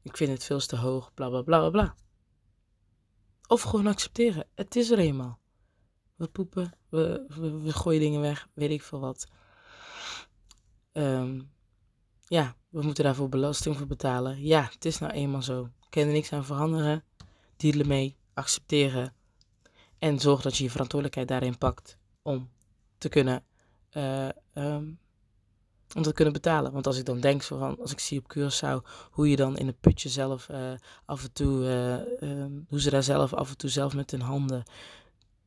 ik 0.03 0.16
vind 0.16 0.30
het 0.30 0.44
veel 0.44 0.59
te 0.59 0.76
hoog, 0.76 1.14
bla 1.14 1.28
bla 1.28 1.42
bla 1.42 1.70
bla. 1.70 1.94
Of 3.47 3.62
gewoon 3.62 3.86
accepteren, 3.86 4.47
het 4.55 4.76
is 4.76 4.90
er 4.90 4.99
eenmaal. 4.99 5.38
We 6.16 6.28
poepen, 6.28 6.72
we, 6.97 7.72
gooien 7.72 8.01
dingen 8.01 8.20
weg, 8.20 8.49
weet 8.55 8.70
ik 8.70 8.82
veel 8.82 9.01
wat. 9.01 9.26
Um, 10.92 11.51
ja, 12.24 12.57
we 12.68 12.82
moeten 12.82 13.05
daarvoor 13.05 13.28
belasting 13.28 13.76
voor 13.76 13.86
betalen. 13.86 14.42
Ja, 14.42 14.68
het 14.72 14.84
is 14.84 14.99
nou 14.99 15.12
eenmaal 15.12 15.42
zo. 15.42 15.68
Er 15.90 16.07
niks 16.07 16.32
aan 16.32 16.44
veranderen. 16.44 17.05
Dealen 17.57 17.88
mee, 17.88 18.16
accepteren. 18.34 19.14
En 19.99 20.20
zorg 20.20 20.42
dat 20.42 20.57
je 20.57 20.64
je 20.64 20.70
verantwoordelijkheid 20.70 21.28
daarin 21.28 21.59
pakt 21.59 21.99
om 22.22 22.51
te 22.99 23.09
kunnen, 23.09 23.44
uh, 23.92 24.28
um, 24.55 24.99
om 25.94 26.03
te 26.03 26.12
kunnen 26.12 26.32
betalen. 26.32 26.72
Want 26.72 26.86
als 26.86 26.99
ik 26.99 27.05
dan 27.05 27.20
denk, 27.20 27.42
van, 27.42 27.80
als 27.80 27.92
ik 27.92 27.99
zie 27.99 28.18
op 28.18 28.36
Curaçao 28.36 29.09
hoe 29.11 29.30
je 29.30 29.36
dan 29.36 29.57
in 29.57 29.66
het 29.66 29.80
putje 29.80 30.09
zelf 30.09 30.49
uh, 30.49 30.72
af 31.05 31.22
en 31.22 31.32
toe, 31.32 31.61
uh, 32.20 32.30
um, 32.30 32.64
hoe 32.68 32.80
ze 32.80 32.90
daar 32.90 33.03
zelf 33.03 33.34
af 33.34 33.51
en 33.51 33.57
toe 33.57 33.70
zelf 33.70 33.94
met 33.94 34.11
hun 34.11 34.20
handen 34.20 34.62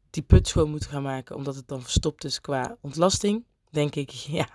die 0.10 0.24
put 0.24 0.48
schoon 0.48 0.70
moet 0.70 0.86
gaan 0.86 1.04
maken, 1.04 1.36
omdat 1.36 1.56
het 1.56 1.68
dan 1.68 1.82
verstopt 1.82 2.24
is 2.24 2.42
qua 2.42 2.78
ontlasting, 2.82 3.46
denk 3.70 3.96
ik, 3.96 4.10
ja, 4.40 4.48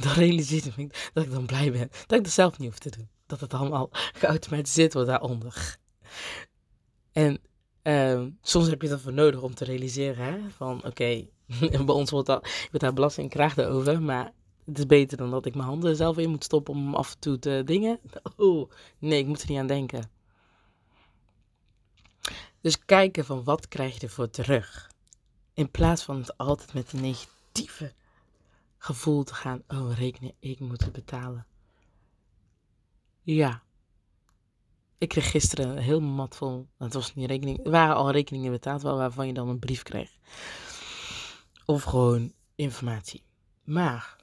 dan 0.00 0.12
realiseer 0.14 0.74
ik 0.76 1.10
dat 1.12 1.24
ik 1.24 1.30
dan 1.30 1.46
blij 1.46 1.72
ben 1.72 1.88
dat 2.06 2.18
ik 2.18 2.24
dat 2.24 2.32
zelf 2.32 2.58
niet 2.58 2.68
hoef 2.68 2.78
te 2.78 2.90
doen. 2.90 3.08
Dat 3.26 3.40
het 3.40 3.54
allemaal 3.54 3.88
geautomatiseerd 4.22 4.92
wordt 4.92 5.08
daaronder. 5.08 5.76
En 7.12 7.40
uh, 7.82 8.22
soms 8.42 8.68
heb 8.68 8.82
je 8.82 8.88
dat 8.88 9.00
voor 9.00 9.12
nodig 9.12 9.42
om 9.42 9.54
te 9.54 9.64
realiseren, 9.64 10.24
hè, 10.24 10.38
van 10.56 10.84
oké, 10.84 11.26
bij 11.86 11.94
ons 11.94 12.10
wordt, 12.10 12.26
dat, 12.26 12.40
wordt 12.42 12.80
daar 12.80 12.92
belasting 12.92 13.30
krijg 13.30 13.58
over, 13.58 14.02
maar 14.02 14.32
het 14.64 14.78
is 14.78 14.86
beter 14.86 15.16
dan 15.16 15.30
dat 15.30 15.46
ik 15.46 15.54
mijn 15.54 15.68
handen 15.68 15.96
zelf 15.96 16.18
in 16.18 16.30
moet 16.30 16.44
stoppen 16.44 16.74
om 16.74 16.94
af 16.94 17.12
en 17.12 17.18
toe 17.18 17.38
te 17.38 17.62
dingen. 17.64 18.00
Oh, 18.36 18.70
nee, 18.98 19.18
ik 19.18 19.26
moet 19.26 19.42
er 19.42 19.48
niet 19.48 19.58
aan 19.58 19.66
denken. 19.66 20.10
Dus 22.62 22.84
kijken 22.84 23.24
van 23.24 23.44
wat 23.44 23.68
krijg 23.68 23.94
je 23.94 24.00
ervoor 24.00 24.30
terug. 24.30 24.90
In 25.54 25.70
plaats 25.70 26.02
van 26.02 26.16
het 26.16 26.38
altijd 26.38 26.74
met 26.74 26.92
een 26.92 27.00
negatieve 27.00 27.92
gevoel 28.78 29.24
te 29.24 29.34
gaan. 29.34 29.62
Oh, 29.68 29.96
rekenen, 29.96 30.34
ik 30.38 30.60
moet 30.60 30.84
het 30.84 30.92
betalen. 30.92 31.46
Ja. 33.22 33.62
Ik 34.98 35.08
kreeg 35.08 35.30
gisteren 35.30 35.68
een 35.68 35.82
heel 35.82 36.00
mat 36.00 36.36
vol. 36.36 36.68
Het 36.78 36.94
was 36.94 37.14
niet 37.14 37.28
rekening. 37.28 37.68
Waren 37.68 37.96
al 37.96 38.10
rekeningen 38.10 38.50
betaald, 38.50 38.82
waarvan 38.82 39.26
je 39.26 39.32
dan 39.32 39.48
een 39.48 39.58
brief 39.58 39.82
kreeg. 39.82 40.10
Of 41.64 41.82
gewoon 41.82 42.32
informatie. 42.54 43.24
Maar. 43.64 44.16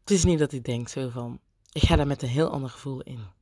Het 0.00 0.10
is 0.10 0.24
niet 0.24 0.38
dat 0.38 0.52
ik 0.52 0.64
denk 0.64 0.88
zo 0.88 1.08
van. 1.08 1.40
Ik 1.72 1.82
ga 1.82 1.96
daar 1.96 2.06
met 2.06 2.22
een 2.22 2.28
heel 2.28 2.50
ander 2.50 2.70
gevoel 2.70 3.00
in 3.00 3.38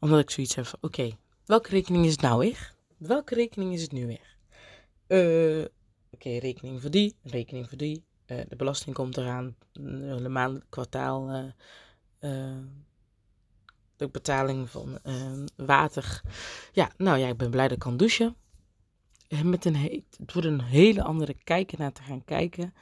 omdat 0.00 0.20
ik 0.20 0.30
zoiets 0.30 0.54
heb 0.54 0.66
van, 0.66 0.78
oké, 0.82 1.16
welke 1.44 1.70
rekening 1.70 2.04
is 2.04 2.12
het 2.12 2.20
nou 2.20 2.38
weer? 2.38 2.74
Welke 2.96 3.34
rekening 3.34 3.72
is 3.72 3.82
het 3.82 3.92
nu 3.92 4.06
weer? 4.06 4.36
Uh, 5.08 5.64
oké, 6.10 6.38
rekening 6.38 6.80
voor 6.80 6.90
die, 6.90 7.14
rekening 7.22 7.68
voor 7.68 7.78
die. 7.78 8.04
Uh, 8.26 8.40
de 8.48 8.56
belasting 8.56 8.94
komt 8.94 9.16
eraan, 9.16 9.56
de 9.72 10.28
maand, 10.28 10.62
kwartaal, 10.68 11.30
uh, 12.20 12.56
de 13.96 14.08
betaling 14.08 14.70
van 14.70 14.98
water. 15.56 16.22
Ja, 16.72 16.90
nou 16.96 17.18
ja, 17.18 17.28
ik 17.28 17.36
ben 17.36 17.50
blij 17.50 17.68
dat 17.68 17.76
ik 17.76 17.82
kan 17.82 17.96
douchen. 17.96 18.36
Met 19.44 19.64
een 19.64 19.74
het 20.16 20.32
wordt 20.32 20.48
een 20.48 20.62
hele 20.62 21.02
andere 21.02 21.34
kijken 21.44 21.78
naar 21.78 21.92
te 21.92 22.02
gaan 22.02 22.24
kijken. 22.24 22.74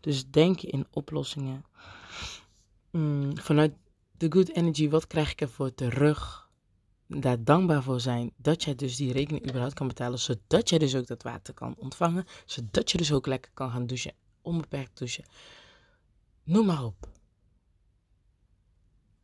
Dus 0.00 0.30
denken 0.30 0.68
in 0.68 0.86
oplossingen. 0.90 1.64
Mm, 2.90 3.38
vanuit 3.38 3.72
de 4.16 4.32
good 4.32 4.48
energy, 4.48 4.88
wat 4.88 5.06
krijg 5.06 5.32
ik 5.32 5.40
ervoor 5.40 5.74
terug? 5.74 6.47
Daar 7.08 7.44
dankbaar 7.44 7.82
voor 7.82 8.00
zijn 8.00 8.32
dat 8.36 8.64
jij 8.64 8.74
dus 8.74 8.96
die 8.96 9.12
rekening 9.12 9.48
überhaupt 9.48 9.74
kan 9.74 9.88
betalen, 9.88 10.18
zodat 10.18 10.68
jij 10.68 10.78
dus 10.78 10.96
ook 10.96 11.06
dat 11.06 11.22
water 11.22 11.54
kan 11.54 11.74
ontvangen, 11.78 12.26
zodat 12.44 12.90
je 12.90 12.98
dus 12.98 13.12
ook 13.12 13.26
lekker 13.26 13.50
kan 13.54 13.70
gaan 13.70 13.86
douchen, 13.86 14.14
onbeperkt 14.42 14.98
douchen. 14.98 15.24
Noem 16.44 16.66
maar 16.66 16.84
op. 16.84 17.08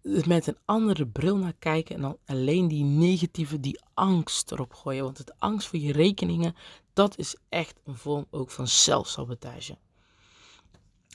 Met 0.03 0.47
een 0.47 0.59
andere 0.64 1.07
bril 1.07 1.37
naar 1.37 1.55
kijken 1.59 1.95
en 1.95 2.01
dan 2.01 2.18
alleen 2.24 2.68
die 2.68 2.85
negatieve, 2.85 3.61
die 3.61 3.80
angst 3.95 4.53
erop 4.53 4.72
gooien. 4.72 5.05
Want 5.05 5.18
het 5.18 5.35
angst 5.39 5.68
voor 5.68 5.78
je 5.78 5.93
rekeningen, 5.93 6.55
dat 6.93 7.18
is 7.18 7.37
echt 7.49 7.80
een 7.85 7.97
vorm 7.97 8.26
ook 8.30 8.51
van 8.51 8.68
zelfsabotage. 8.68 9.78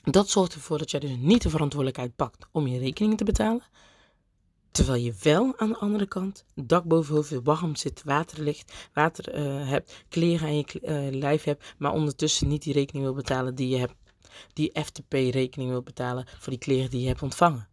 Dat 0.02 0.28
zorgt 0.28 0.54
ervoor 0.54 0.78
dat 0.78 0.90
jij 0.90 1.00
dus 1.00 1.16
niet 1.16 1.42
de 1.42 1.50
verantwoordelijkheid 1.50 2.16
pakt 2.16 2.46
om 2.52 2.66
je 2.66 2.78
rekeningen 2.78 3.16
te 3.16 3.24
betalen. 3.24 3.62
Terwijl 4.70 5.02
je 5.02 5.14
wel 5.22 5.58
aan 5.58 5.68
de 5.68 5.78
andere 5.78 6.06
kant 6.06 6.44
dak 6.54 6.84
boven 6.84 7.14
hoofd, 7.14 7.42
warm 7.42 7.76
zit, 7.76 8.02
water 8.04 8.42
ligt, 8.42 8.88
water 8.94 9.38
uh, 9.38 9.68
hebt, 9.68 10.04
kleren 10.08 10.46
aan 10.46 10.56
je 10.56 10.64
uh, 10.82 11.18
lijf 11.20 11.44
hebt, 11.44 11.74
maar 11.78 11.92
ondertussen 11.92 12.48
niet 12.48 12.62
die 12.62 12.72
rekening 12.72 13.04
wil 13.04 13.14
betalen 13.14 13.54
die 13.54 13.68
je 13.68 13.76
hebt, 13.76 13.94
die 14.52 14.80
FTP-rekening 14.84 15.70
wil 15.70 15.82
betalen 15.82 16.26
voor 16.38 16.50
die 16.52 16.58
kleren 16.58 16.90
die 16.90 17.00
je 17.00 17.06
hebt 17.06 17.22
ontvangen. 17.22 17.69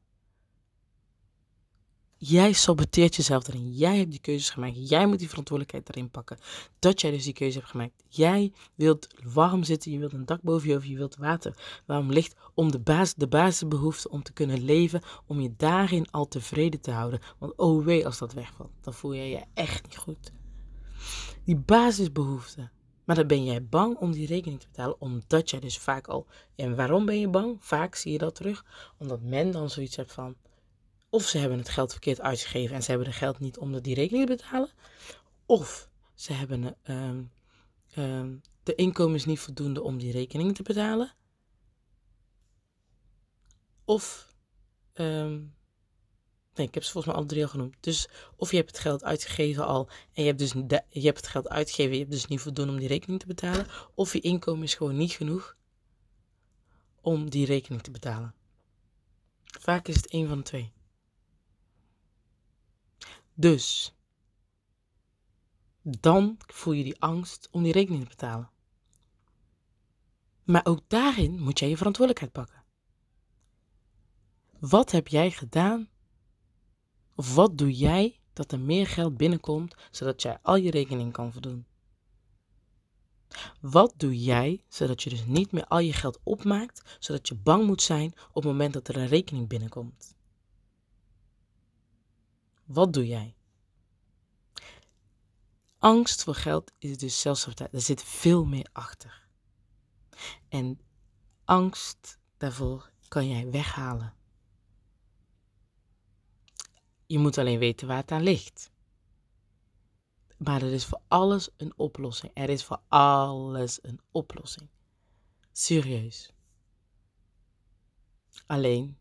Jij 2.20 2.54
saboteert 2.54 3.16
jezelf 3.16 3.48
erin. 3.48 3.72
Jij 3.72 3.98
hebt 3.98 4.12
die 4.12 4.20
keuzes 4.20 4.50
gemaakt. 4.50 4.90
Jij 4.90 5.08
moet 5.08 5.20
die 5.20 5.30
verantwoordelijkheid 5.30 5.90
erin 5.90 6.10
pakken. 6.10 6.38
Dat 6.80 7.02
jij 7.02 7.12
dus 7.12 7.24
die 7.24 7.34
keuze 7.34 7.58
hebt 7.58 7.70
gemaakt. 7.70 8.04
Jij 8.08 8.52
wilt 8.76 9.08
warm 9.34 9.64
zitten. 9.64 9.92
Je 9.92 10.00
wilt 10.00 10.14
een 10.14 10.26
dak 10.26 10.42
boven 10.42 10.68
je 10.68 10.74
hoofd. 10.74 10.88
Je 10.88 10.96
wilt 10.96 11.16
water. 11.16 11.82
Waarom 11.86 12.12
ligt 12.12 12.36
om 12.54 12.72
de, 12.72 12.80
basis, 12.80 13.14
de 13.14 13.28
basisbehoefte 13.28 14.10
om 14.10 14.24
te 14.24 14.34
kunnen 14.34 14.64
leven. 14.64 15.02
Om 15.26 15.42
je 15.42 15.54
daarin 15.58 16.12
al 16.12 16.28
tevreden 16.28 16.82
te 16.82 16.92
houden. 16.92 17.20
Want 17.38 17.54
oh 17.56 17.86
wee 17.86 18.06
als 18.06 18.18
dat 18.18 18.34
wegvalt. 18.34 18.72
Dan 18.82 18.94
voel 18.94 19.14
je 19.14 19.30
je 19.30 19.44
echt 19.54 19.84
niet 19.84 19.98
goed. 19.98 20.32
Die 21.44 21.58
basisbehoefte. 21.58 22.70
Maar 23.04 23.16
dan 23.16 23.28
ben 23.28 23.44
jij 23.44 23.66
bang 23.66 23.98
om 23.98 24.12
die 24.12 24.28
rekening 24.28 24.60
te 24.60 24.68
betalen. 24.68 25.02
Omdat 25.02 25.50
jij 25.50 25.60
dus 25.60 25.78
vaak 25.78 26.08
al... 26.08 26.28
En 26.56 26.76
waarom 26.76 27.06
ben 27.06 27.20
je 27.20 27.30
bang? 27.30 27.58
Vaak 27.60 27.96
zie 27.96 28.12
je 28.12 28.18
dat 28.18 28.36
terug. 28.36 28.66
Omdat 28.98 29.22
men 29.22 29.52
dan 29.52 29.70
zoiets 29.70 29.96
heeft 29.96 30.14
van 30.14 30.36
of 31.10 31.24
ze 31.24 31.38
hebben 31.38 31.58
het 31.58 31.70
geld 31.70 31.92
verkeerd 31.92 32.22
uitgegeven 32.22 32.76
en 32.76 32.84
ze 32.84 32.90
hebben 32.90 33.08
het 33.08 33.18
geld 33.18 33.40
niet 33.40 33.58
om 33.58 33.82
die 33.82 33.96
rekening 33.96 34.26
te 34.28 34.36
betalen. 34.36 34.72
Of 35.46 35.90
ze 36.16 36.34
hebben 36.34 36.78
uh, 36.86 37.10
uh, 37.96 38.34
de 38.64 38.76
inkomens 38.76 39.26
niet 39.26 39.40
voldoende 39.40 39.82
om 39.82 39.98
die 39.98 40.12
rekening 40.12 40.56
te 40.56 40.64
betalen. 40.64 41.14
Of 43.86 44.34
um, 44.94 45.56
Nee, 46.58 46.68
ik 46.68 46.74
heb 46.74 46.84
ze 46.84 46.92
volgens 46.92 47.14
mij 47.14 47.22
alle 47.22 47.32
drie 47.32 47.44
al 47.44 47.50
genoemd. 47.50 47.76
Dus 47.80 48.10
of 48.36 48.52
je 48.52 48.58
hebt 48.58 48.70
het 48.70 48.80
geld 48.80 49.04
uitgegeven 49.04 49.66
al 49.66 49.90
en 50.14 50.24
je 50.24 50.28
hebt, 50.28 50.40
dus 50.40 50.52
je 50.90 51.06
hebt 51.06 51.18
het 51.18 51.28
geld 51.28 51.50
uitgegeven, 51.50 51.94
je 51.94 52.00
hebt 52.00 52.12
dus 52.12 52.26
niet 52.26 52.42
voldoende 52.42 52.72
om 52.72 52.80
die 52.80 52.88
rekening 52.88 53.20
te 53.20 53.28
betalen. 53.28 53.68
Of 53.94 54.14
je 54.14 54.20
inkomen 54.20 54.64
is 54.64 54.76
gewoon 54.76 54.98
niet 54.98 55.12
genoeg 55.12 55.56
om 57.02 57.30
die 57.30 57.46
rekening 57.46 57.82
te 57.82 57.92
betalen. 57.92 58.34
Vaak 59.60 59.88
is 59.88 59.96
het 59.96 60.14
een 60.14 60.28
van 60.28 60.38
de 60.38 60.44
twee. 60.44 60.72
Dus, 63.40 63.96
dan 65.82 66.38
voel 66.48 66.74
je 66.74 66.84
die 66.84 67.02
angst 67.02 67.48
om 67.52 67.64
die 67.64 67.72
rekening 67.72 68.04
te 68.04 68.10
betalen. 68.10 68.50
Maar 70.44 70.66
ook 70.66 70.82
daarin 70.88 71.40
moet 71.40 71.60
jij 71.60 71.70
je 71.70 71.78
verantwoordelijkheid 71.78 72.34
pakken. 72.34 72.64
Wat 74.60 74.92
heb 74.92 75.08
jij 75.08 75.32
gedaan? 75.32 75.90
Of 77.16 77.36
wat 77.36 77.58
doe 77.58 77.72
jij 77.72 78.20
dat 78.34 78.52
er 78.52 78.60
meer 78.60 78.88
geld 78.88 79.18
binnenkomt 79.18 79.76
zodat 79.92 80.22
jij 80.22 80.40
al 80.42 80.56
je 80.56 80.72
rekening 80.72 81.12
kan 81.12 81.32
voldoen? 81.32 81.66
Wat 83.62 83.94
doe 83.98 84.24
jij 84.24 84.64
zodat 84.68 85.04
je 85.04 85.10
dus 85.10 85.26
niet 85.26 85.52
meer 85.52 85.66
al 85.66 85.80
je 85.80 85.94
geld 85.94 86.20
opmaakt, 86.24 86.98
zodat 87.00 87.28
je 87.28 87.36
bang 87.36 87.66
moet 87.66 87.82
zijn 87.82 88.14
op 88.28 88.34
het 88.34 88.44
moment 88.44 88.74
dat 88.74 88.88
er 88.88 88.98
een 88.98 89.08
rekening 89.08 89.48
binnenkomt? 89.48 90.17
Wat 92.68 92.94
doe 92.94 93.08
jij? 93.08 93.36
Angst 95.78 96.24
voor 96.24 96.36
geld 96.36 96.72
is 96.78 96.98
dus 96.98 97.22
zelfsabotage. 97.22 97.72
Er 97.72 97.82
zit 97.82 98.04
veel 98.04 98.46
meer 98.46 98.70
achter. 98.72 99.28
En 100.50 100.80
angst 101.46 102.20
daarvoor 102.38 102.92
kan 103.08 103.30
jij 103.30 103.52
weghalen. 103.52 104.14
Je 107.06 107.20
moet 107.20 107.38
alleen 107.38 107.60
weten 107.60 107.88
waar 107.88 107.98
het 107.98 108.12
aan 108.12 108.24
ligt. 108.24 108.72
Maar 110.38 110.62
er 110.62 110.74
is 110.74 110.86
voor 110.86 111.02
alles 111.08 111.50
een 111.58 111.74
oplossing. 111.76 112.32
Er 112.34 112.50
is 112.50 112.64
voor 112.64 112.82
alles 112.88 113.80
een 113.82 114.02
oplossing. 114.12 114.70
Serieus. 115.52 116.34
Alleen, 118.46 118.98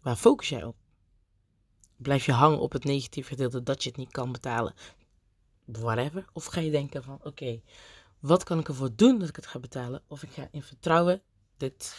waar 0.00 0.16
focus 0.16 0.48
jij 0.48 0.64
op? 0.64 0.85
Blijf 1.96 2.26
je 2.26 2.32
hangen 2.32 2.60
op 2.60 2.72
het 2.72 2.84
negatieve 2.84 3.28
gedeelte 3.28 3.62
dat 3.62 3.82
je 3.82 3.88
het 3.88 3.98
niet 3.98 4.12
kan 4.12 4.32
betalen? 4.32 4.74
Whatever. 5.64 6.24
Of 6.32 6.44
ga 6.44 6.60
je 6.60 6.70
denken 6.70 7.02
van, 7.02 7.18
oké, 7.22 7.60
wat 8.20 8.44
kan 8.44 8.58
ik 8.58 8.68
ervoor 8.68 8.90
doen 8.96 9.18
dat 9.18 9.28
ik 9.28 9.36
het 9.36 9.46
ga 9.46 9.58
betalen? 9.58 10.02
Of 10.06 10.22
ik 10.22 10.30
ga 10.30 10.48
in 10.50 10.62
vertrouwen, 10.62 11.22
dit, 11.56 11.96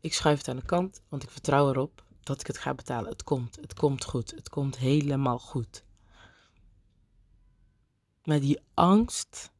ik 0.00 0.14
schuif 0.14 0.38
het 0.38 0.48
aan 0.48 0.56
de 0.56 0.64
kant, 0.64 1.00
want 1.08 1.22
ik 1.22 1.30
vertrouw 1.30 1.68
erop 1.68 2.04
dat 2.22 2.40
ik 2.40 2.46
het 2.46 2.58
ga 2.58 2.74
betalen. 2.74 3.10
Het 3.10 3.22
komt, 3.22 3.56
het 3.60 3.74
komt 3.74 4.04
goed, 4.04 4.30
het 4.30 4.48
komt 4.48 4.78
helemaal 4.78 5.38
goed. 5.38 5.84
Maar 8.24 8.40
die 8.40 8.60
angst 8.74 9.50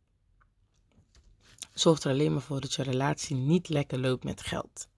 zorgt 1.72 2.04
er 2.04 2.10
alleen 2.10 2.32
maar 2.32 2.42
voor 2.42 2.60
dat 2.60 2.74
je 2.74 2.82
relatie 2.82 3.36
niet 3.36 3.68
lekker 3.68 3.98
loopt 3.98 4.24
met 4.24 4.42
geld. 4.42 4.88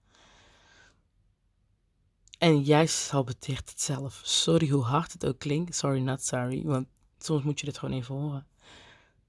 En 2.37 2.61
jij 2.61 2.85
saboteert 2.85 3.69
het 3.69 3.81
zelf. 3.81 4.21
Sorry 4.23 4.69
hoe 4.69 4.83
hard 4.83 5.13
het 5.13 5.25
ook 5.25 5.39
klinkt. 5.39 5.75
Sorry, 5.75 5.99
not 5.99 6.21
sorry. 6.21 6.63
Want 6.63 6.87
soms 7.17 7.43
moet 7.43 7.59
je 7.59 7.65
dit 7.65 7.77
gewoon 7.77 7.95
even 7.95 8.15
horen. 8.15 8.47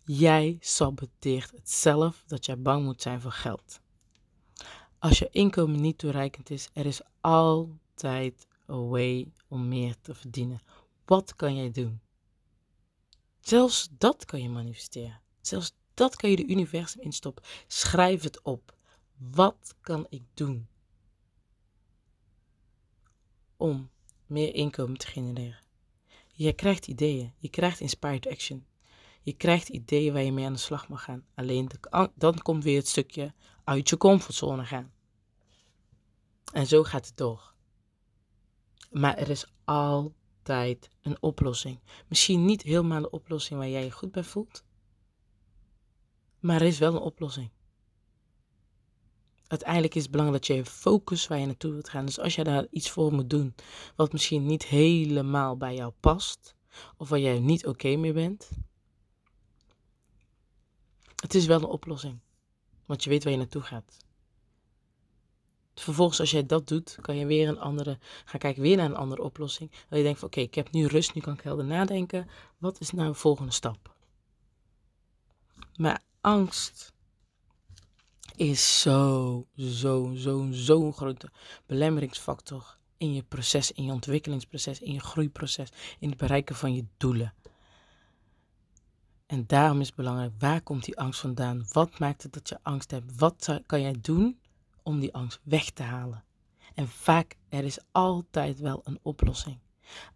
Jij 0.04 0.56
saboteert 0.60 1.50
het 1.50 1.70
zelf 1.70 2.24
dat 2.26 2.46
jij 2.46 2.58
bang 2.58 2.84
moet 2.84 3.02
zijn 3.02 3.20
voor 3.20 3.32
geld. 3.32 3.80
Als 4.98 5.18
je 5.18 5.28
inkomen 5.30 5.80
niet 5.80 5.98
toereikend 5.98 6.50
is, 6.50 6.68
er 6.72 6.86
is 6.86 7.00
altijd 7.20 8.46
een 8.66 8.88
way 8.88 9.32
om 9.48 9.68
meer 9.68 9.94
te 10.00 10.14
verdienen. 10.14 10.62
Wat 11.04 11.36
kan 11.36 11.56
jij 11.56 11.70
doen? 11.70 12.00
Zelfs 13.40 13.88
dat 13.98 14.24
kan 14.24 14.42
je 14.42 14.48
manifesteren. 14.48 15.20
Zelfs 15.40 15.72
dat 15.94 16.16
kan 16.16 16.30
je 16.30 16.36
de 16.36 16.46
universum 16.46 17.00
instoppen. 17.00 17.44
Schrijf 17.66 18.22
het 18.22 18.42
op. 18.42 18.76
Wat 19.16 19.74
kan 19.80 20.06
ik 20.08 20.22
doen 20.34 20.68
om 23.56 23.90
meer 24.26 24.54
inkomen 24.54 24.98
te 24.98 25.06
genereren? 25.06 25.62
Je 26.32 26.52
krijgt 26.52 26.86
ideeën. 26.86 27.32
Je 27.38 27.48
krijgt 27.48 27.80
inspired 27.80 28.26
action. 28.26 28.66
Je 29.22 29.32
krijgt 29.32 29.68
ideeën 29.68 30.12
waar 30.12 30.22
je 30.22 30.32
mee 30.32 30.46
aan 30.46 30.52
de 30.52 30.58
slag 30.58 30.88
mag 30.88 31.04
gaan. 31.04 31.24
Alleen 31.34 31.70
dan 32.14 32.38
komt 32.38 32.64
weer 32.64 32.78
het 32.78 32.88
stukje 32.88 33.34
uit 33.64 33.88
je 33.88 33.96
comfortzone 33.96 34.64
gaan. 34.64 34.92
En 36.52 36.66
zo 36.66 36.82
gaat 36.82 37.06
het 37.06 37.16
door. 37.16 37.54
Maar 38.90 39.16
er 39.16 39.30
is 39.30 39.46
altijd 39.64 40.90
een 41.02 41.22
oplossing. 41.22 41.80
Misschien 42.08 42.44
niet 42.44 42.62
helemaal 42.62 43.00
de 43.00 43.10
oplossing 43.10 43.58
waar 43.58 43.68
jij 43.68 43.84
je 43.84 43.90
goed 43.90 44.12
bij 44.12 44.24
voelt. 44.24 44.64
Maar 46.40 46.60
er 46.60 46.66
is 46.66 46.78
wel 46.78 46.94
een 46.94 47.00
oplossing. 47.00 47.50
Uiteindelijk 49.46 49.94
is 49.94 50.02
het 50.02 50.10
belangrijk 50.10 50.46
dat 50.46 50.56
je 50.56 50.64
focus 50.64 51.26
waar 51.26 51.38
je 51.38 51.46
naartoe 51.46 51.72
wilt 51.72 51.88
gaan. 51.88 52.06
Dus 52.06 52.18
als 52.18 52.34
jij 52.34 52.44
daar 52.44 52.66
iets 52.70 52.90
voor 52.90 53.12
moet 53.12 53.30
doen 53.30 53.54
wat 53.96 54.12
misschien 54.12 54.46
niet 54.46 54.64
helemaal 54.64 55.56
bij 55.56 55.74
jou 55.74 55.92
past, 56.00 56.54
of 56.96 57.08
waar 57.08 57.18
jij 57.18 57.38
niet 57.38 57.66
oké 57.66 57.96
mee 57.96 58.12
bent, 58.12 58.50
het 61.16 61.34
is 61.34 61.46
wel 61.46 61.58
een 61.58 61.64
oplossing. 61.64 62.18
Want 62.86 63.04
je 63.04 63.10
weet 63.10 63.24
waar 63.24 63.32
je 63.32 63.38
naartoe 63.38 63.62
gaat. 63.62 63.96
Vervolgens, 65.74 66.20
als 66.20 66.30
jij 66.30 66.46
dat 66.46 66.68
doet, 66.68 66.98
kan 67.00 67.16
je 67.16 67.26
weer 67.26 67.48
een 67.48 67.58
andere, 67.58 67.98
gaan 68.24 68.40
kijken 68.40 68.62
weer 68.62 68.76
naar 68.76 68.86
een 68.86 68.96
andere 68.96 69.22
oplossing. 69.22 69.70
Dat 69.70 69.98
je 69.98 70.04
denkt 70.04 70.18
van 70.18 70.28
oké, 70.28 70.40
ik 70.40 70.54
heb 70.54 70.70
nu 70.70 70.86
rust, 70.86 71.14
nu 71.14 71.20
kan 71.20 71.32
ik 71.32 71.40
helder 71.40 71.64
nadenken. 71.64 72.28
Wat 72.58 72.80
is 72.80 72.90
nou 72.90 73.08
de 73.08 73.14
volgende 73.14 73.52
stap? 73.52 73.94
Maar 75.76 76.02
angst 76.20 76.93
is 78.36 78.80
zo, 78.80 79.46
zo, 79.56 80.12
zo, 80.14 80.48
zo'n 80.50 80.92
grote 80.92 81.30
belemmeringsfactor 81.66 82.76
in 82.96 83.14
je 83.14 83.22
proces, 83.22 83.72
in 83.72 83.84
je 83.84 83.92
ontwikkelingsproces, 83.92 84.80
in 84.80 84.92
je 84.92 85.00
groeiproces, 85.00 85.68
in 85.98 86.08
het 86.08 86.18
bereiken 86.18 86.56
van 86.56 86.74
je 86.74 86.84
doelen. 86.96 87.34
En 89.26 89.44
daarom 89.46 89.80
is 89.80 89.86
het 89.86 89.96
belangrijk, 89.96 90.32
waar 90.38 90.62
komt 90.62 90.84
die 90.84 90.98
angst 90.98 91.20
vandaan? 91.20 91.66
Wat 91.72 91.98
maakt 91.98 92.22
het 92.22 92.32
dat 92.32 92.48
je 92.48 92.58
angst 92.62 92.90
hebt? 92.90 93.18
Wat 93.18 93.60
kan 93.66 93.80
jij 93.80 93.96
doen 94.00 94.38
om 94.82 95.00
die 95.00 95.14
angst 95.14 95.40
weg 95.42 95.70
te 95.70 95.82
halen? 95.82 96.24
En 96.74 96.88
vaak, 96.88 97.36
er 97.48 97.64
is 97.64 97.78
altijd 97.92 98.58
wel 98.58 98.80
een 98.84 98.98
oplossing. 99.02 99.58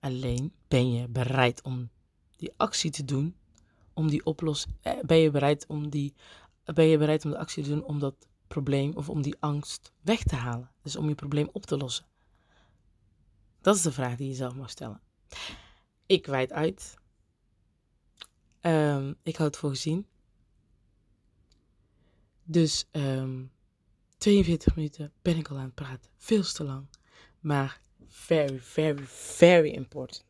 Alleen 0.01 0.53
ben 0.69 0.93
je 0.93 1.09
bereid 1.09 1.63
om 1.63 1.91
die 2.37 2.53
actie 2.57 2.91
te 2.91 3.05
doen, 3.05 3.37
om 3.93 4.09
die 4.09 4.25
oplossing, 4.25 4.75
eh, 4.83 4.93
ben 5.07 5.17
je 5.17 5.31
bereid 5.31 5.67
om 5.67 5.89
die, 5.89 6.15
ben 6.75 6.85
je 6.85 6.99
bereid 6.99 7.25
om 7.25 7.31
de 7.31 7.39
actie 7.39 7.63
te 7.63 7.69
doen 7.69 7.85
om 7.85 7.99
dat 7.99 8.29
probleem 8.47 8.93
of 8.95 9.09
om 9.09 9.23
die 9.23 9.37
angst 9.41 9.93
weg 10.01 10.23
te 10.23 10.37
halen? 10.37 10.71
Dus 10.83 10.97
om 10.97 11.09
je 11.09 11.15
probleem 11.15 11.49
op 11.53 11.67
te 11.67 11.77
lossen. 11.77 12.07
Dat 13.61 13.77
is 13.77 13.83
de 13.83 13.93
vraag 13.93 14.17
die 14.17 14.29
je 14.29 14.35
zelf 14.35 14.55
mag 14.55 14.71
stellen. 14.71 15.01
Ik 16.07 16.27
wijd 16.27 16.53
uit. 16.53 16.97
Um, 18.61 19.17
ik 19.23 19.37
houd 19.37 19.51
het 19.51 19.57
voor 19.57 19.71
gezien. 19.71 20.07
Dus 22.45 22.89
um, 22.93 23.03
ehm, 23.03 23.45
42 24.19 24.77
minuten 24.77 25.13
ben 25.23 25.37
ik 25.37 25.49
al 25.49 25.57
aan 25.57 25.65
het 25.65 25.75
praten. 25.75 26.11
Veel 26.17 26.43
te 26.43 26.65
lang. 26.65 26.87
Maar 27.41 27.81
very, 28.07 28.61
very, 28.61 29.05
very 29.07 29.69
important. 29.69 30.25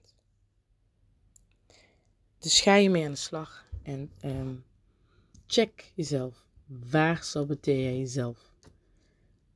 Dus 2.39 2.61
ga 2.61 2.75
je 2.75 2.91
mee 2.91 3.05
aan 3.05 3.11
de 3.11 3.17
slag 3.17 3.65
en 3.83 4.13
um, 4.25 4.65
check 5.49 5.93
jezelf. 5.95 6.47
Waar 6.91 7.23
saboteer 7.23 7.83
jij 7.83 7.99
jezelf? 7.99 8.53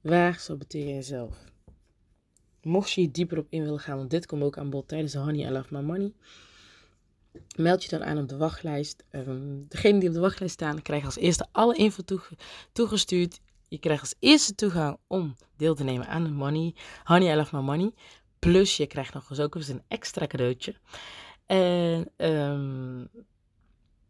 Waar 0.00 0.38
saboteer 0.38 0.84
jij 0.84 0.94
jezelf? 0.94 1.44
Mocht 2.62 2.92
je 2.92 3.00
hier 3.00 3.12
dieper 3.12 3.38
op 3.38 3.46
in 3.50 3.62
willen 3.62 3.80
gaan, 3.80 3.96
want 3.96 4.10
dit 4.10 4.26
komt 4.26 4.42
ook 4.42 4.58
aan 4.58 4.70
bod 4.70 4.88
tijdens 4.88 5.12
de 5.12 5.18
Honey 5.18 5.46
I 5.46 5.50
Love 5.50 5.74
My 5.74 5.80
Money 5.80 6.12
Meld 7.56 7.82
je 7.82 7.88
dan 7.88 8.04
aan 8.04 8.18
op 8.18 8.28
de 8.28 8.36
wachtlijst. 8.36 9.04
Um, 9.12 9.64
degene 9.68 9.98
die 9.98 10.08
op 10.08 10.14
de 10.14 10.20
wachtlijst 10.20 10.54
staan, 10.54 10.82
krijgen 10.82 11.06
als 11.06 11.16
eerste 11.16 11.46
alle 11.52 11.76
info 11.76 12.02
toegestuurd. 12.72 13.40
Je 13.68 13.78
krijgt 13.78 14.00
als 14.00 14.14
eerste 14.18 14.54
toegang 14.54 14.98
om 15.06 15.36
deel 15.56 15.74
te 15.74 15.84
nemen 15.84 16.06
aan 16.06 16.24
de 16.24 16.30
Money, 16.30 16.74
Honey 17.04 17.32
I 17.32 17.36
Love 17.36 17.56
My 17.56 17.62
Money. 17.62 17.92
Plus 18.38 18.76
je 18.76 18.86
krijgt 18.86 19.14
nog 19.14 19.30
eens 19.30 19.40
ook 19.40 19.54
eens 19.54 19.68
een 19.68 19.82
extra 19.88 20.26
cadeautje. 20.26 20.74
En 21.46 22.10
um, 22.16 23.08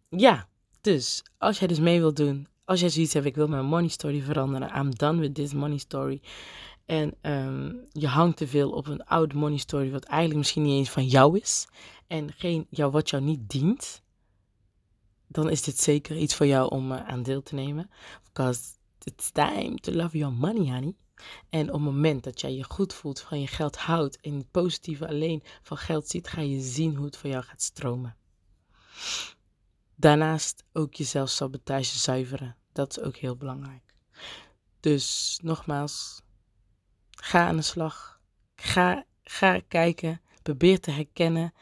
ja, 0.08 0.48
dus 0.82 1.22
als 1.38 1.58
jij 1.58 1.68
dus 1.68 1.78
mee 1.80 2.00
wilt 2.00 2.16
doen, 2.16 2.46
als 2.64 2.80
jij 2.80 2.88
zoiets 2.88 3.12
hebt, 3.12 3.26
ik 3.26 3.34
wil 3.34 3.48
mijn 3.48 3.64
money 3.64 3.88
story 3.88 4.20
veranderen. 4.20 4.76
I'm 4.76 4.90
done 4.90 5.20
with 5.20 5.34
this 5.34 5.52
money 5.52 5.78
story. 5.78 6.22
En 6.86 7.14
um, 7.22 7.86
je 7.92 8.06
hangt 8.06 8.36
te 8.36 8.48
veel 8.48 8.70
op 8.70 8.86
een 8.86 9.04
oud 9.04 9.32
money 9.32 9.58
story, 9.58 9.90
wat 9.90 10.04
eigenlijk 10.04 10.38
misschien 10.38 10.62
niet 10.62 10.72
eens 10.72 10.90
van 10.90 11.06
jou 11.06 11.38
is 11.38 11.66
en 12.06 12.32
geen, 12.32 12.66
jou, 12.70 12.90
wat 12.90 13.10
jou 13.10 13.22
niet 13.22 13.48
dient, 13.50 14.02
dan 15.28 15.50
is 15.50 15.62
dit 15.62 15.78
zeker 15.78 16.16
iets 16.16 16.34
voor 16.34 16.46
jou 16.46 16.70
om 16.70 16.92
uh, 16.92 17.08
aan 17.08 17.22
deel 17.22 17.42
te 17.42 17.54
nemen. 17.54 17.90
Because 18.24 18.60
it's 19.02 19.30
time 19.30 19.74
to 19.74 19.92
love 19.92 20.18
your 20.18 20.34
money, 20.34 20.72
honey. 20.72 20.94
En 21.50 21.66
op 21.66 21.72
het 21.72 21.82
moment 21.82 22.24
dat 22.24 22.40
jij 22.40 22.54
je 22.54 22.64
goed 22.64 22.94
voelt, 22.94 23.20
van 23.20 23.40
je 23.40 23.46
geld 23.46 23.76
houdt 23.76 24.20
en 24.20 24.34
het 24.34 24.50
positieve 24.50 25.08
alleen 25.08 25.42
van 25.62 25.76
geld 25.76 26.08
ziet, 26.08 26.28
ga 26.28 26.40
je 26.40 26.60
zien 26.60 26.96
hoe 26.96 27.04
het 27.04 27.16
voor 27.16 27.30
jou 27.30 27.44
gaat 27.44 27.62
stromen. 27.62 28.16
Daarnaast 29.94 30.64
ook 30.72 30.94
jezelf 30.94 31.28
sabotage 31.28 31.98
zuiveren. 31.98 32.56
Dat 32.72 32.90
is 32.90 33.04
ook 33.04 33.16
heel 33.16 33.36
belangrijk. 33.36 33.94
Dus 34.80 35.38
nogmaals, 35.42 36.22
ga 37.10 37.46
aan 37.46 37.56
de 37.56 37.62
slag. 37.62 38.20
Ga, 38.56 39.04
ga 39.22 39.60
kijken. 39.68 40.20
Probeer 40.42 40.80
te 40.80 40.90
herkennen 40.90 41.52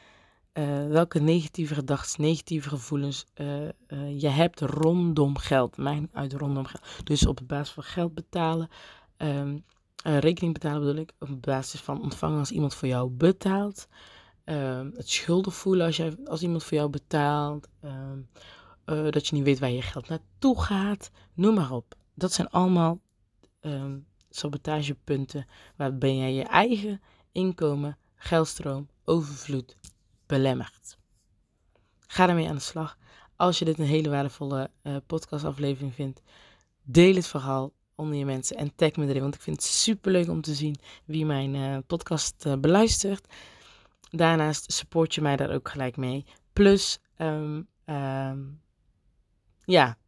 uh, 0.55 0.87
welke 0.87 1.18
negatieve 1.18 1.74
gedachten, 1.74 2.22
negatieve 2.22 2.68
gevoelens 2.68 3.26
uh, 3.35 3.62
uh, 3.62 4.20
je 4.20 4.28
hebt 4.28 4.61
rondom 4.61 5.39
geld. 5.39 5.76
Mijn 5.76 6.09
uit 6.12 6.33
rondom 6.33 6.64
geld. 6.64 7.07
Dus 7.07 7.26
op 7.26 7.41
basis 7.47 7.74
van 7.74 7.83
geld 7.83 8.14
betalen, 8.14 8.68
um, 9.16 9.64
rekening 10.03 10.53
betalen 10.53 10.81
bedoel 10.81 11.03
ik, 11.03 11.12
op 11.18 11.43
basis 11.43 11.81
van 11.81 12.03
ontvangen 12.03 12.39
als 12.39 12.51
iemand 12.51 12.74
voor 12.74 12.89
jou 12.89 13.11
betaalt. 13.11 13.89
Um, 14.51 14.92
het 14.96 15.11
schulden 15.11 15.53
voelen 15.53 15.86
als, 15.86 15.96
jij, 15.96 16.16
als 16.24 16.42
iemand 16.42 16.64
voor 16.64 16.76
jou 16.76 16.90
betaalt. 16.90 17.68
Um, 17.84 18.28
dat 19.11 19.26
je 19.26 19.34
niet 19.34 19.44
weet 19.44 19.59
waar 19.59 19.70
je 19.70 19.82
geld 19.82 20.09
naartoe 20.09 20.62
gaat. 20.62 21.11
Noem 21.34 21.55
maar 21.55 21.72
op. 21.72 21.94
Dat 22.14 22.32
zijn 22.32 22.48
allemaal 22.48 23.01
sabotagepunten 24.30 25.46
waarbij 25.76 26.16
jij 26.16 26.34
je 26.34 26.42
eigen 26.42 27.01
inkomen, 27.32 27.98
geldstroom, 28.14 28.88
overvloed 29.05 29.76
belemmert. 30.26 30.98
Ga 32.07 32.28
ermee 32.28 32.48
aan 32.48 32.55
de 32.55 32.61
slag. 32.61 32.98
Als 33.36 33.59
je 33.59 33.64
dit 33.64 33.78
een 33.78 33.84
hele 33.84 34.09
waardevolle 34.09 34.70
uh, 34.82 34.96
podcastaflevering 35.07 35.94
vindt, 35.94 36.22
deel 36.82 37.14
het 37.14 37.26
verhaal 37.26 37.72
onder 37.94 38.16
je 38.16 38.24
mensen 38.24 38.57
en 38.57 38.74
tag 38.74 38.96
me 38.96 39.07
erin, 39.07 39.22
want 39.22 39.34
ik 39.34 39.40
vind 39.40 39.57
het 39.57 39.64
super 39.64 40.12
leuk 40.12 40.28
om 40.28 40.40
te 40.40 40.55
zien 40.55 40.76
wie 41.05 41.26
mijn 41.26 41.55
uh, 41.55 41.78
podcast 41.86 42.61
beluistert. 42.61 43.26
Daarnaast 44.11 44.72
support 44.72 45.14
je 45.14 45.20
mij 45.20 45.36
daar 45.36 45.50
ook 45.50 45.68
gelijk 45.68 45.96
mee. 45.96 46.24
Plus, 46.52 46.98
um, 47.18 47.68
um, 47.86 48.61
ja, 49.64 49.98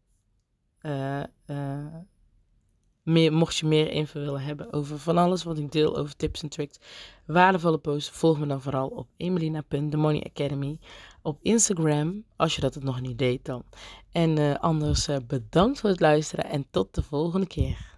meer, 3.03 3.33
mocht 3.33 3.57
je 3.57 3.67
meer 3.67 3.91
info 3.91 4.21
willen 4.21 4.43
hebben 4.43 4.73
over 4.73 4.99
van 4.99 5.19
alles 5.19 5.43
wat 5.43 5.59
ik 5.59 5.73
deel 5.73 5.97
over 5.97 6.17
tips 6.17 6.43
en 6.43 6.49
tricks, 6.49 6.79
waardevolle 7.27 7.79
posts, 7.79 8.11
volg 8.11 8.39
me 8.39 8.47
dan 8.47 8.63
vooral 8.63 8.89
op 8.89 9.09
emelina.themoneyacademy 9.17 10.79
op 11.23 11.39
Instagram, 11.43 12.25
als 12.37 12.55
je 12.55 12.61
dat 12.61 12.75
het 12.75 12.85
nog 12.85 13.01
niet 13.01 13.19
deed 13.19 13.45
dan. 13.45 13.65
En 14.13 14.39
uh, 14.39 14.55
anders 14.55 15.09
bedankt 15.27 15.81
voor 15.81 15.91
het 15.91 16.01
luisteren 16.01 16.45
en 16.45 16.67
tot 16.71 16.95
de 16.95 17.03
volgende 17.03 17.47
keer. 17.47 17.92